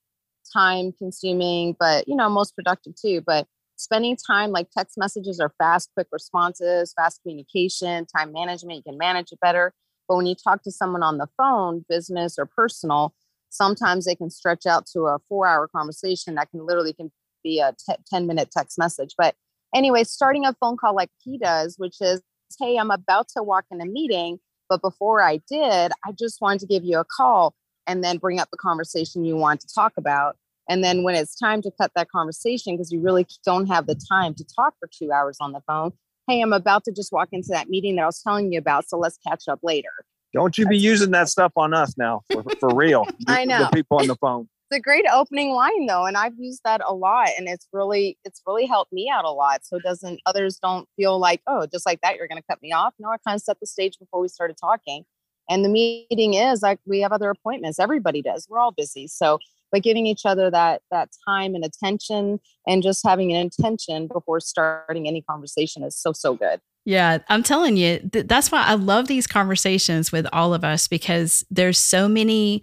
time 0.53 0.93
consuming, 0.93 1.77
but 1.79 2.07
you 2.09 2.17
know, 2.17 2.29
most 2.29 2.55
productive 2.55 2.95
too. 2.95 3.23
But 3.27 3.47
spending 3.77 4.17
time 4.17 4.51
like 4.51 4.69
text 4.71 4.97
messages 4.97 5.41
are 5.41 5.53
fast, 5.59 5.91
quick 5.95 6.07
responses, 6.13 6.93
fast 6.97 7.21
communication, 7.23 8.07
time 8.07 8.33
management, 8.33 8.77
you 8.77 8.83
can 8.83 8.99
manage 8.99 9.33
it 9.33 9.41
better. 9.41 9.73
But 10.09 10.17
when 10.17 10.27
you 10.27 10.35
talk 10.35 10.63
to 10.65 10.71
someone 10.71 11.03
on 11.03 11.19
the 11.19 11.29
phone, 11.37 11.85
business 11.89 12.37
or 12.39 12.47
personal, 12.47 13.15
sometimes 13.51 14.05
they 14.05 14.15
can 14.15 14.31
stretch 14.31 14.67
out 14.67 14.87
to 14.93 15.03
a 15.03 15.19
four 15.29 15.47
hour 15.47 15.69
conversation 15.69 16.35
that 16.37 16.51
can 16.51 16.67
literally 16.67 16.93
can 16.93 17.11
be 17.43 17.61
a 17.61 17.73
t- 17.73 17.95
10 18.11 18.27
minute 18.27 18.51
text 18.51 18.79
message. 18.79 19.15
But 19.17 19.35
anyway, 19.75 20.05
starting 20.05 20.47
a 20.47 20.55
phone 20.55 20.77
call 20.77 20.95
like 20.95 21.11
he 21.23 21.39
does, 21.39 21.77
which 21.79 21.97
is, 22.01 22.23
hey, 22.59 22.77
I'm 22.77 22.91
about 22.91 23.29
to 23.37 23.43
walk 23.43 23.65
in 23.71 23.81
a 23.81 23.87
meeting, 23.87 24.39
but 24.69 24.81
before 24.81 25.23
I 25.23 25.41
did, 25.49 25.93
I 26.05 26.13
just 26.19 26.41
wanted 26.41 26.61
to 26.61 26.67
give 26.67 26.85
you 26.85 26.99
a 26.99 27.05
call 27.05 27.55
and 27.87 28.05
then 28.05 28.19
bring 28.19 28.39
up 28.39 28.49
the 28.51 28.57
conversation 28.57 29.25
you 29.25 29.37
want 29.37 29.61
to 29.61 29.69
talk 29.75 29.93
about. 29.97 30.37
And 30.69 30.85
then 30.85 31.03
when 31.03 31.17
it's 31.17 31.35
time 31.35 31.63
to 31.63 31.71
cut 31.81 31.91
that 31.97 32.09
conversation, 32.11 32.77
because 32.77 32.93
you 32.93 33.01
really 33.01 33.27
don't 33.45 33.67
have 33.67 33.87
the 33.87 34.01
time 34.09 34.35
to 34.35 34.45
talk 34.45 34.75
for 34.79 34.89
two 34.93 35.11
hours 35.11 35.39
on 35.41 35.53
the 35.53 35.61
phone, 35.67 35.93
hey, 36.29 36.41
I'm 36.41 36.53
about 36.53 36.85
to 36.85 36.93
just 36.93 37.13
walk 37.13 37.29
into 37.33 37.49
that 37.51 37.69
meeting 37.69 37.97
that 37.97 38.03
I 38.03 38.07
was 38.07 38.23
telling 38.23 38.53
you 38.53 38.59
about. 38.59 38.89
So 38.89 38.97
let's 38.97 39.19
catch 39.27 39.49
up 39.49 39.59
later. 39.63 39.89
Don't 40.33 40.57
you 40.57 40.67
be 40.67 40.79
using 40.79 41.11
that 41.11 41.29
stuff 41.29 41.53
on 41.57 41.75
us 41.75 41.99
now 41.99 42.23
for, 42.33 42.45
for 42.61 42.73
real. 42.73 43.09
I 43.27 43.45
know. 43.45 43.65
The 43.65 43.71
people 43.71 43.99
on 43.99 44.07
the 44.07 44.15
phone. 44.15 44.49
A 44.73 44.81
great 44.81 45.05
opening 45.13 45.51
line 45.51 45.87
though. 45.87 46.07
And 46.07 46.17
I've 46.17 46.39
used 46.39 46.63
that 46.65 46.81
a 46.87 46.95
lot 46.95 47.29
and 47.37 47.49
it's 47.49 47.67
really, 47.73 48.19
it's 48.25 48.43
really 48.47 48.67
helped 48.67 48.93
me 48.93 49.11
out 49.13 49.25
a 49.25 49.31
lot. 49.31 49.65
So 49.65 49.79
doesn't 49.79 50.21
others 50.27 50.59
don't 50.63 50.89
feel 50.97 51.19
like, 51.19 51.43
oh, 51.47 51.67
just 51.67 51.87
like 51.87 52.01
that, 52.03 52.17
you're 52.17 52.29
going 52.29 52.41
to 52.41 52.47
cut 52.49 52.63
me 52.63 52.73
off. 52.73 52.95
No, 52.99 53.09
I 53.09 53.17
kind 53.27 53.35
of 53.35 53.43
set 53.43 53.59
the 53.61 53.67
stage 53.67 53.99
before 53.99 54.21
we 54.21 54.29
started 54.29 54.57
talking. 54.61 55.05
And 55.49 55.65
the 55.65 55.69
meeting 55.69 56.35
is 56.35 56.63
like 56.63 56.79
we 56.87 57.01
have 57.01 57.13
other 57.13 57.31
appointments. 57.31 57.81
Everybody 57.81 58.23
does. 58.23 58.47
We're 58.49 58.61
all 58.61 58.73
busy. 58.73 59.09
So 59.09 59.39
but 59.73 59.83
giving 59.85 60.07
each 60.07 60.27
other 60.27 60.51
that 60.51 60.83
that 60.91 61.11
time 61.27 61.55
and 61.55 61.65
attention 61.65 62.41
and 62.67 62.83
just 62.83 63.07
having 63.07 63.33
an 63.33 63.39
intention 63.39 64.09
before 64.09 64.41
starting 64.41 65.07
any 65.07 65.23
conversation 65.23 65.85
is 65.85 65.97
so 65.97 66.13
so 66.13 66.35
good 66.35 66.61
yeah, 66.85 67.19
I'm 67.29 67.43
telling 67.43 67.77
you, 67.77 67.99
th- 67.99 68.27
that's 68.27 68.51
why 68.51 68.65
I 68.65 68.75
love 68.75 69.07
these 69.07 69.27
conversations 69.27 70.11
with 70.13 70.27
all 70.33 70.55
of 70.55 70.65
us 70.65 70.89
because 70.89 71.45
there's 71.51 71.79
so 71.79 72.09
many 72.09 72.63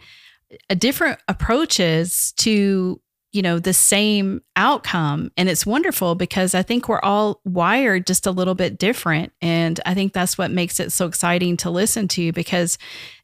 different 0.77 1.19
approaches 1.27 2.33
to 2.37 2.99
you 3.33 3.41
know 3.41 3.59
the 3.59 3.73
same 3.73 4.41
outcome. 4.55 5.31
And 5.37 5.49
it's 5.49 5.65
wonderful 5.65 6.15
because 6.15 6.55
i 6.55 6.63
think 6.63 6.87
we're 6.87 7.01
all 7.01 7.41
wired 7.45 8.07
just 8.07 8.25
a 8.25 8.31
little 8.31 8.55
bit 8.55 8.79
different. 8.79 9.33
And 9.41 9.79
i 9.85 9.93
think 9.93 10.13
that's 10.13 10.37
what 10.37 10.49
makes 10.49 10.79
it 10.79 10.91
so 10.91 11.05
exciting 11.05 11.57
to 11.57 11.69
listen 11.69 12.07
to 12.09 12.31
because 12.31 12.77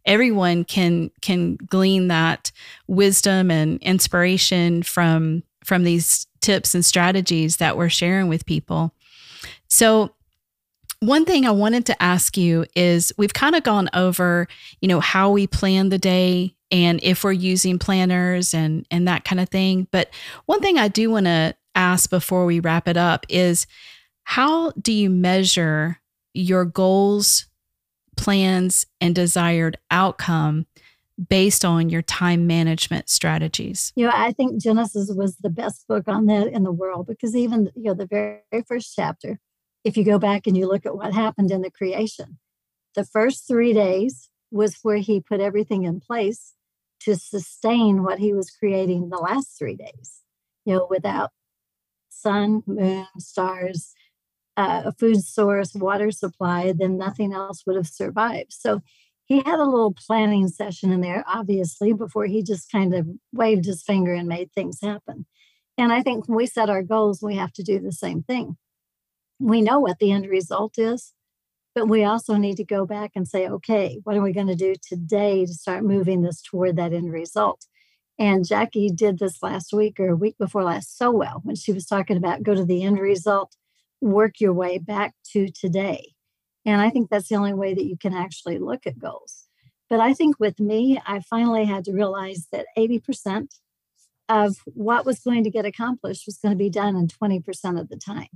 everyone 0.05 0.65
can 0.65 1.09
can 1.21 1.55
glean 1.55 2.09
that 2.09 2.51
wisdom 2.87 3.49
and 3.49 3.81
inspiration 3.81 4.83
from 4.83 5.43
from 5.63 5.83
these 5.83 6.27
tips 6.41 6.75
and 6.75 6.85
strategies 6.85 7.57
that 7.57 7.77
we're 7.77 7.89
sharing 7.89 8.27
with 8.27 8.45
people. 8.45 8.93
So 9.69 10.13
one 11.05 11.25
thing 11.25 11.45
I 11.45 11.51
wanted 11.51 11.85
to 11.87 12.01
ask 12.01 12.37
you 12.37 12.65
is 12.75 13.11
we've 13.17 13.33
kind 13.33 13.55
of 13.55 13.63
gone 13.63 13.89
over, 13.93 14.47
you 14.81 14.87
know, 14.87 14.99
how 14.99 15.31
we 15.31 15.47
plan 15.47 15.89
the 15.89 15.97
day 15.97 16.55
and 16.71 16.99
if 17.03 17.23
we're 17.23 17.33
using 17.33 17.77
planners 17.77 18.53
and 18.53 18.85
and 18.89 19.07
that 19.07 19.25
kind 19.25 19.39
of 19.39 19.49
thing. 19.49 19.87
But 19.91 20.09
one 20.45 20.61
thing 20.61 20.77
I 20.77 20.87
do 20.87 21.09
want 21.09 21.25
to 21.25 21.55
ask 21.75 22.09
before 22.09 22.45
we 22.45 22.59
wrap 22.59 22.87
it 22.87 22.97
up 22.97 23.25
is 23.29 23.67
how 24.23 24.71
do 24.71 24.93
you 24.93 25.09
measure 25.09 25.99
your 26.33 26.65
goals, 26.65 27.47
plans 28.15 28.85
and 29.01 29.13
desired 29.13 29.77
outcome 29.91 30.65
based 31.29 31.65
on 31.65 31.89
your 31.89 32.01
time 32.01 32.47
management 32.47 33.09
strategies? 33.09 33.91
You 33.95 34.05
know, 34.05 34.13
I 34.15 34.31
think 34.31 34.61
Genesis 34.61 35.11
was 35.13 35.35
the 35.37 35.49
best 35.49 35.87
book 35.87 36.07
on 36.07 36.27
that 36.27 36.47
in 36.47 36.63
the 36.63 36.71
world 36.71 37.07
because 37.07 37.35
even, 37.35 37.69
you 37.75 37.83
know, 37.83 37.93
the 37.93 38.07
very 38.07 38.63
first 38.65 38.93
chapter 38.95 39.39
if 39.83 39.97
you 39.97 40.03
go 40.03 40.19
back 40.19 40.47
and 40.47 40.57
you 40.57 40.67
look 40.67 40.85
at 40.85 40.95
what 40.95 41.13
happened 41.13 41.51
in 41.51 41.61
the 41.61 41.71
creation, 41.71 42.39
the 42.95 43.03
first 43.03 43.47
three 43.47 43.73
days 43.73 44.29
was 44.51 44.77
where 44.83 44.97
he 44.97 45.19
put 45.19 45.39
everything 45.39 45.83
in 45.83 45.99
place 45.99 46.53
to 47.01 47.15
sustain 47.15 48.03
what 48.03 48.19
he 48.19 48.33
was 48.33 48.51
creating 48.51 49.09
the 49.09 49.17
last 49.17 49.57
three 49.57 49.75
days. 49.75 50.21
You 50.65 50.75
know, 50.75 50.87
without 50.89 51.31
sun, 52.09 52.63
moon, 52.65 53.07
stars, 53.17 53.93
uh, 54.55 54.83
a 54.85 54.91
food 54.93 55.23
source, 55.23 55.73
water 55.73 56.11
supply, 56.11 56.73
then 56.75 56.97
nothing 56.97 57.33
else 57.33 57.63
would 57.65 57.75
have 57.75 57.87
survived. 57.87 58.53
So 58.53 58.81
he 59.25 59.37
had 59.37 59.59
a 59.59 59.65
little 59.65 59.93
planning 59.93 60.47
session 60.47 60.91
in 60.91 61.01
there, 61.01 61.25
obviously, 61.27 61.91
before 61.91 62.25
he 62.25 62.43
just 62.43 62.71
kind 62.71 62.93
of 62.93 63.07
waved 63.33 63.65
his 63.65 63.81
finger 63.81 64.13
and 64.13 64.27
made 64.27 64.51
things 64.51 64.79
happen. 64.81 65.25
And 65.77 65.91
I 65.91 66.01
think 66.03 66.27
when 66.27 66.37
we 66.37 66.45
set 66.45 66.69
our 66.69 66.83
goals, 66.83 67.21
we 67.21 67.35
have 67.35 67.51
to 67.53 67.63
do 67.63 67.79
the 67.79 67.91
same 67.91 68.21
thing 68.23 68.57
we 69.43 69.61
know 69.61 69.79
what 69.79 69.99
the 69.99 70.11
end 70.11 70.27
result 70.29 70.77
is, 70.77 71.13
but 71.75 71.89
we 71.89 72.03
also 72.03 72.35
need 72.35 72.55
to 72.57 72.63
go 72.63 72.85
back 72.85 73.11
and 73.15 73.27
say, 73.27 73.47
okay, 73.47 73.99
what 74.03 74.15
are 74.15 74.21
we 74.21 74.31
going 74.31 74.47
to 74.47 74.55
do 74.55 74.73
today 74.81 75.45
to 75.45 75.53
start 75.53 75.83
moving 75.83 76.21
this 76.21 76.41
toward 76.41 76.77
that 76.77 76.93
end 76.93 77.11
result? 77.11 77.65
And 78.17 78.47
Jackie 78.47 78.89
did 78.89 79.19
this 79.19 79.43
last 79.43 79.73
week 79.73 79.99
or 79.99 80.09
a 80.09 80.15
week 80.15 80.37
before 80.37 80.63
last 80.63 80.97
so 80.97 81.11
well 81.11 81.41
when 81.43 81.55
she 81.55 81.73
was 81.73 81.85
talking 81.85 82.15
about 82.15 82.43
go 82.43 82.55
to 82.55 82.63
the 82.63 82.83
end 82.83 82.99
result, 82.99 83.55
work 83.99 84.39
your 84.39 84.53
way 84.53 84.77
back 84.77 85.13
to 85.31 85.49
today. 85.49 86.13
And 86.65 86.79
I 86.79 86.89
think 86.89 87.09
that's 87.09 87.27
the 87.27 87.35
only 87.35 87.53
way 87.53 87.73
that 87.73 87.85
you 87.85 87.97
can 87.97 88.13
actually 88.13 88.59
look 88.59 88.87
at 88.87 88.99
goals. 88.99 89.47
But 89.89 89.99
I 89.99 90.13
think 90.13 90.39
with 90.39 90.59
me, 90.59 91.01
I 91.05 91.19
finally 91.19 91.65
had 91.65 91.83
to 91.85 91.91
realize 91.91 92.47
that 92.53 92.67
80% 92.77 93.47
of 94.29 94.55
what 94.67 95.05
was 95.05 95.19
going 95.19 95.43
to 95.43 95.49
get 95.49 95.65
accomplished 95.65 96.23
was 96.25 96.37
going 96.37 96.53
to 96.53 96.57
be 96.57 96.69
done 96.69 96.95
in 96.95 97.07
20% 97.07 97.79
of 97.79 97.89
the 97.89 97.97
time 97.97 98.29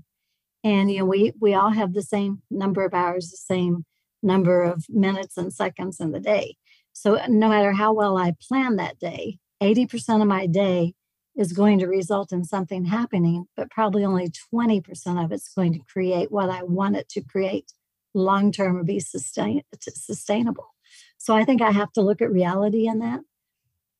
and 0.68 0.92
you 0.92 1.00
know 1.00 1.06
we 1.06 1.32
we 1.40 1.54
all 1.54 1.72
have 1.72 1.94
the 1.94 2.02
same 2.02 2.42
number 2.52 2.84
of 2.84 2.94
hours 2.94 3.32
the 3.32 3.38
same 3.38 3.86
number 4.22 4.64
of 4.64 4.86
minutes 4.90 5.38
and 5.38 5.54
seconds 5.54 6.00
in 6.00 6.12
the 6.12 6.20
day. 6.20 6.58
So 6.92 7.16
uh, 7.16 7.28
no 7.30 7.48
matter 7.50 7.72
how 7.72 7.94
well 7.94 8.18
i 8.18 8.34
plan 8.48 8.76
that 8.76 9.00
day 9.00 9.40
80% 9.64 10.22
of 10.22 10.28
my 10.28 10.46
day 10.46 10.94
is 11.36 11.54
going 11.54 11.80
to 11.80 11.88
result 11.88 12.32
in 12.32 12.44
something 12.44 12.86
happening 12.86 13.46
but 13.56 13.72
probably 13.72 14.04
only 14.04 14.30
20% 14.54 15.24
of 15.24 15.32
it's 15.32 15.54
going 15.54 15.74
to 15.74 15.80
create 15.92 16.32
what 16.32 16.50
i 16.50 16.64
want 16.64 16.98
it 16.98 17.08
to 17.10 17.22
create 17.22 17.72
long 18.14 18.52
term 18.52 18.78
or 18.78 18.84
be 18.84 19.00
sustain, 19.00 19.62
sustainable. 19.80 20.74
So 21.18 21.34
i 21.34 21.46
think 21.46 21.62
i 21.62 21.72
have 21.72 21.94
to 21.94 22.02
look 22.02 22.22
at 22.22 22.32
reality 22.32 22.88
in 22.88 23.00
that. 23.00 23.22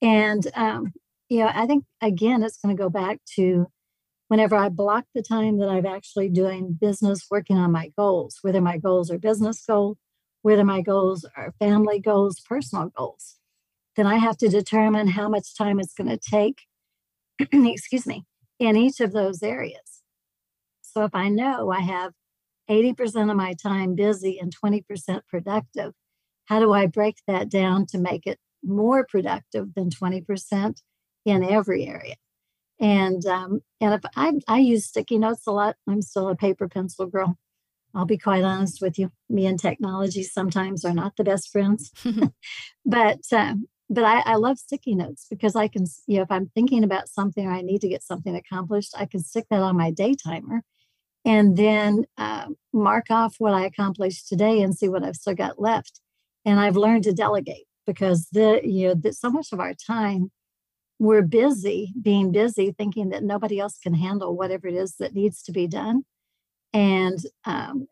And 0.02 0.44
um, 0.56 0.92
you 1.30 1.40
know 1.40 1.52
i 1.54 1.66
think 1.66 1.86
again 2.02 2.44
it's 2.44 2.58
going 2.58 2.76
to 2.76 2.84
go 2.84 2.90
back 2.90 3.20
to 3.36 3.68
whenever 4.28 4.56
I 4.56 4.70
block 4.70 5.06
the 5.14 5.22
time 5.22 5.58
that 5.60 5.70
I'm 5.70 5.86
actually 5.86 6.30
doing 6.30 6.78
business, 6.80 7.28
working 7.30 7.58
on 7.58 7.72
my 7.72 7.92
goals, 7.98 8.40
whether 8.42 8.62
my 8.62 8.78
goals 8.78 9.10
are 9.10 9.18
business 9.18 9.64
goals, 9.66 9.98
whether 10.42 10.64
my 10.64 10.82
goals 10.82 11.26
are 11.36 11.54
family 11.60 12.00
goals, 12.00 12.40
personal 12.40 12.90
goals, 12.90 13.36
then 13.96 14.06
I 14.06 14.16
have 14.18 14.38
to 14.38 14.50
determine 14.50 15.10
how 15.10 15.28
much 15.30 15.58
time 15.58 15.80
it's 15.80 15.94
going 15.94 16.10
to 16.10 16.18
take, 16.18 16.64
excuse 17.40 18.06
me, 18.06 18.26
in 18.60 18.76
each 18.76 19.00
of 19.00 19.14
those 19.14 19.42
areas. 19.42 20.04
So 20.82 21.04
if 21.04 21.14
I 21.14 21.30
know 21.30 21.72
I 21.72 21.82
have 21.82 22.14
80% 22.70 23.30
of 23.30 23.38
my 23.38 23.54
time 23.54 23.96
busy 23.96 24.40
and 24.40 24.56
20% 24.56 25.22
productive, 25.28 25.94
how 26.46 26.60
do 26.60 26.74
I 26.74 26.86
break 26.86 27.18
that 27.28 27.50
down 27.50 27.86
to 27.88 27.98
make 27.98 28.26
it 28.26 28.40
more 28.64 29.06
productive 29.06 29.74
than 29.76 29.90
20% 29.90 30.82
in 31.26 31.44
every 31.44 31.86
area? 31.86 32.16
And 32.80 33.26
um, 33.26 33.62
and 33.82 33.94
if 33.94 34.02
I 34.16 34.34
I 34.48 34.60
use 34.60 34.86
sticky 34.86 35.18
notes 35.18 35.48
a 35.48 35.52
lot, 35.52 35.76
I'm 35.88 36.02
still 36.02 36.30
a 36.30 36.36
paper 36.36 36.68
pencil 36.68 37.08
girl. 37.08 37.38
I'll 37.96 38.06
be 38.06 38.18
quite 38.18 38.44
honest 38.44 38.82
with 38.82 39.00
you. 39.00 39.12
Me 39.30 39.46
and 39.48 39.60
technology 39.60 40.24
sometimes 40.24 40.86
are 40.86 40.94
not 40.94 41.16
the 41.18 41.24
best 41.24 41.50
friends, 41.50 41.92
but 42.86 43.20
um, 43.32 43.68
but 43.90 44.04
I, 44.04 44.20
I 44.20 44.36
love 44.36 44.60
sticky 44.60 44.96
notes 44.96 45.26
because 45.30 45.56
I 45.56 45.68
can 45.68 45.86
you 46.06 46.18
know 46.18 46.24
if 46.24 46.32
I'm 46.32 46.52
thinking 46.54 46.84
about 46.84 47.10
something 47.10 47.48
or 47.48 47.52
I 47.52 47.62
need 47.62 47.82
to 47.82 47.90
get 47.90 48.04
something 48.04 48.36
accomplished, 48.36 48.94
I 48.98 49.06
can 49.06 49.22
stick 49.22 49.46
that 49.50 49.62
on 49.62 49.76
my 49.76 49.90
day 49.92 50.14
timer, 50.14 50.62
and 51.26 51.58
then 51.58 52.06
uh, 52.18 52.48
mark 52.74 53.08
off 53.10 53.36
what 53.40 53.54
I 53.54 53.66
accomplished 53.66 54.28
today 54.28 54.62
and 54.62 54.78
see 54.78 54.90
what 54.90 55.04
I've 55.04 55.16
still 55.16 55.36
got 55.36 55.60
left. 55.60 56.00
And 56.46 56.60
I've 56.60 56.78
learned 56.78 57.04
to 57.06 57.14
delegate 57.14 57.66
because 57.88 58.28
the 58.32 58.62
you 58.64 58.90
know 58.90 58.94
the, 58.94 59.14
so 59.14 59.32
much 59.32 59.52
of 59.52 59.60
our 59.60 59.74
time 59.74 60.32
we're 61.00 61.22
busy 61.22 61.94
being 62.02 62.32
busy 62.32 62.72
thinking 62.72 63.10
that 63.10 63.24
nobody 63.24 63.60
else 63.60 63.78
can 63.82 63.94
handle 63.94 64.36
whatever 64.36 64.68
it 64.68 64.76
is 64.76 64.96
that 64.96 65.14
needs 65.14 65.44
to 65.44 65.52
be 65.52 65.68
done. 65.68 66.04
And 66.74 67.20
um, 67.46 67.88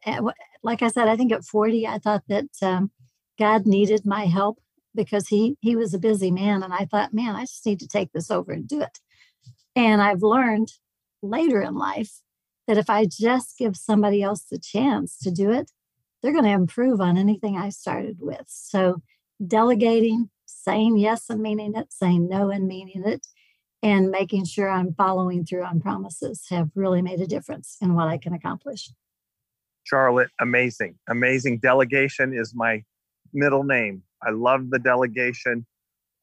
like 0.66 0.82
i 0.82 0.90
said 0.90 1.08
i 1.08 1.16
think 1.16 1.32
at 1.32 1.46
40 1.46 1.88
i 1.88 2.00
thought 2.00 2.24
that 2.28 2.50
um, 2.62 2.92
god 3.40 3.66
needed 3.66 4.06
my 4.06 4.26
help 4.26 4.58
because 4.94 5.28
he 5.28 5.56
he 5.62 5.76
was 5.76 5.94
a 5.94 6.00
busy 6.00 6.32
man 6.32 6.64
and 6.64 6.74
i 6.74 6.86
thought 6.86 7.14
man 7.14 7.36
i 7.36 7.42
just 7.42 7.66
need 7.66 7.80
to 7.80 7.88
take 7.88 8.12
this 8.12 8.30
over 8.32 8.52
and 8.52 8.68
do 8.68 8.82
it. 8.82 9.00
And 9.76 10.02
i've 10.02 10.24
learned 10.24 10.70
later 11.22 11.62
in 11.62 11.76
life 11.76 12.12
that 12.68 12.78
if 12.78 12.90
i 12.90 13.06
just 13.06 13.58
give 13.58 13.78
somebody 13.78 14.22
else 14.22 14.44
the 14.44 14.60
chance 14.60 15.18
to 15.20 15.32
do 15.32 15.52
it 15.52 15.72
they're 16.22 16.34
going 16.34 16.46
to 16.46 16.50
improve 16.50 17.00
on 17.00 17.18
anything 17.18 17.56
i 17.56 17.70
started 17.70 18.18
with. 18.20 18.46
So 18.48 19.02
delegating 19.46 20.30
saying 20.46 20.98
yes 20.98 21.30
and 21.30 21.42
meaning 21.42 21.76
it, 21.76 21.92
saying 21.92 22.28
no 22.28 22.50
and 22.50 22.68
meaning 22.68 23.04
it, 23.06 23.26
and 23.84 24.10
making 24.10 24.46
sure 24.46 24.70
I'm 24.70 24.94
following 24.94 25.46
through 25.46 25.64
on 25.64 25.80
promises 25.80 26.48
have 26.50 26.70
really 26.76 27.02
made 27.02 27.20
a 27.20 27.28
difference 27.28 27.78
in 27.82 27.94
what 27.96 28.08
I 28.08 28.18
can 28.18 28.34
accomplish. 28.34 28.90
Charlotte, 29.84 30.30
amazing. 30.40 30.96
Amazing. 31.08 31.60
Delegation 31.60 32.34
is 32.34 32.54
my 32.56 32.84
middle 33.34 33.64
name. 33.64 34.02
I 34.24 34.32
love 34.32 34.72
the 34.72 34.80
delegation. 34.80 35.66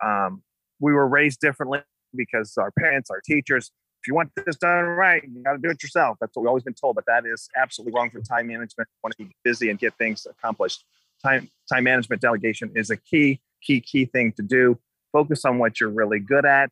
Um, 0.05 0.43
we 0.81 0.93
were 0.93 1.07
raised 1.07 1.41
differently 1.41 1.81
because 2.15 2.57
our 2.57 2.73
parents, 2.73 3.11
our 3.11 3.21
teachers, 3.21 3.71
if 4.03 4.09
you 4.09 4.15
want 4.15 4.33
this 4.35 4.57
done 4.57 4.85
right, 4.85 5.23
you 5.23 5.45
got 5.45 5.53
to 5.53 5.59
do 5.59 5.71
it 5.71 5.81
yourself. 5.81 6.19
That's 6.21 6.35
what 6.35 6.43
we've 6.43 6.49
always 6.49 6.65
been 6.65 6.75
told, 6.75 6.97
but 6.97 7.05
that 7.07 7.25
is 7.25 7.49
absolutely 7.57 7.97
wrong 7.97 8.11
for 8.11 8.21
time 8.21 8.49
management. 8.49 8.89
You 8.89 9.01
want 9.05 9.17
to 9.17 9.25
be 9.25 9.31
busy 9.45 9.71
and 9.71 9.79
get 9.79 9.95
things 9.97 10.27
accomplished. 10.29 10.85
Time 11.25 11.49
time 11.73 11.85
management 11.85 12.21
delegation 12.21 12.73
is 12.75 12.91
a 12.91 12.97
key 12.97 13.41
key, 13.65 13.81
key 13.81 14.05
thing 14.05 14.33
to 14.33 14.43
do. 14.43 14.79
Focus 15.13 15.45
on 15.45 15.59
what 15.59 15.81
you're 15.81 15.91
really 15.91 16.19
good 16.19 16.45
at. 16.45 16.71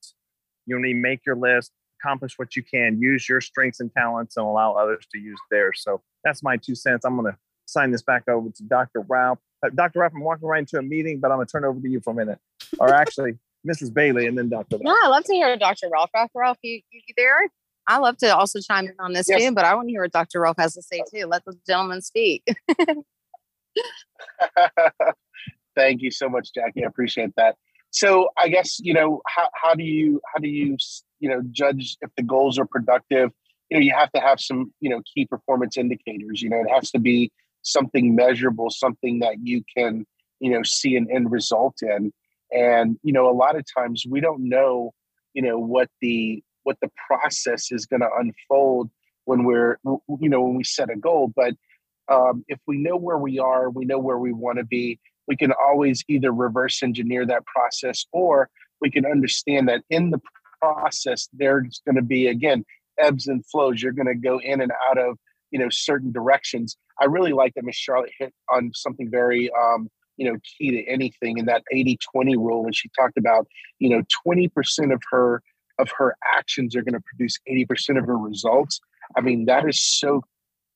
You 0.66 0.80
need 0.80 0.94
to 0.94 0.98
make 0.98 1.26
your 1.26 1.36
list, 1.36 1.72
accomplish 2.00 2.38
what 2.38 2.56
you 2.56 2.62
can, 2.62 3.00
use 3.00 3.28
your 3.28 3.40
strengths 3.40 3.80
and 3.80 3.92
talents, 3.92 4.36
and 4.36 4.46
allow 4.46 4.74
others 4.74 5.06
to 5.12 5.18
use 5.18 5.38
theirs. 5.50 5.82
So 5.82 6.00
that's 6.24 6.42
my 6.42 6.56
two 6.56 6.74
cents. 6.74 7.04
I'm 7.04 7.16
going 7.16 7.32
to 7.32 7.38
sign 7.66 7.90
this 7.90 8.02
back 8.02 8.28
over 8.28 8.48
to 8.48 8.62
Dr. 8.64 9.02
Ralph. 9.02 9.38
Uh, 9.64 9.70
Dr. 9.74 10.00
Ralph, 10.00 10.12
I'm 10.14 10.22
walking 10.22 10.48
right 10.48 10.60
into 10.60 10.78
a 10.78 10.82
meeting, 10.82 11.20
but 11.20 11.30
I'm 11.30 11.38
going 11.38 11.46
to 11.46 11.52
turn 11.52 11.64
over 11.64 11.80
to 11.80 11.88
you 11.88 12.00
for 12.00 12.12
a 12.12 12.14
minute. 12.14 12.38
Or 12.78 12.92
actually, 12.92 13.38
Mrs. 13.68 13.92
Bailey 13.92 14.26
and 14.26 14.36
then 14.36 14.48
Dr. 14.48 14.76
Ralph. 14.76 14.82
No, 14.84 14.96
I 15.04 15.08
love 15.08 15.24
to 15.24 15.32
hear 15.34 15.56
Dr. 15.56 15.88
Ralph. 15.92 16.10
Dr. 16.14 16.30
Ralph, 16.34 16.58
you, 16.62 16.80
you 16.90 17.00
there? 17.16 17.48
I 17.86 17.98
love 17.98 18.16
to 18.18 18.36
also 18.36 18.60
chime 18.60 18.86
in 18.86 18.94
on 19.00 19.12
this 19.12 19.28
yes. 19.28 19.42
too, 19.42 19.52
but 19.52 19.64
I 19.64 19.74
want 19.74 19.88
to 19.88 19.92
hear 19.92 20.02
what 20.02 20.12
Dr. 20.12 20.40
Ralph 20.40 20.58
has 20.58 20.74
to 20.74 20.82
say 20.82 21.02
too. 21.12 21.26
Let 21.26 21.44
the 21.44 21.54
gentleman 21.66 22.02
speak. 22.02 22.44
Thank 25.76 26.02
you 26.02 26.10
so 26.10 26.28
much, 26.28 26.52
Jackie. 26.54 26.84
I 26.84 26.88
appreciate 26.88 27.30
that. 27.36 27.56
so 27.90 28.28
I 28.36 28.48
guess 28.48 28.78
you 28.80 28.94
know 28.94 29.20
how 29.26 29.48
how 29.54 29.74
do 29.74 29.84
you 29.84 30.20
how 30.32 30.40
do 30.40 30.48
you 30.48 30.76
you 31.20 31.28
know 31.28 31.42
judge 31.50 31.96
if 32.00 32.10
the 32.16 32.22
goals 32.22 32.58
are 32.58 32.66
productive? 32.66 33.30
You 33.70 33.78
know, 33.78 33.84
you 33.84 33.92
have 33.92 34.10
to 34.12 34.20
have 34.20 34.40
some 34.40 34.72
you 34.80 34.90
know 34.90 35.02
key 35.14 35.26
performance 35.26 35.76
indicators. 35.76 36.42
You 36.42 36.50
know, 36.50 36.60
it 36.60 36.70
has 36.70 36.90
to 36.92 36.98
be 36.98 37.30
something 37.62 38.14
measurable, 38.14 38.70
something 38.70 39.20
that 39.20 39.36
you 39.42 39.62
can 39.76 40.06
you 40.40 40.50
know 40.50 40.62
see 40.64 40.96
an 40.96 41.08
end 41.10 41.30
result 41.30 41.76
in. 41.82 42.12
And 42.52 42.98
you 43.02 43.12
know, 43.12 43.30
a 43.30 43.36
lot 43.36 43.56
of 43.56 43.64
times 43.76 44.04
we 44.08 44.20
don't 44.20 44.48
know 44.48 44.92
you 45.34 45.42
know 45.42 45.58
what 45.58 45.88
the 46.00 46.42
what 46.64 46.76
the 46.82 46.90
process 47.06 47.70
is 47.70 47.86
going 47.86 48.00
to 48.00 48.08
unfold 48.18 48.90
when 49.24 49.44
we're 49.44 49.78
you 49.84 50.28
know 50.28 50.42
when 50.42 50.54
we 50.56 50.64
set 50.64 50.90
a 50.90 50.96
goal 50.96 51.32
but 51.34 51.54
um, 52.08 52.44
if 52.48 52.58
we 52.66 52.78
know 52.78 52.96
where 52.96 53.18
we 53.18 53.38
are 53.38 53.70
we 53.70 53.84
know 53.84 53.98
where 53.98 54.18
we 54.18 54.32
want 54.32 54.58
to 54.58 54.64
be 54.64 54.98
we 55.30 55.36
can 55.36 55.52
always 55.52 56.02
either 56.08 56.32
reverse 56.32 56.82
engineer 56.82 57.24
that 57.24 57.46
process 57.46 58.04
or 58.10 58.50
we 58.80 58.90
can 58.90 59.06
understand 59.06 59.68
that 59.68 59.84
in 59.88 60.10
the 60.10 60.18
process 60.60 61.28
there's 61.32 61.80
going 61.86 61.94
to 61.94 62.02
be 62.02 62.26
again 62.26 62.64
ebbs 62.98 63.28
and 63.28 63.46
flows. 63.46 63.80
You're 63.80 63.92
going 63.92 64.08
to 64.08 64.16
go 64.16 64.40
in 64.40 64.60
and 64.60 64.72
out 64.90 64.98
of 64.98 65.16
you 65.52 65.60
know 65.60 65.68
certain 65.70 66.10
directions. 66.10 66.76
I 67.00 67.04
really 67.04 67.32
like 67.32 67.54
that 67.54 67.64
miss 67.64 67.76
charlotte 67.76 68.10
hit 68.18 68.34
on 68.52 68.72
something 68.74 69.08
very 69.08 69.48
um, 69.52 69.88
you 70.16 70.28
know 70.28 70.36
key 70.58 70.72
to 70.72 70.84
anything 70.90 71.38
in 71.38 71.46
that 71.46 71.62
80 71.72 71.96
20 72.12 72.36
rule 72.36 72.64
and 72.64 72.74
she 72.74 72.90
talked 72.98 73.16
about 73.16 73.46
you 73.78 73.88
know 73.88 74.02
20% 74.26 74.92
of 74.92 75.00
her 75.12 75.42
of 75.78 75.90
her 75.96 76.16
actions 76.36 76.74
are 76.74 76.82
going 76.82 76.94
to 76.94 77.04
produce 77.06 77.38
80% 77.48 77.98
of 77.98 78.04
her 78.06 78.18
results. 78.18 78.80
I 79.16 79.20
mean 79.20 79.44
that 79.44 79.68
is 79.68 79.80
so 79.80 80.22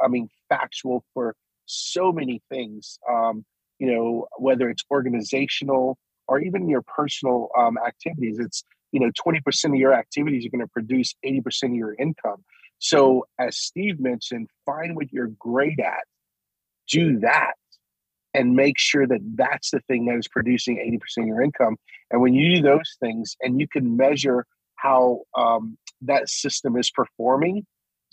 i 0.00 0.06
mean 0.06 0.28
factual 0.48 1.04
for 1.12 1.34
so 1.66 2.12
many 2.12 2.40
things. 2.50 3.00
Um, 3.10 3.44
you 3.84 3.92
know 3.92 4.26
whether 4.38 4.68
it's 4.70 4.84
organizational 4.90 5.98
or 6.26 6.40
even 6.40 6.68
your 6.68 6.82
personal 6.82 7.48
um, 7.58 7.76
activities 7.86 8.38
it's 8.38 8.64
you 8.92 9.00
know 9.00 9.10
20% 9.26 9.64
of 9.66 9.74
your 9.74 9.92
activities 9.92 10.46
are 10.46 10.50
going 10.50 10.60
to 10.60 10.68
produce 10.68 11.14
80% 11.26 11.64
of 11.64 11.74
your 11.74 11.94
income. 11.98 12.44
So 12.78 13.26
as 13.38 13.58
steve 13.58 14.00
mentioned 14.00 14.48
find 14.64 14.96
what 14.96 15.12
you're 15.12 15.32
great 15.38 15.80
at 15.80 16.04
do 16.88 17.18
that 17.20 17.54
and 18.32 18.56
make 18.56 18.78
sure 18.78 19.06
that 19.06 19.20
that's 19.36 19.70
the 19.70 19.80
thing 19.88 20.06
that 20.06 20.16
is 20.16 20.28
producing 20.28 20.76
80% 20.76 21.22
of 21.22 21.28
your 21.28 21.40
income. 21.40 21.76
And 22.10 22.20
when 22.20 22.34
you 22.34 22.56
do 22.56 22.62
those 22.62 22.96
things 22.98 23.36
and 23.40 23.60
you 23.60 23.68
can 23.68 23.96
measure 23.96 24.44
how 24.74 25.20
um, 25.36 25.78
that 26.02 26.28
system 26.28 26.76
is 26.76 26.90
performing 26.90 27.64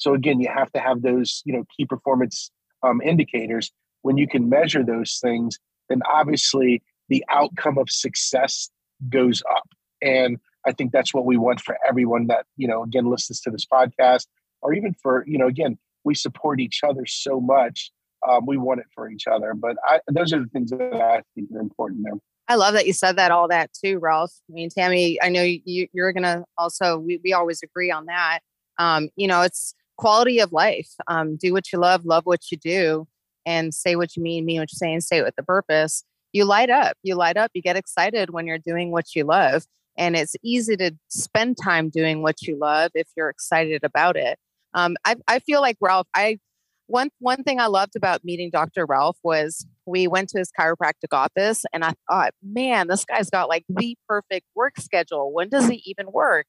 so 0.01 0.15
again 0.15 0.39
you 0.41 0.49
have 0.53 0.71
to 0.71 0.79
have 0.79 1.01
those 1.01 1.41
you 1.45 1.53
know 1.53 1.63
key 1.77 1.85
performance 1.85 2.51
um, 2.83 3.01
indicators 3.01 3.71
when 4.01 4.17
you 4.17 4.27
can 4.27 4.49
measure 4.49 4.83
those 4.83 5.19
things 5.21 5.57
then 5.89 6.01
obviously 6.11 6.81
the 7.09 7.23
outcome 7.29 7.77
of 7.77 7.89
success 7.89 8.69
goes 9.09 9.41
up 9.51 9.67
and 10.01 10.37
i 10.65 10.71
think 10.71 10.91
that's 10.91 11.13
what 11.13 11.25
we 11.25 11.37
want 11.37 11.59
for 11.59 11.77
everyone 11.87 12.27
that 12.27 12.45
you 12.57 12.67
know 12.67 12.83
again 12.83 13.05
listens 13.05 13.39
to 13.41 13.49
this 13.49 13.65
podcast 13.65 14.27
or 14.61 14.73
even 14.73 14.93
for 15.01 15.23
you 15.27 15.37
know 15.37 15.47
again 15.47 15.77
we 16.03 16.15
support 16.15 16.59
each 16.59 16.81
other 16.83 17.05
so 17.05 17.39
much 17.39 17.91
um, 18.27 18.45
we 18.45 18.57
want 18.57 18.79
it 18.79 18.87
for 18.93 19.09
each 19.09 19.27
other. 19.27 19.53
But 19.53 19.77
I, 19.85 19.99
those 20.11 20.33
are 20.33 20.39
the 20.39 20.47
things 20.47 20.71
that 20.71 20.93
I 20.93 21.23
think 21.35 21.49
are 21.55 21.59
important 21.59 22.01
there. 22.03 22.13
I 22.47 22.55
love 22.55 22.73
that 22.73 22.85
you 22.85 22.93
said 22.93 23.15
that 23.15 23.31
all 23.31 23.47
that 23.47 23.71
too, 23.73 23.99
Ralph. 23.99 24.33
I 24.49 24.53
mean, 24.53 24.69
Tammy, 24.69 25.21
I 25.21 25.29
know 25.29 25.43
you, 25.43 25.87
you're 25.93 26.11
going 26.11 26.23
to 26.23 26.43
also, 26.57 26.97
we, 26.97 27.19
we 27.23 27.33
always 27.33 27.63
agree 27.63 27.91
on 27.91 28.07
that. 28.07 28.39
Um, 28.77 29.09
you 29.15 29.27
know, 29.27 29.41
it's 29.41 29.73
quality 29.97 30.39
of 30.39 30.51
life. 30.51 30.89
Um, 31.07 31.37
do 31.37 31.53
what 31.53 31.71
you 31.71 31.79
love, 31.79 32.05
love 32.05 32.25
what 32.25 32.51
you 32.51 32.57
do, 32.57 33.07
and 33.45 33.73
say 33.73 33.95
what 33.95 34.15
you 34.15 34.23
mean, 34.23 34.45
mean 34.45 34.59
what 34.59 34.71
you're 34.71 34.77
saying, 34.77 35.01
say 35.01 35.19
it 35.19 35.23
with 35.23 35.35
the 35.35 35.43
purpose. 35.43 36.03
You 36.33 36.45
light 36.45 36.69
up, 36.69 36.97
you 37.03 37.15
light 37.15 37.37
up, 37.37 37.51
you 37.53 37.61
get 37.61 37.75
excited 37.75 38.29
when 38.29 38.47
you're 38.47 38.57
doing 38.57 38.91
what 38.91 39.15
you 39.15 39.23
love. 39.23 39.65
And 39.97 40.15
it's 40.15 40.35
easy 40.43 40.77
to 40.77 40.91
spend 41.09 41.57
time 41.61 41.89
doing 41.89 42.21
what 42.21 42.41
you 42.43 42.57
love 42.57 42.91
if 42.95 43.07
you're 43.17 43.29
excited 43.29 43.83
about 43.83 44.15
it. 44.15 44.39
Um, 44.73 44.95
I, 45.03 45.15
I 45.27 45.39
feel 45.39 45.61
like 45.61 45.77
Ralph, 45.81 46.07
I 46.15 46.39
one 46.87 47.09
one 47.19 47.43
thing 47.43 47.59
I 47.59 47.67
loved 47.67 47.95
about 47.95 48.23
meeting 48.23 48.49
Dr. 48.51 48.85
Ralph 48.85 49.17
was 49.23 49.65
we 49.85 50.07
went 50.07 50.29
to 50.29 50.39
his 50.39 50.51
chiropractic 50.57 51.13
office 51.13 51.63
and 51.73 51.83
I 51.83 51.93
thought, 52.09 52.33
man, 52.43 52.87
this 52.87 53.05
guy's 53.05 53.29
got 53.29 53.49
like 53.49 53.63
the 53.69 53.97
perfect 54.07 54.45
work 54.55 54.79
schedule. 54.79 55.33
When 55.33 55.49
does 55.49 55.67
he 55.67 55.81
even 55.85 56.11
work? 56.11 56.45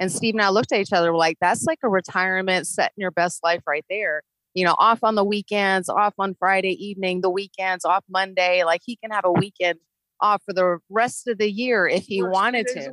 And 0.00 0.10
Steve 0.10 0.34
and 0.34 0.42
I 0.42 0.48
looked 0.48 0.72
at 0.72 0.80
each 0.80 0.92
other, 0.92 1.12
we're 1.12 1.18
like, 1.18 1.36
that's 1.40 1.64
like 1.64 1.78
a 1.84 1.88
retirement 1.88 2.66
setting 2.66 2.94
your 2.96 3.12
best 3.12 3.42
life 3.44 3.62
right 3.66 3.84
there. 3.88 4.22
You 4.54 4.64
know, 4.64 4.74
off 4.78 5.02
on 5.02 5.14
the 5.14 5.24
weekends, 5.24 5.88
off 5.88 6.14
on 6.18 6.34
Friday 6.34 6.72
evening, 6.84 7.20
the 7.20 7.30
weekends, 7.30 7.84
off 7.84 8.04
Monday. 8.08 8.64
Like 8.64 8.82
he 8.84 8.96
can 8.96 9.10
have 9.10 9.24
a 9.24 9.32
weekend 9.32 9.78
off 10.20 10.42
for 10.44 10.52
the 10.52 10.78
rest 10.88 11.26
of 11.26 11.38
the 11.38 11.50
year 11.50 11.86
if 11.86 12.06
he 12.06 12.22
wanted 12.22 12.68
to. 12.68 12.92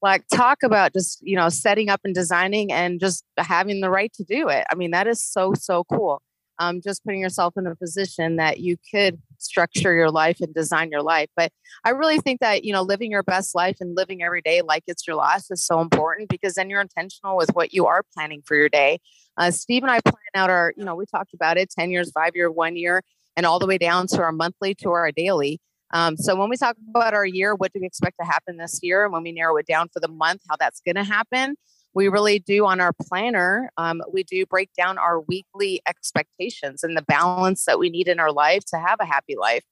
Like 0.00 0.24
talk 0.32 0.62
about 0.62 0.92
just, 0.94 1.20
you 1.22 1.36
know, 1.36 1.48
setting 1.48 1.88
up 1.88 2.00
and 2.02 2.14
designing 2.14 2.72
and 2.72 2.98
just 2.98 3.24
having 3.38 3.80
the 3.80 3.90
right 3.90 4.12
to 4.14 4.24
do 4.24 4.48
it. 4.48 4.64
I 4.70 4.74
mean, 4.74 4.90
that 4.90 5.06
is 5.06 5.22
so, 5.22 5.52
so 5.54 5.84
cool 5.84 6.22
um, 6.62 6.80
just 6.80 7.04
putting 7.04 7.20
yourself 7.20 7.54
in 7.56 7.66
a 7.66 7.74
position 7.74 8.36
that 8.36 8.60
you 8.60 8.76
could 8.92 9.20
structure 9.42 9.94
your 9.94 10.10
life 10.10 10.38
and 10.40 10.54
design 10.54 10.90
your 10.90 11.02
life. 11.02 11.28
But 11.36 11.52
I 11.84 11.90
really 11.90 12.18
think 12.18 12.40
that, 12.40 12.64
you 12.64 12.72
know, 12.72 12.82
living 12.82 13.10
your 13.10 13.22
best 13.22 13.54
life 13.54 13.76
and 13.80 13.96
living 13.96 14.22
every 14.22 14.42
day 14.42 14.62
like 14.62 14.84
it's 14.86 15.06
your 15.06 15.16
last 15.16 15.50
is 15.50 15.64
so 15.64 15.80
important 15.80 16.28
because 16.28 16.54
then 16.54 16.70
you're 16.70 16.80
intentional 16.80 17.36
with 17.36 17.50
what 17.54 17.72
you 17.72 17.86
are 17.86 18.02
planning 18.14 18.42
for 18.44 18.56
your 18.56 18.68
day. 18.68 19.00
Uh, 19.36 19.50
Steve 19.50 19.82
and 19.82 19.90
I 19.90 20.00
plan 20.00 20.16
out 20.34 20.50
our, 20.50 20.72
you 20.76 20.84
know, 20.84 20.94
we 20.94 21.06
talked 21.06 21.34
about 21.34 21.56
it 21.56 21.70
10 21.70 21.90
years, 21.90 22.10
five 22.12 22.32
year, 22.34 22.50
one 22.50 22.76
year, 22.76 23.02
and 23.36 23.46
all 23.46 23.58
the 23.58 23.66
way 23.66 23.78
down 23.78 24.06
to 24.08 24.22
our 24.22 24.32
monthly 24.32 24.74
to 24.76 24.90
our 24.90 25.10
daily. 25.12 25.60
Um, 25.92 26.16
so 26.16 26.34
when 26.34 26.48
we 26.48 26.56
talk 26.56 26.76
about 26.88 27.14
our 27.14 27.26
year, 27.26 27.54
what 27.54 27.72
do 27.72 27.80
we 27.80 27.86
expect 27.86 28.16
to 28.20 28.26
happen 28.26 28.56
this 28.56 28.80
year? 28.82 29.04
And 29.04 29.12
when 29.12 29.22
we 29.22 29.32
narrow 29.32 29.56
it 29.56 29.66
down 29.66 29.88
for 29.92 30.00
the 30.00 30.08
month, 30.08 30.42
how 30.48 30.56
that's 30.58 30.80
going 30.80 30.96
to 30.96 31.04
happen, 31.04 31.56
we 31.94 32.08
really 32.08 32.38
do 32.38 32.66
on 32.66 32.80
our 32.80 32.92
planner 32.92 33.70
um, 33.76 34.02
we 34.12 34.22
do 34.22 34.46
break 34.46 34.70
down 34.76 34.98
our 34.98 35.20
weekly 35.20 35.80
expectations 35.86 36.82
and 36.82 36.96
the 36.96 37.02
balance 37.02 37.64
that 37.66 37.78
we 37.78 37.90
need 37.90 38.08
in 38.08 38.18
our 38.20 38.32
life 38.32 38.64
to 38.66 38.78
have 38.78 38.98
a 39.00 39.04
happy 39.04 39.36
life. 39.36 39.64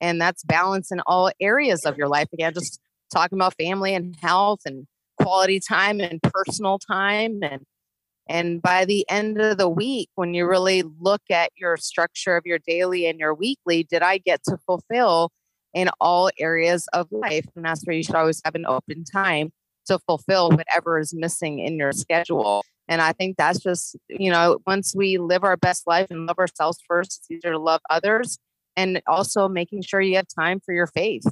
And 0.00 0.20
that's 0.20 0.42
balance 0.44 0.90
in 0.90 1.00
all 1.06 1.30
areas 1.40 1.84
of 1.84 1.98
your 1.98 2.08
life 2.08 2.28
again 2.32 2.54
just 2.54 2.80
talking 3.12 3.38
about 3.38 3.54
family 3.58 3.94
and 3.94 4.16
health 4.16 4.60
and 4.64 4.86
quality 5.20 5.60
time 5.60 6.00
and 6.00 6.20
personal 6.22 6.78
time 6.78 7.40
and 7.42 7.62
and 8.28 8.62
by 8.62 8.84
the 8.84 9.04
end 9.10 9.40
of 9.40 9.58
the 9.58 9.68
week 9.68 10.08
when 10.14 10.32
you 10.32 10.46
really 10.46 10.84
look 11.00 11.22
at 11.30 11.50
your 11.56 11.76
structure 11.76 12.36
of 12.36 12.46
your 12.46 12.58
daily 12.58 13.06
and 13.06 13.18
your 13.18 13.34
weekly 13.34 13.82
did 13.82 14.02
i 14.02 14.16
get 14.16 14.42
to 14.44 14.56
fulfill 14.64 15.30
in 15.74 15.90
all 16.00 16.30
areas 16.38 16.86
of 16.92 17.08
life? 17.10 17.46
And 17.54 17.64
that's 17.64 17.84
where 17.84 17.96
you 17.96 18.02
should 18.02 18.14
always 18.14 18.40
have 18.44 18.54
an 18.54 18.66
open 18.66 19.04
time 19.04 19.52
to 19.90 19.98
fulfill 20.06 20.50
whatever 20.50 20.98
is 21.00 21.12
missing 21.12 21.58
in 21.58 21.76
your 21.76 21.92
schedule. 21.92 22.62
And 22.88 23.02
I 23.02 23.12
think 23.12 23.36
that's 23.36 23.58
just, 23.58 23.96
you 24.08 24.30
know, 24.30 24.58
once 24.66 24.94
we 24.96 25.18
live 25.18 25.42
our 25.42 25.56
best 25.56 25.86
life 25.86 26.06
and 26.10 26.26
love 26.26 26.38
ourselves 26.38 26.78
first, 26.86 27.18
it's 27.18 27.30
easier 27.30 27.52
to 27.52 27.58
love 27.58 27.80
others. 27.90 28.38
And 28.76 29.02
also 29.08 29.48
making 29.48 29.82
sure 29.82 30.00
you 30.00 30.16
have 30.16 30.26
time 30.28 30.60
for 30.64 30.72
your 30.72 30.86
faith. 30.86 31.24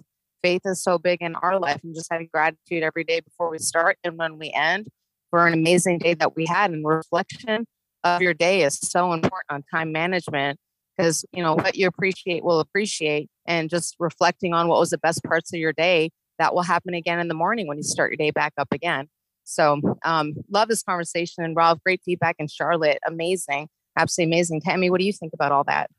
Faith 0.42 0.62
is 0.64 0.82
so 0.82 0.98
big 0.98 1.22
in 1.22 1.36
our 1.36 1.58
life 1.58 1.80
and 1.84 1.94
just 1.94 2.08
having 2.10 2.28
gratitude 2.32 2.82
every 2.82 3.04
day 3.04 3.20
before 3.20 3.48
we 3.48 3.58
start 3.58 3.96
and 4.02 4.18
when 4.18 4.38
we 4.38 4.52
end 4.54 4.88
for 5.30 5.46
an 5.46 5.54
amazing 5.54 5.98
day 5.98 6.14
that 6.14 6.34
we 6.34 6.46
had. 6.46 6.72
And 6.72 6.84
reflection 6.84 7.64
of 8.02 8.20
your 8.20 8.34
day 8.34 8.62
is 8.62 8.78
so 8.78 9.12
important 9.12 9.46
on 9.50 9.62
time 9.72 9.92
management 9.92 10.58
because, 10.96 11.24
you 11.32 11.42
know, 11.42 11.54
what 11.54 11.76
you 11.76 11.86
appreciate 11.86 12.44
will 12.44 12.58
appreciate. 12.58 13.28
And 13.46 13.70
just 13.70 13.94
reflecting 14.00 14.52
on 14.52 14.66
what 14.66 14.80
was 14.80 14.90
the 14.90 14.98
best 14.98 15.22
parts 15.22 15.52
of 15.52 15.60
your 15.60 15.72
day 15.72 16.10
that 16.38 16.54
will 16.54 16.62
happen 16.62 16.94
again 16.94 17.20
in 17.20 17.28
the 17.28 17.34
morning 17.34 17.66
when 17.66 17.76
you 17.76 17.82
start 17.82 18.10
your 18.10 18.16
day 18.16 18.30
back 18.30 18.52
up 18.58 18.68
again. 18.72 19.08
So, 19.44 19.80
um, 20.04 20.34
love 20.50 20.68
this 20.68 20.82
conversation. 20.82 21.42
And 21.42 21.56
Rob, 21.56 21.80
great 21.82 22.02
feedback 22.04 22.36
in 22.38 22.48
Charlotte. 22.48 22.98
Amazing. 23.06 23.68
Absolutely 23.96 24.34
amazing. 24.34 24.60
Tammy, 24.60 24.90
what 24.90 25.00
do 25.00 25.06
you 25.06 25.12
think 25.12 25.32
about 25.32 25.52
all 25.52 25.64
that? 25.64 25.90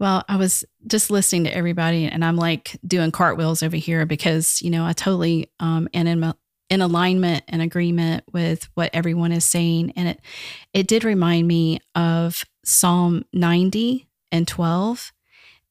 Well, 0.00 0.24
I 0.28 0.36
was 0.36 0.64
just 0.86 1.10
listening 1.10 1.44
to 1.44 1.54
everybody 1.54 2.06
and 2.06 2.24
I'm 2.24 2.36
like 2.36 2.78
doing 2.86 3.12
cartwheels 3.12 3.62
over 3.62 3.76
here 3.76 4.06
because, 4.06 4.62
you 4.62 4.70
know, 4.70 4.84
I 4.84 4.92
totally 4.94 5.50
um, 5.60 5.88
am 5.92 6.06
in, 6.06 6.34
in 6.70 6.80
alignment 6.80 7.44
and 7.48 7.60
agreement 7.60 8.24
with 8.32 8.68
what 8.74 8.90
everyone 8.94 9.30
is 9.30 9.44
saying. 9.44 9.92
And 9.96 10.08
it, 10.08 10.20
it 10.72 10.86
did 10.86 11.04
remind 11.04 11.46
me 11.46 11.80
of 11.94 12.44
Psalm 12.64 13.24
90 13.34 14.08
and 14.32 14.48
12. 14.48 15.12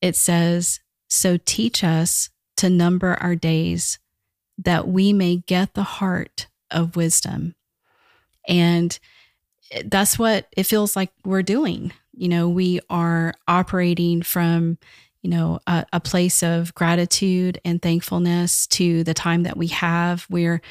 It 0.01 0.15
says, 0.15 0.79
So 1.07 1.37
teach 1.43 1.83
us 1.83 2.29
to 2.59 2.69
number 2.69 3.15
our 3.21 3.35
days 3.35 3.99
that 4.57 4.87
we 4.87 5.13
may 5.13 5.37
get 5.37 5.73
the 5.73 5.83
heart 5.83 6.47
of 6.69 6.95
wisdom. 6.95 7.55
And 8.47 8.97
that's 9.85 10.19
what 10.19 10.47
it 10.57 10.63
feels 10.63 10.95
like 10.95 11.11
we're 11.23 11.43
doing. 11.43 11.93
You 12.13 12.27
know, 12.27 12.49
we 12.49 12.81
are 12.89 13.33
operating 13.47 14.21
from, 14.21 14.77
you 15.21 15.29
know, 15.29 15.59
a, 15.67 15.85
a, 15.93 15.99
place 16.01 16.43
of 16.43 16.73
gratitude 16.75 17.61
and 17.63 17.81
thankfulness 17.81 18.67
to 18.67 19.03
the 19.05 19.13
time 19.13 19.43
that 19.43 19.55
we 19.55 19.67
have. 19.67 20.27
We're 20.29 20.61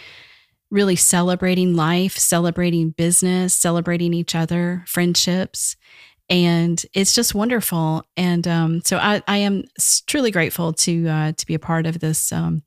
really 0.71 0.97
celebrating 0.97 1.75
life, 1.75 2.19
celebrating 2.19 2.91
business, 2.91 3.55
celebrating 3.55 4.13
each 4.13 4.35
other, 4.35 4.85
friendships 4.87 5.77
and 6.31 6.85
it's 6.93 7.15
just 7.15 7.35
wonderful. 7.35 8.05
And 8.17 8.47
um, 8.47 8.83
so 8.85 8.99
I, 8.99 9.23
I, 9.27 9.39
am 9.39 9.65
truly 10.07 10.31
grateful 10.31 10.75
to 10.75 11.09
uh, 11.09 11.33
to 11.33 11.47
be 11.47 11.55
a 11.55 11.59
part 11.59 11.87
of 11.87 12.01
this 12.01 12.33
um, 12.33 12.63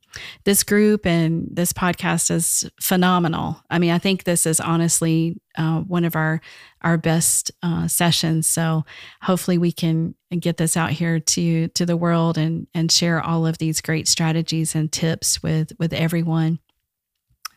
this 0.45 0.63
group 0.63 1.05
and 1.05 1.47
this 1.51 1.71
podcast 1.71 2.31
is 2.31 2.69
phenomenal. 2.81 3.61
I 3.69 3.77
mean, 3.77 3.91
I 3.91 3.99
think 3.99 4.23
this 4.23 4.45
is 4.47 4.59
honestly 4.59 5.39
uh, 5.57 5.81
one 5.81 6.05
of 6.05 6.15
our 6.15 6.41
our 6.81 6.97
best 6.97 7.51
uh, 7.61 7.87
sessions. 7.87 8.47
So 8.47 8.83
hopefully 9.21 9.59
we 9.59 9.71
can 9.71 10.15
get 10.39 10.57
this 10.57 10.75
out 10.75 10.91
here 10.91 11.19
to 11.19 11.67
to 11.67 11.85
the 11.85 11.97
world 11.97 12.37
and 12.37 12.65
and 12.73 12.91
share 12.91 13.21
all 13.21 13.45
of 13.45 13.59
these 13.59 13.79
great 13.79 14.07
strategies 14.07 14.73
and 14.73 14.91
tips 14.91 15.43
with 15.43 15.71
with 15.77 15.93
everyone. 15.93 16.59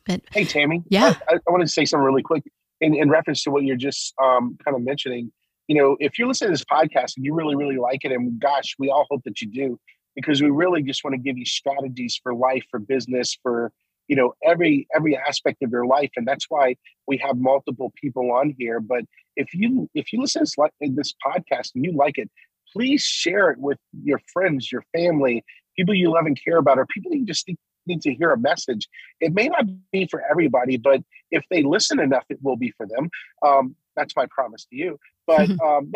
But 0.05 0.21
hey, 0.33 0.45
Tammy, 0.45 0.83
yeah, 0.89 1.15
I, 1.31 1.37
I 1.37 1.51
want 1.51 1.63
to 1.63 1.67
say 1.67 1.87
something 1.87 2.05
really 2.05 2.23
quick 2.23 2.45
in, 2.83 2.95
in 2.95 3.09
reference 3.09 3.43
to 3.45 3.51
what 3.51 3.63
you're 3.63 3.77
just 3.77 4.13
um, 4.23 4.59
kind 4.63 4.77
of 4.77 4.83
mentioning. 4.83 5.33
You 5.69 5.77
know, 5.77 5.97
if 6.01 6.19
you're 6.19 6.29
listening 6.29 6.49
to 6.49 6.53
this 6.53 6.65
podcast 6.65 7.17
and 7.17 7.25
you 7.25 7.35
really, 7.35 7.57
really 7.57 7.79
like 7.79 8.05
it, 8.05 8.13
and 8.13 8.39
gosh, 8.39 8.75
we 8.79 8.91
all 8.91 9.07
hope 9.11 9.23
that 9.25 9.41
you 9.41 9.49
do, 9.49 9.79
because 10.15 10.43
we 10.43 10.51
really 10.51 10.83
just 10.83 11.05
want 11.05 11.15
to 11.15 11.19
give 11.19 11.39
you 11.39 11.47
strategies 11.47 12.19
for 12.23 12.35
life, 12.35 12.65
for 12.71 12.79
business, 12.79 13.37
for 13.43 13.73
you 14.09 14.17
know 14.17 14.35
every 14.45 14.87
every 14.95 15.17
aspect 15.17 15.63
of 15.63 15.71
your 15.71 15.87
life, 15.87 16.11
and 16.17 16.27
that's 16.27 16.47
why 16.49 16.77
we 17.07 17.17
have 17.19 17.39
multiple 17.39 17.93
people 18.01 18.33
on 18.33 18.55
here. 18.59 18.81
But 18.81 19.05
if 19.37 19.55
you 19.55 19.89
if 19.95 20.13
you 20.13 20.21
listen 20.21 20.45
to 20.45 20.71
this 20.81 21.15
podcast 21.25 21.71
and 21.75 21.85
you 21.85 21.93
like 21.93 22.19
it, 22.19 22.31
please 22.73 23.03
share 23.03 23.51
it 23.51 23.59
with 23.59 23.79
your 24.03 24.21
friends, 24.33 24.71
your 24.71 24.85
family, 24.95 25.45
people 25.77 25.95
you 25.95 26.13
love 26.13 26.27
and 26.27 26.39
care 26.43 26.59
about, 26.59 26.79
or 26.79 26.87
people 26.87 27.15
you 27.15 27.25
just 27.25 27.49
need 27.87 28.03
to 28.03 28.15
hear 28.15 28.31
a 28.31 28.39
message. 28.39 28.89
It 29.21 29.35
may 29.35 29.49
not 29.49 29.67
be 29.93 30.07
for 30.07 30.23
everybody, 30.31 30.77
but 30.77 31.03
if 31.31 31.45
they 31.51 31.63
listen 31.63 32.01
enough, 32.01 32.25
it 32.31 32.39
will 32.43 32.57
be 32.57 32.73
for 32.77 32.87
them. 32.87 33.11
Um, 33.45 33.77
that's 33.97 34.17
my 34.17 34.27
promise 34.31 34.65
to 34.67 34.77
you. 34.77 34.99
But 35.27 35.51
um, 35.65 35.93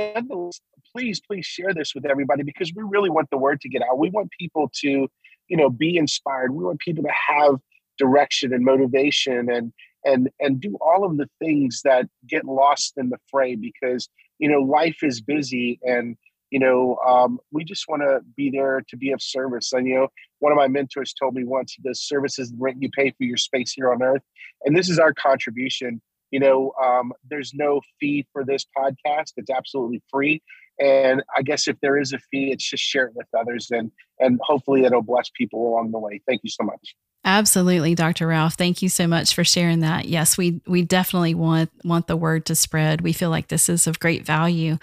please, 0.92 1.20
please 1.20 1.46
share 1.46 1.74
this 1.74 1.94
with 1.94 2.06
everybody 2.06 2.42
because 2.42 2.72
we 2.74 2.82
really 2.82 3.10
want 3.10 3.28
the 3.30 3.38
word 3.38 3.60
to 3.62 3.68
get 3.68 3.82
out. 3.82 3.98
We 3.98 4.10
want 4.10 4.30
people 4.38 4.70
to, 4.80 5.08
you 5.48 5.56
know, 5.56 5.70
be 5.70 5.96
inspired. 5.96 6.54
We 6.54 6.64
want 6.64 6.80
people 6.80 7.04
to 7.04 7.12
have 7.28 7.56
direction 7.98 8.52
and 8.52 8.64
motivation 8.64 9.50
and 9.50 9.72
and 10.04 10.30
and 10.40 10.60
do 10.60 10.76
all 10.80 11.04
of 11.04 11.16
the 11.16 11.28
things 11.38 11.82
that 11.84 12.06
get 12.26 12.44
lost 12.44 12.94
in 12.96 13.10
the 13.10 13.18
fray 13.30 13.56
because 13.56 14.08
you 14.38 14.48
know 14.48 14.60
life 14.60 14.98
is 15.02 15.20
busy 15.20 15.78
and 15.82 16.16
you 16.50 16.58
know 16.58 16.96
um, 17.06 17.38
we 17.50 17.64
just 17.64 17.86
want 17.88 18.02
to 18.02 18.20
be 18.36 18.50
there 18.50 18.82
to 18.88 18.96
be 18.96 19.10
of 19.10 19.20
service 19.20 19.72
and 19.72 19.86
you 19.86 19.96
know 19.96 20.08
one 20.38 20.52
of 20.52 20.56
my 20.56 20.68
mentors 20.68 21.12
told 21.12 21.34
me 21.34 21.44
once 21.44 21.72
he 21.72 21.82
does 21.82 22.00
services 22.00 22.52
rent 22.58 22.80
you 22.80 22.88
pay 22.90 23.10
for 23.10 23.24
your 23.24 23.36
space 23.36 23.72
here 23.72 23.92
on 23.92 24.02
earth 24.02 24.22
and 24.64 24.76
this 24.76 24.88
is 24.88 24.98
our 24.98 25.12
contribution 25.12 26.00
you 26.30 26.40
know 26.40 26.72
um, 26.82 27.12
there's 27.28 27.52
no 27.54 27.80
fee 28.00 28.26
for 28.32 28.44
this 28.44 28.66
podcast 28.76 29.32
it's 29.36 29.50
absolutely 29.50 30.02
free 30.10 30.42
and 30.80 31.22
i 31.36 31.42
guess 31.42 31.66
if 31.68 31.76
there 31.80 31.98
is 31.98 32.12
a 32.12 32.18
fee 32.30 32.52
it's 32.52 32.68
just 32.68 32.82
share 32.82 33.06
it 33.06 33.12
with 33.14 33.26
others 33.38 33.68
and 33.70 33.90
and 34.20 34.38
hopefully 34.42 34.84
it'll 34.84 35.02
bless 35.02 35.30
people 35.36 35.68
along 35.68 35.90
the 35.90 35.98
way 35.98 36.20
thank 36.26 36.40
you 36.42 36.50
so 36.50 36.64
much 36.64 36.94
Absolutely, 37.24 37.94
Dr. 37.94 38.28
Ralph. 38.28 38.54
Thank 38.54 38.80
you 38.80 38.88
so 38.88 39.06
much 39.06 39.34
for 39.34 39.44
sharing 39.44 39.80
that. 39.80 40.06
Yes, 40.06 40.38
we 40.38 40.62
we 40.66 40.82
definitely 40.82 41.34
want 41.34 41.68
want 41.84 42.06
the 42.06 42.16
word 42.16 42.46
to 42.46 42.54
spread. 42.54 43.02
We 43.02 43.12
feel 43.12 43.28
like 43.28 43.48
this 43.48 43.68
is 43.68 43.86
of 43.86 43.98
great 43.98 44.24
value. 44.24 44.78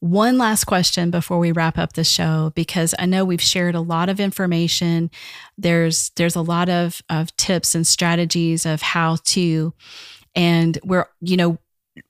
One 0.00 0.38
last 0.38 0.64
question 0.64 1.10
before 1.10 1.38
we 1.38 1.52
wrap 1.52 1.76
up 1.76 1.92
the 1.92 2.04
show, 2.04 2.52
because 2.54 2.94
I 2.98 3.04
know 3.04 3.24
we've 3.24 3.40
shared 3.40 3.74
a 3.74 3.82
lot 3.82 4.08
of 4.08 4.18
information. 4.18 5.10
There's 5.58 6.10
there's 6.16 6.36
a 6.36 6.40
lot 6.40 6.70
of, 6.70 7.02
of 7.10 7.36
tips 7.36 7.74
and 7.74 7.86
strategies 7.86 8.64
of 8.64 8.80
how 8.80 9.18
to, 9.24 9.74
and 10.34 10.78
we're, 10.84 11.06
you 11.20 11.36
know, 11.36 11.58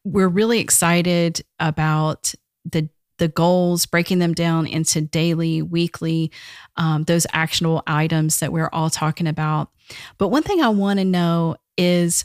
we're 0.05 0.29
really 0.29 0.61
excited 0.61 1.43
about 1.59 2.35
the 2.65 2.89
the 3.19 3.29
goals, 3.29 3.85
breaking 3.87 4.19
them 4.19 4.33
down 4.33 4.67
into 4.67 5.03
daily, 5.03 5.61
weekly, 5.61 6.33
um, 6.77 7.05
those 7.05 7.27
actionable 7.35 7.83
items 7.87 8.41
that 8.41 8.51
we're 8.51 8.71
all 8.73 8.89
talking 8.89 9.27
about. 9.27 9.69
But 10.17 10.29
one 10.29 10.43
thing 10.43 10.63
I 10.63 10.71
want 10.71 10.99
to 11.01 11.05
know 11.05 11.57
is 11.77 12.25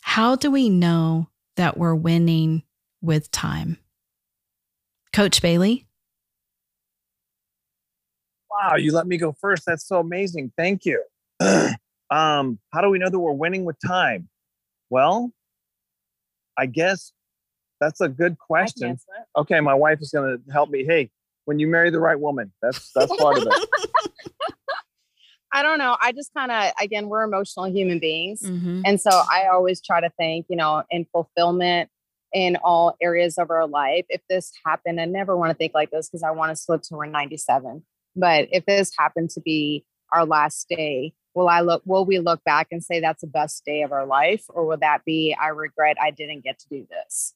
how 0.00 0.36
do 0.36 0.50
we 0.50 0.68
know 0.68 1.28
that 1.56 1.76
we're 1.76 1.94
winning 1.94 2.62
with 3.02 3.30
time? 3.30 3.76
Coach 5.12 5.42
Bailey? 5.42 5.86
Wow, 8.50 8.76
you 8.76 8.92
let 8.92 9.06
me 9.06 9.16
go 9.16 9.32
first. 9.40 9.64
That's 9.66 9.86
so 9.86 10.00
amazing. 10.00 10.52
Thank 10.56 10.84
you. 10.84 11.02
um, 11.40 12.58
how 12.72 12.80
do 12.80 12.88
we 12.88 12.98
know 12.98 13.10
that 13.10 13.18
we're 13.18 13.32
winning 13.32 13.64
with 13.64 13.76
time? 13.86 14.28
Well, 14.90 15.32
I 16.58 16.66
guess 16.66 17.12
that's 17.80 18.00
a 18.00 18.08
good 18.08 18.38
question. 18.38 18.98
Okay, 19.36 19.60
my 19.60 19.74
wife 19.74 19.98
is 20.00 20.10
going 20.10 20.36
to 20.36 20.52
help 20.52 20.68
me. 20.68 20.84
Hey, 20.84 21.10
when 21.46 21.58
you 21.58 21.66
marry 21.66 21.90
the 21.90 22.00
right 22.00 22.18
woman, 22.18 22.52
that's 22.60 22.90
that's 22.94 23.14
part 23.16 23.38
of 23.38 23.46
it. 23.46 23.68
I 25.52 25.62
don't 25.62 25.78
know. 25.78 25.96
I 26.00 26.12
just 26.12 26.32
kind 26.32 26.52
of, 26.52 26.72
again, 26.80 27.08
we're 27.08 27.24
emotional 27.24 27.66
human 27.66 27.98
beings. 27.98 28.42
Mm-hmm. 28.42 28.82
And 28.84 29.00
so 29.00 29.10
I 29.10 29.48
always 29.52 29.80
try 29.80 30.00
to 30.00 30.10
think, 30.10 30.46
you 30.48 30.56
know, 30.56 30.84
in 30.90 31.06
fulfillment 31.12 31.90
in 32.32 32.56
all 32.62 32.96
areas 33.02 33.36
of 33.36 33.50
our 33.50 33.66
life. 33.66 34.04
If 34.08 34.20
this 34.28 34.52
happened, 34.64 35.00
I 35.00 35.06
never 35.06 35.36
want 35.36 35.50
to 35.50 35.54
think 35.54 35.74
like 35.74 35.90
this 35.90 36.08
because 36.08 36.22
I 36.22 36.30
want 36.30 36.50
to 36.50 36.56
slip 36.56 36.82
to 36.82 36.94
we're 36.94 37.06
97. 37.06 37.82
But 38.14 38.48
if 38.52 38.64
this 38.66 38.92
happened 38.96 39.30
to 39.30 39.40
be 39.40 39.84
our 40.12 40.24
last 40.24 40.68
day, 40.68 41.14
will 41.34 41.48
I 41.48 41.60
look, 41.60 41.82
will 41.84 42.04
we 42.04 42.18
look 42.18 42.42
back 42.44 42.68
and 42.70 42.82
say 42.82 43.00
that's 43.00 43.20
the 43.20 43.26
best 43.26 43.64
day 43.64 43.82
of 43.82 43.92
our 43.92 44.06
life? 44.06 44.44
Or 44.48 44.66
will 44.66 44.78
that 44.78 45.04
be, 45.04 45.36
I 45.40 45.48
regret 45.48 45.96
I 46.00 46.10
didn't 46.10 46.44
get 46.44 46.58
to 46.60 46.66
do 46.70 46.86
this? 46.90 47.34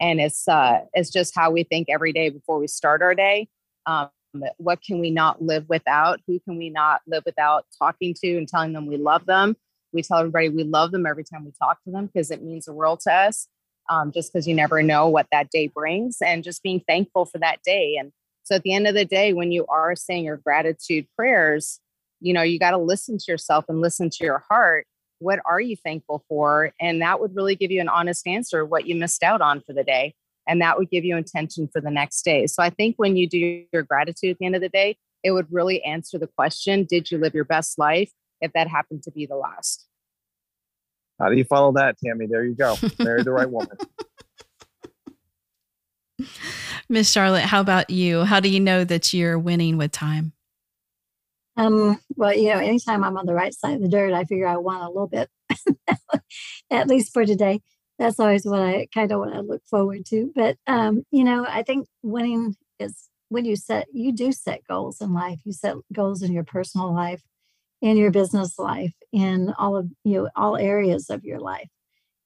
And 0.00 0.20
it's, 0.20 0.48
uh, 0.48 0.80
it's 0.92 1.10
just 1.10 1.34
how 1.34 1.50
we 1.50 1.62
think 1.64 1.88
every 1.88 2.12
day 2.12 2.30
before 2.30 2.58
we 2.58 2.66
start 2.66 3.02
our 3.02 3.14
day. 3.14 3.48
Um, 3.86 4.10
what 4.56 4.82
can 4.82 4.98
we 4.98 5.10
not 5.10 5.40
live 5.42 5.68
without? 5.68 6.20
Who 6.26 6.40
can 6.40 6.58
we 6.58 6.68
not 6.68 7.02
live 7.06 7.22
without 7.24 7.66
talking 7.78 8.14
to 8.22 8.36
and 8.36 8.48
telling 8.48 8.72
them 8.72 8.86
we 8.86 8.96
love 8.96 9.26
them? 9.26 9.56
We 9.92 10.02
tell 10.02 10.18
everybody 10.18 10.48
we 10.48 10.64
love 10.64 10.90
them 10.90 11.06
every 11.06 11.22
time 11.22 11.44
we 11.44 11.52
talk 11.52 11.82
to 11.84 11.92
them 11.92 12.06
because 12.06 12.30
it 12.30 12.42
means 12.42 12.64
the 12.64 12.72
world 12.72 13.00
to 13.00 13.12
us 13.12 13.46
um, 13.88 14.12
just 14.12 14.32
because 14.32 14.46
you 14.48 14.54
never 14.54 14.82
know 14.82 15.08
what 15.08 15.26
that 15.30 15.50
day 15.50 15.68
brings 15.68 16.18
and 16.20 16.42
just 16.42 16.62
being 16.62 16.80
thankful 16.80 17.26
for 17.26 17.38
that 17.38 17.62
day. 17.64 17.96
And 17.98 18.12
so 18.42 18.56
at 18.56 18.62
the 18.62 18.74
end 18.74 18.86
of 18.86 18.94
the 18.94 19.04
day, 19.04 19.32
when 19.32 19.52
you 19.52 19.66
are 19.66 19.96
saying 19.96 20.24
your 20.24 20.36
gratitude 20.36 21.06
prayers, 21.16 21.80
you 22.20 22.32
know, 22.32 22.42
you 22.42 22.58
got 22.58 22.72
to 22.72 22.78
listen 22.78 23.18
to 23.18 23.24
yourself 23.28 23.66
and 23.68 23.80
listen 23.80 24.10
to 24.10 24.24
your 24.24 24.44
heart. 24.48 24.86
What 25.18 25.40
are 25.46 25.60
you 25.60 25.76
thankful 25.76 26.24
for? 26.28 26.72
And 26.80 27.00
that 27.02 27.20
would 27.20 27.34
really 27.34 27.56
give 27.56 27.70
you 27.70 27.80
an 27.80 27.88
honest 27.88 28.26
answer 28.26 28.64
what 28.64 28.86
you 28.86 28.94
missed 28.94 29.22
out 29.22 29.40
on 29.40 29.60
for 29.60 29.72
the 29.72 29.84
day. 29.84 30.14
And 30.46 30.60
that 30.60 30.78
would 30.78 30.90
give 30.90 31.04
you 31.04 31.16
intention 31.16 31.68
for 31.72 31.80
the 31.80 31.90
next 31.90 32.22
day. 32.22 32.46
So 32.46 32.62
I 32.62 32.70
think 32.70 32.96
when 32.96 33.16
you 33.16 33.28
do 33.28 33.64
your 33.72 33.82
gratitude 33.82 34.30
at 34.32 34.38
the 34.38 34.46
end 34.46 34.54
of 34.54 34.60
the 34.60 34.68
day, 34.68 34.96
it 35.22 35.30
would 35.30 35.46
really 35.50 35.82
answer 35.84 36.18
the 36.18 36.26
question 36.26 36.84
Did 36.84 37.10
you 37.10 37.18
live 37.18 37.34
your 37.34 37.44
best 37.44 37.78
life? 37.78 38.10
If 38.40 38.52
that 38.52 38.68
happened 38.68 39.02
to 39.04 39.10
be 39.10 39.24
the 39.26 39.36
last. 39.36 39.86
How 41.18 41.30
do 41.30 41.36
you 41.36 41.44
follow 41.44 41.72
that, 41.72 41.96
Tammy? 42.04 42.26
There 42.26 42.44
you 42.44 42.54
go. 42.54 42.76
Marry 42.98 43.22
the 43.22 43.30
right 43.30 43.48
woman. 43.48 43.76
Miss 46.88 47.10
Charlotte, 47.10 47.44
how 47.44 47.60
about 47.60 47.90
you? 47.90 48.24
How 48.24 48.40
do 48.40 48.48
you 48.48 48.60
know 48.60 48.84
that 48.84 49.12
you're 49.12 49.38
winning 49.38 49.78
with 49.78 49.92
time? 49.92 50.32
Um, 51.56 52.00
well, 52.16 52.34
you 52.34 52.50
know, 52.50 52.58
anytime 52.58 53.04
I'm 53.04 53.16
on 53.16 53.26
the 53.26 53.34
right 53.34 53.54
side 53.54 53.76
of 53.76 53.82
the 53.82 53.88
dirt, 53.88 54.12
I 54.12 54.24
figure 54.24 54.46
I 54.46 54.56
won 54.56 54.80
a 54.80 54.88
little 54.88 55.06
bit, 55.06 55.30
at 56.70 56.88
least 56.88 57.12
for 57.12 57.24
today. 57.24 57.60
That's 57.98 58.18
always 58.18 58.44
what 58.44 58.60
I 58.60 58.88
kind 58.92 59.12
of 59.12 59.20
want 59.20 59.34
to 59.34 59.40
look 59.40 59.62
forward 59.70 60.04
to. 60.06 60.32
But 60.34 60.56
um, 60.66 61.04
you 61.10 61.24
know, 61.24 61.46
I 61.48 61.62
think 61.62 61.86
winning 62.02 62.56
is 62.78 63.08
when 63.28 63.44
you 63.44 63.56
set 63.56 63.86
you 63.92 64.12
do 64.12 64.32
set 64.32 64.66
goals 64.68 65.00
in 65.00 65.12
life. 65.12 65.40
You 65.44 65.52
set 65.52 65.76
goals 65.92 66.22
in 66.22 66.32
your 66.32 66.44
personal 66.44 66.92
life, 66.92 67.22
in 67.80 67.96
your 67.96 68.10
business 68.10 68.58
life, 68.58 68.94
in 69.12 69.52
all 69.58 69.76
of 69.76 69.88
you 70.04 70.22
know 70.22 70.30
all 70.34 70.56
areas 70.56 71.08
of 71.08 71.24
your 71.24 71.40
life. 71.40 71.68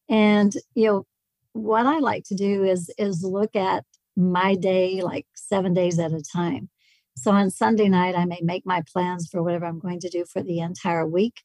And 0.08 0.52
you 0.74 0.86
know 0.86 1.06
what 1.52 1.86
I 1.86 1.98
like 1.98 2.24
to 2.24 2.34
do 2.34 2.64
is 2.64 2.90
is 2.98 3.22
look 3.22 3.54
at 3.56 3.84
my 4.16 4.54
day 4.54 5.02
like 5.02 5.26
seven 5.34 5.74
days 5.74 5.98
at 5.98 6.12
a 6.12 6.22
time. 6.22 6.70
So 7.18 7.32
on 7.32 7.50
Sunday 7.50 7.88
night, 7.88 8.14
I 8.16 8.24
may 8.26 8.40
make 8.42 8.64
my 8.64 8.82
plans 8.92 9.28
for 9.28 9.42
whatever 9.42 9.66
I'm 9.66 9.80
going 9.80 10.00
to 10.00 10.08
do 10.08 10.24
for 10.24 10.42
the 10.42 10.60
entire 10.60 11.06
week. 11.06 11.42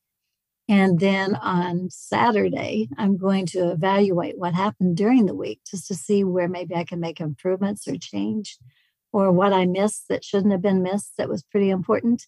And 0.69 0.99
then 0.99 1.35
on 1.35 1.89
Saturday, 1.89 2.87
I'm 2.97 3.17
going 3.17 3.47
to 3.47 3.71
evaluate 3.71 4.37
what 4.37 4.53
happened 4.53 4.95
during 4.95 5.25
the 5.25 5.35
week 5.35 5.61
just 5.69 5.87
to 5.87 5.95
see 5.95 6.23
where 6.23 6.47
maybe 6.47 6.75
I 6.75 6.83
can 6.83 6.99
make 6.99 7.19
improvements 7.19 7.87
or 7.87 7.97
change 7.99 8.57
or 9.11 9.31
what 9.31 9.51
I 9.51 9.65
missed 9.65 10.07
that 10.09 10.23
shouldn't 10.23 10.51
have 10.51 10.61
been 10.61 10.83
missed 10.83 11.13
that 11.17 11.27
was 11.27 11.43
pretty 11.43 11.69
important. 11.69 12.27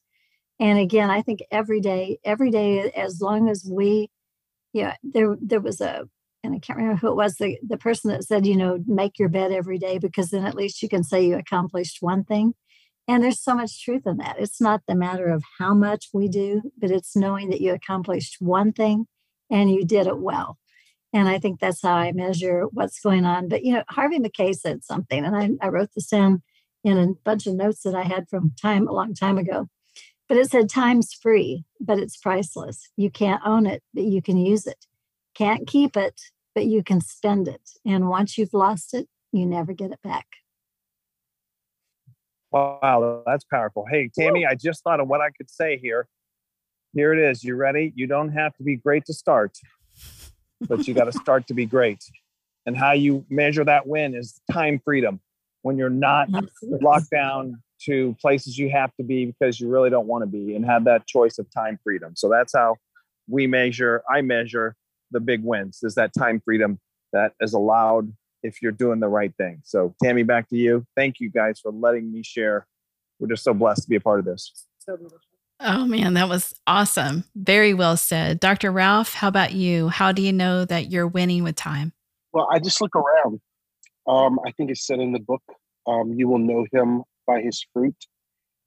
And 0.60 0.80
again, 0.80 1.10
I 1.10 1.22
think 1.22 1.42
every 1.52 1.82
day, 1.82 2.18
every 2.26 2.50
day, 2.50 2.92
as 2.92 3.22
long 3.22 3.48
as 3.48 3.70
we, 3.70 4.10
yeah, 4.74 4.96
there 5.04 5.38
there 5.42 5.62
was 5.62 5.82
a, 5.82 6.06
and 6.44 6.56
I 6.56 6.60
can't 6.60 6.78
remember 6.78 7.00
who 7.00 7.12
it 7.12 7.16
was, 7.16 7.36
the, 7.36 7.58
the 7.66 7.78
person 7.78 8.12
that 8.12 8.24
said, 8.24 8.46
you 8.46 8.56
know, 8.56 8.80
make 8.86 9.20
your 9.20 9.30
bed 9.30 9.52
every 9.52 9.78
day 9.78 9.98
because 9.98 10.30
then 10.30 10.46
at 10.46 10.56
least 10.56 10.82
you 10.82 10.90
can 10.90 11.04
say 11.04 11.26
you 11.26 11.36
accomplished 11.36 11.98
one 12.02 12.24
thing. 12.24 12.54
And 13.08 13.24
there's 13.24 13.40
so 13.40 13.56
much 13.56 13.84
truth 13.84 14.04
in 14.06 14.18
that. 14.18 14.38
It's 14.40 14.60
not 14.60 14.82
the 14.88 14.96
matter 14.96 15.28
of 15.28 15.44
how 15.60 15.74
much 15.74 16.10
we 16.14 16.28
do, 16.28 16.72
but 16.78 16.92
it's 16.92 17.16
knowing 17.16 17.50
that 17.50 17.62
you 17.62 17.74
accomplished 17.74 18.38
one 18.40 18.74
thing 18.74 19.06
and 19.50 19.70
you 19.70 19.86
did 19.86 20.08
it 20.08 20.18
well. 20.18 20.58
And 21.14 21.30
I 21.30 21.38
think 21.38 21.60
that's 21.60 21.82
how 21.82 21.94
I 21.94 22.12
measure 22.12 22.66
what's 22.72 23.00
going 23.00 23.26
on. 23.26 23.48
But, 23.48 23.64
you 23.64 23.74
know, 23.74 23.84
Harvey 23.90 24.20
Mackay 24.20 24.54
said 24.54 24.84
something, 24.84 25.24
and 25.24 25.36
I, 25.36 25.50
I 25.66 25.70
wrote 25.70 25.90
this 25.96 26.08
down 26.08 26.42
in 26.84 26.98
a 26.98 27.14
bunch 27.24 27.48
of 27.48 27.56
notes 27.56 27.84
that 27.84 27.96
I 27.96 28.04
had 28.04 28.28
from 28.28 28.54
time 28.62 28.88
a 28.88 28.92
long 28.92 29.14
time 29.14 29.38
ago 29.38 29.70
but 30.28 30.38
it 30.38 30.50
said 30.50 30.70
time's 30.70 31.14
free, 31.14 31.66
but 31.80 32.00
it's 32.00 32.18
priceless. 32.18 32.90
You 32.98 33.12
can't 33.12 33.42
own 33.46 33.66
it, 33.66 33.84
but 33.94 34.04
you 34.04 34.22
can 34.22 34.38
use 34.38 34.66
it. 34.66 34.86
Can't 35.36 35.68
keep 35.68 35.96
it, 35.96 36.20
but 36.56 36.66
you 36.66 36.84
can 36.84 37.02
spend 37.02 37.48
it. 37.48 37.62
And 37.86 38.10
once 38.10 38.38
you've 38.38 38.54
lost 38.54 38.94
it, 38.94 39.08
you 39.32 39.46
never 39.46 39.74
get 39.74 39.92
it 39.92 40.02
back. 40.02 40.26
Wow, 42.56 43.22
that's 43.26 43.44
powerful. 43.44 43.86
Hey, 43.90 44.10
Tammy, 44.18 44.46
I 44.46 44.56
just 44.56 44.82
thought 44.82 45.02
of 45.02 45.10
what 45.10 45.20
I 45.20 45.30
could 45.30 45.50
say 45.50 45.78
here. 45.78 46.08
Here 46.94 47.12
it 47.12 47.20
is. 47.20 47.44
You 47.44 47.56
ready? 47.56 47.92
You 47.98 48.08
don't 48.08 48.30
have 48.30 48.56
to 48.56 48.64
be 48.64 48.78
great 48.78 49.04
to 49.08 49.14
start, 49.14 49.58
but 50.70 50.88
you 50.88 50.94
got 50.94 51.12
to 51.12 51.12
start 51.12 51.48
to 51.48 51.54
be 51.54 51.66
great. 51.66 52.02
And 52.66 52.78
how 52.78 52.94
you 52.94 53.26
measure 53.30 53.66
that 53.66 53.86
win 53.86 54.16
is 54.16 54.40
time 54.50 54.80
freedom 54.86 55.20
when 55.64 55.78
you're 55.78 55.90
not 55.90 56.30
Absolutely. 56.34 56.80
locked 56.82 57.10
down 57.10 57.62
to 57.88 58.16
places 58.22 58.58
you 58.58 58.70
have 58.70 58.96
to 58.96 59.04
be 59.04 59.26
because 59.26 59.60
you 59.60 59.68
really 59.68 59.90
don't 59.90 60.08
want 60.08 60.22
to 60.22 60.28
be 60.28 60.56
and 60.56 60.66
have 60.66 60.86
that 60.86 61.06
choice 61.08 61.38
of 61.38 61.52
time 61.52 61.78
freedom. 61.84 62.14
So 62.16 62.30
that's 62.30 62.54
how 62.54 62.78
we 63.28 63.48
measure, 63.48 64.02
I 64.10 64.22
measure 64.22 64.78
the 65.12 65.20
big 65.20 65.44
wins 65.44 65.80
is 65.84 65.96
that 65.96 66.14
time 66.18 66.40
freedom 66.40 66.80
that 67.12 67.34
is 67.42 67.54
allowed 67.54 68.14
if 68.46 68.62
you're 68.62 68.72
doing 68.72 69.00
the 69.00 69.08
right 69.08 69.34
thing. 69.38 69.62
So 69.64 69.96
Tammy, 70.04 70.24
back 70.24 70.50
to 70.50 70.56
you. 70.56 70.86
Thank 70.96 71.20
you 71.20 71.30
guys 71.30 71.60
for 71.60 71.72
letting 71.72 72.12
me 72.12 72.24
share. 72.24 72.68
We're 73.20 73.28
just 73.28 73.44
so 73.44 73.54
blessed 73.54 73.84
to 73.84 73.90
be 73.90 73.96
a 73.96 74.02
part 74.02 74.20
of 74.20 74.26
this. 74.26 74.52
Oh 75.60 75.86
man, 75.86 76.14
that 76.16 76.30
was 76.30 76.54
awesome. 76.68 77.24
Very 77.36 77.74
well 77.74 77.98
said. 77.98 78.40
Dr. 78.40 78.72
Ralph, 78.72 79.14
how 79.14 79.28
about 79.28 79.54
you? 79.54 79.88
How 79.88 80.12
do 80.12 80.22
you 80.22 80.34
know 80.34 80.66
that 80.66 80.92
you're 80.92 81.08
winning 81.08 81.44
with 81.44 81.56
time? 81.56 81.94
Well, 82.34 82.48
I 82.52 82.60
just 82.60 82.82
look 82.82 82.96
around. 82.96 83.40
Um, 84.08 84.40
I 84.46 84.52
think 84.52 84.70
it's 84.70 84.86
said 84.86 85.00
in 85.00 85.14
the 85.14 85.20
book, 85.20 85.42
um, 85.88 86.14
you 86.14 86.28
will 86.28 86.40
know 86.40 86.66
him 86.72 87.04
by 87.26 87.42
his 87.42 87.66
fruit. 87.74 87.96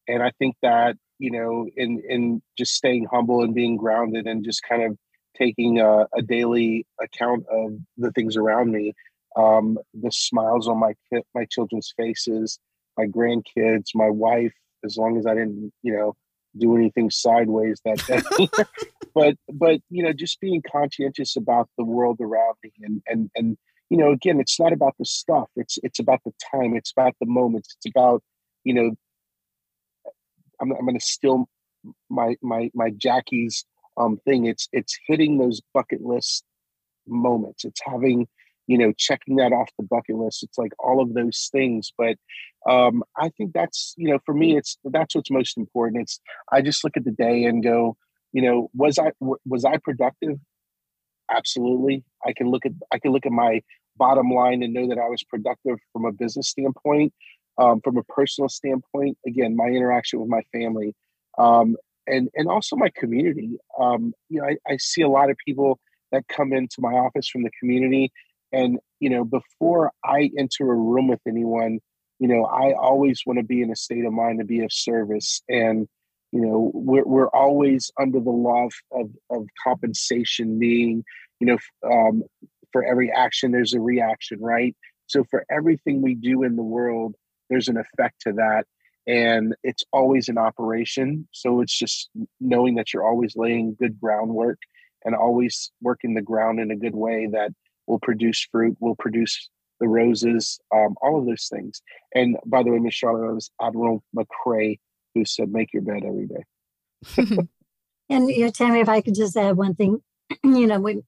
And 0.09 0.22
I 0.22 0.33
think 0.39 0.57
that, 0.62 0.97
you 1.18 1.31
know, 1.31 1.68
in 1.76 2.03
in 2.09 2.43
just 2.57 2.74
staying 2.74 3.07
humble 3.12 3.43
and 3.43 3.55
being 3.55 3.76
grounded 3.76 4.26
and 4.26 4.45
just 4.45 4.62
kind 4.62 4.83
of 4.83 4.97
taking 5.37 5.81
a, 5.81 6.07
a 6.16 6.22
daily 6.22 6.87
account 7.01 7.45
of 7.51 7.72
the 7.97 8.11
things 8.12 8.37
around 8.37 8.72
me, 8.72 8.95
um, 9.39 9.78
the 9.95 10.11
smiles 10.11 10.68
on 10.68 10.78
my 10.78 10.93
my 11.34 11.47
children's 11.49 11.95
faces, 11.97 12.59
my 12.99 13.07
grandkids, 13.07 13.86
my 13.95 14.11
wife, 14.11 14.53
as 14.84 14.97
long 14.97 15.16
as 15.16 15.26
I 15.26 15.34
didn't, 15.34 15.72
you 15.82 15.97
know, 15.97 16.16
do 16.59 16.76
anything 16.76 17.09
sideways 17.09 17.80
that 17.84 18.05
day. 18.07 18.49
but 19.14 19.36
but 19.53 19.80
you 19.91 20.03
know, 20.03 20.12
just 20.12 20.41
being 20.41 20.62
conscientious 20.70 21.36
about 21.36 21.68
the 21.78 21.84
world 21.84 22.18
around 22.20 22.57
me 22.64 22.72
and 22.82 23.03
and 23.07 23.30
and 23.36 23.57
you 23.91 23.97
know, 23.97 24.11
again, 24.11 24.41
it's 24.41 24.61
not 24.61 24.72
about 24.72 24.95
the 24.99 25.05
stuff. 25.05 25.49
It's 25.57 25.78
it's 25.84 26.01
about 26.01 26.20
the 26.24 26.32
time. 26.51 26.74
It's 26.74 26.91
about 26.91 27.14
the 27.20 27.26
moments. 27.26 27.76
It's 27.78 27.95
about 27.95 28.22
you 28.64 28.74
know, 28.74 28.91
I'm 30.61 30.72
I'm 30.72 30.84
going 30.84 30.99
to 30.99 31.07
steal 31.07 31.49
my 32.11 32.34
my 32.43 32.70
my 32.74 32.91
Jackie's 32.91 33.64
um 33.97 34.18
thing. 34.24 34.47
It's 34.47 34.68
it's 34.72 34.99
hitting 35.07 35.39
those 35.39 35.61
bucket 35.72 36.03
list 36.03 36.45
moments. 37.07 37.64
It's 37.64 37.80
having 37.84 38.26
you 38.69 38.79
know 38.79 38.93
checking 38.97 39.37
that 39.37 39.53
off 39.53 39.71
the 39.79 39.85
bucket 39.85 40.16
list. 40.16 40.45
It's 40.45 40.59
like 40.59 40.73
all 40.79 41.03
of 41.03 41.14
those 41.14 41.49
things 41.51 41.93
but 41.99 42.16
um 42.71 43.03
i 43.16 43.31
think 43.31 43.53
that's 43.53 43.95
you 43.97 44.09
know 44.11 44.19
for 44.25 44.35
me 44.35 44.57
it's 44.57 44.79
that's 44.85 45.16
what's 45.16 45.31
most 45.31 45.57
important. 45.57 46.03
It's 46.03 46.21
i 46.53 46.62
just 46.62 46.85
look 46.85 46.97
at 46.97 47.05
the 47.05 47.11
day 47.11 47.45
and 47.45 47.64
go 47.64 47.97
you 48.33 48.43
know 48.43 48.71
was 48.75 48.99
i 48.99 49.11
was 49.45 49.64
i 49.64 49.77
productive? 49.79 50.39
Absolutely. 51.31 52.05
I 52.25 52.33
can 52.33 52.51
look 52.51 52.64
at 52.64 52.73
i 52.93 52.99
can 52.99 53.11
look 53.11 53.27
at 53.27 53.33
my 53.33 53.62
bottom 53.97 54.31
line 54.31 54.62
and 54.62 54.73
know 54.73 54.87
that 54.89 54.99
i 54.99 55.09
was 55.09 55.25
productive 55.25 55.79
from 55.93 56.05
a 56.05 56.12
business 56.12 56.51
standpoint 56.51 57.12
um, 57.61 57.81
from 57.81 57.97
a 57.97 58.05
personal 58.05 58.49
standpoint. 58.49 59.19
Again 59.27 59.57
my 59.57 59.66
interaction 59.66 60.21
with 60.21 60.29
my 60.29 60.43
family 60.53 60.95
um, 61.39 61.77
and 62.07 62.29
and 62.35 62.49
also 62.49 62.77
my 62.77 62.91
community. 62.97 63.59
Um, 63.81 64.12
you 64.29 64.41
know 64.41 64.47
I, 64.47 64.57
I 64.73 64.77
see 64.77 65.03
a 65.03 65.09
lot 65.09 65.31
of 65.31 65.37
people 65.45 65.81
that 66.12 66.27
come 66.29 66.53
into 66.53 66.77
my 66.81 66.93
office 66.93 67.29
from 67.29 67.43
the 67.43 67.51
community 67.61 68.12
and, 68.53 68.79
you 69.01 69.11
know, 69.11 69.25
before 69.25 69.93
I 70.05 70.31
enter 70.39 70.71
a 70.71 70.75
room 70.75 71.09
with 71.09 71.21
anyone, 71.27 71.81
you 72.19 72.29
know, 72.29 72.45
I 72.45 72.73
always 72.73 73.23
want 73.27 73.39
to 73.39 73.45
be 73.45 73.63
in 73.63 73.71
a 73.71 73.77
state 73.77 74.05
of 74.05 74.13
mind 74.13 74.41
to 74.41 74.45
be 74.45 74.61
of 74.61 74.73
service. 74.73 75.43
And, 75.49 75.87
you 76.33 76.41
know, 76.41 76.71
we're, 76.75 77.05
we're 77.05 77.29
always 77.29 77.91
under 77.99 78.21
the 78.21 78.31
law 78.31 78.69
of, 78.93 79.11
of, 79.31 79.47
compensation, 79.63 80.59
being, 80.59 81.05
you 81.41 81.47
know, 81.47 81.59
um, 81.89 82.23
for 82.73 82.85
every 82.85 83.11
action, 83.11 83.53
there's 83.53 83.75
a 83.75 83.81
reaction, 83.81 84.41
right? 84.41 84.77
So 85.07 85.25
for 85.31 85.45
everything 85.51 86.03
we 86.03 86.15
do 86.15 86.43
in 86.43 86.57
the 86.57 86.63
world, 86.63 87.15
there's 87.49 87.69
an 87.69 87.79
effect 87.79 88.23
to 88.23 88.33
that. 88.35 88.67
And 89.07 89.55
it's 89.63 89.85
always 89.91 90.29
an 90.29 90.37
operation. 90.37 91.27
So 91.33 91.63
it's 91.63 91.77
just 91.77 92.11
knowing 92.41 92.75
that 92.75 92.93
you're 92.93 93.07
always 93.07 93.37
laying 93.37 93.75
good 93.79 93.99
groundwork 93.99 94.59
and 95.05 95.15
always 95.15 95.71
working 95.81 96.13
the 96.13 96.21
ground 96.21 96.61
in 96.61 96.71
a 96.71 96.77
good 96.77 96.95
way 96.95 97.27
that 97.33 97.53
will 97.89 97.99
produce 98.01 98.47
fruit, 98.51 98.76
will 98.80 98.97
produce 98.97 99.49
the 99.80 99.89
roses, 99.89 100.59
um, 100.74 100.97
all 101.03 101.18
of 101.18 101.26
those 101.26 101.49
things. 101.51 101.82
And 102.14 102.36
by 102.45 102.62
the 102.62 102.70
way, 102.70 102.78
Miss 102.78 102.95
Charlotte, 102.95 103.30
it 103.30 103.34
was 103.34 103.51
Admiral 103.61 104.03
McRae 104.16 104.78
who 105.14 105.24
said, 105.24 105.51
"Make 105.51 105.72
your 105.72 105.82
bed 105.82 106.05
every 106.05 106.26
day." 106.26 106.45
and 108.09 108.28
you 108.28 108.45
know, 108.45 108.51
Tammy, 108.51 108.80
if 108.80 108.89
I 108.89 109.01
could 109.01 109.14
just 109.14 109.36
add 109.36 109.57
one 109.57 109.74
thing, 109.74 110.03
you 110.45 110.66
know, 110.66 110.80
we 110.80 111.03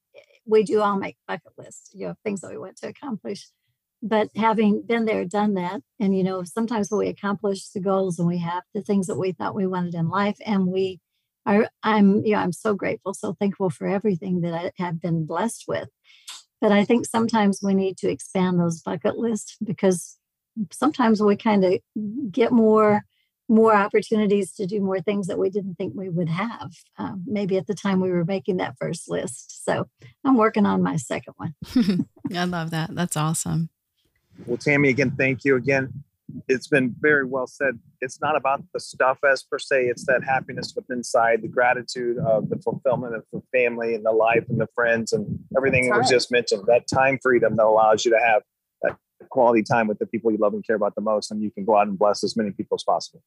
we 0.47 0.63
do 0.63 0.81
all 0.81 0.97
make 0.97 1.17
bucket 1.29 1.53
lists, 1.59 1.91
you 1.93 2.09
know, 2.09 2.15
things 2.25 2.41
that 2.41 2.51
we 2.51 2.59
want 2.59 2.77
to 2.79 2.89
accomplish. 2.89 3.49
But 4.03 4.31
having 4.35 4.83
been 4.83 5.05
there, 5.05 5.27
done 5.27 5.55
that, 5.55 5.83
and 5.99 6.17
you 6.17 6.25
know, 6.25 6.43
sometimes 6.45 6.91
when 6.91 7.01
we 7.01 7.09
accomplish 7.09 7.69
the 7.69 7.81
goals 7.81 8.19
and 8.19 8.27
we 8.27 8.39
have 8.39 8.63
the 8.75 8.83
things 8.83 9.09
that 9.09 9.19
we 9.19 9.33
thought 9.33 9.55
we 9.55 9.67
wanted 9.67 9.95
in 9.95 10.09
life, 10.09 10.39
and 10.45 10.67
we 10.67 11.01
are, 11.47 11.69
I'm, 11.83 12.25
you 12.25 12.33
know, 12.33 12.39
I'm 12.39 12.53
so 12.53 12.75
grateful, 12.75 13.15
so 13.15 13.35
thankful 13.35 13.71
for 13.71 13.87
everything 13.87 14.41
that 14.43 14.55
I 14.55 14.73
have 14.83 15.01
been 15.01 15.27
blessed 15.27 15.65
with. 15.69 15.89
But 16.61 16.73
I 16.73 16.85
think 16.85 17.07
sometimes 17.07 17.61
we 17.63 17.75
need 17.75 17.97
to 17.99 18.11
expand 18.11 18.61
those 18.61 18.83
bucket 18.83 19.17
lists 19.17 19.57
because 19.65 20.19
sometimes 20.71 21.23
we 21.23 21.37
kind 21.37 21.65
of 21.65 21.79
get 22.31 22.53
more 22.53 23.03
more 23.49 23.75
opportunities 23.75 24.53
to 24.53 24.65
do 24.65 24.81
more 24.81 25.01
things 25.01 25.27
that 25.27 25.37
we 25.37 25.51
didn't 25.51 25.75
think 25.75 25.93
we 25.97 26.09
would 26.09 26.29
have 26.29 26.71
um, 26.99 27.25
maybe 27.27 27.59
at 27.59 27.67
the 27.67 27.75
time 27.75 28.01
we 28.01 28.13
were 28.13 28.25
making 28.25 28.59
that 28.59 28.77
first 28.79 29.11
list. 29.11 29.65
So 29.65 29.89
i'm 30.25 30.37
working 30.37 30.67
on 30.67 30.83
my 30.83 30.97
second 30.97 31.35
one. 31.37 31.55
I 32.35 32.45
love 32.45 32.71
that. 32.71 32.95
That's 32.95 33.17
awesome. 33.17 33.71
Well 34.47 34.57
tammy 34.57 34.91
again 34.91 35.13
thank 35.17 35.45
you 35.45 35.57
again 35.57 36.05
it's 36.49 36.69
been 36.69 36.95
very 37.01 37.25
well 37.25 37.47
said. 37.47 37.79
It's 38.01 38.21
not 38.21 38.37
about 38.37 38.63
the 38.73 38.81
stuff 38.81 39.19
as 39.31 39.43
per 39.43 39.59
se. 39.59 39.87
It's 39.87 40.07
that 40.07 40.23
happiness 40.25 40.73
within 40.75 40.99
inside, 41.01 41.43
the 41.43 41.49
gratitude 41.49 42.19
of 42.19 42.51
the 42.51 42.59
fulfillment 42.59 43.15
of 43.15 43.25
the 43.33 43.43
family 43.53 43.95
and 43.95 44.05
the 44.05 44.13
life 44.13 44.45
and 44.49 44.61
the 44.61 44.69
friends 44.75 45.13
and 45.13 45.39
everything 45.57 45.89
that 45.91 45.99
was 45.99 46.11
just 46.11 46.31
mentioned. 46.31 46.65
That 46.67 46.85
time 46.93 47.19
freedom 47.23 47.57
that 47.57 47.65
allows 47.65 48.05
you 48.05 48.11
to 48.13 48.19
have 48.19 48.43
that 48.83 48.97
quality 49.31 49.63
time 49.63 49.89
with 49.89 49.99
the 49.99 50.07
people 50.07 50.31
you 50.31 50.39
love 50.39 50.53
and 50.53 50.67
care 50.67 50.77
about 50.77 50.95
the 50.95 51.01
most, 51.01 51.31
and 51.31 51.43
you 51.43 51.51
can 51.51 51.65
go 51.65 51.77
out 51.77 51.87
and 51.87 51.99
bless 51.99 52.23
as 52.23 52.37
many 52.37 52.51
people 52.51 52.75
as 52.75 52.85
possible. 52.85 53.23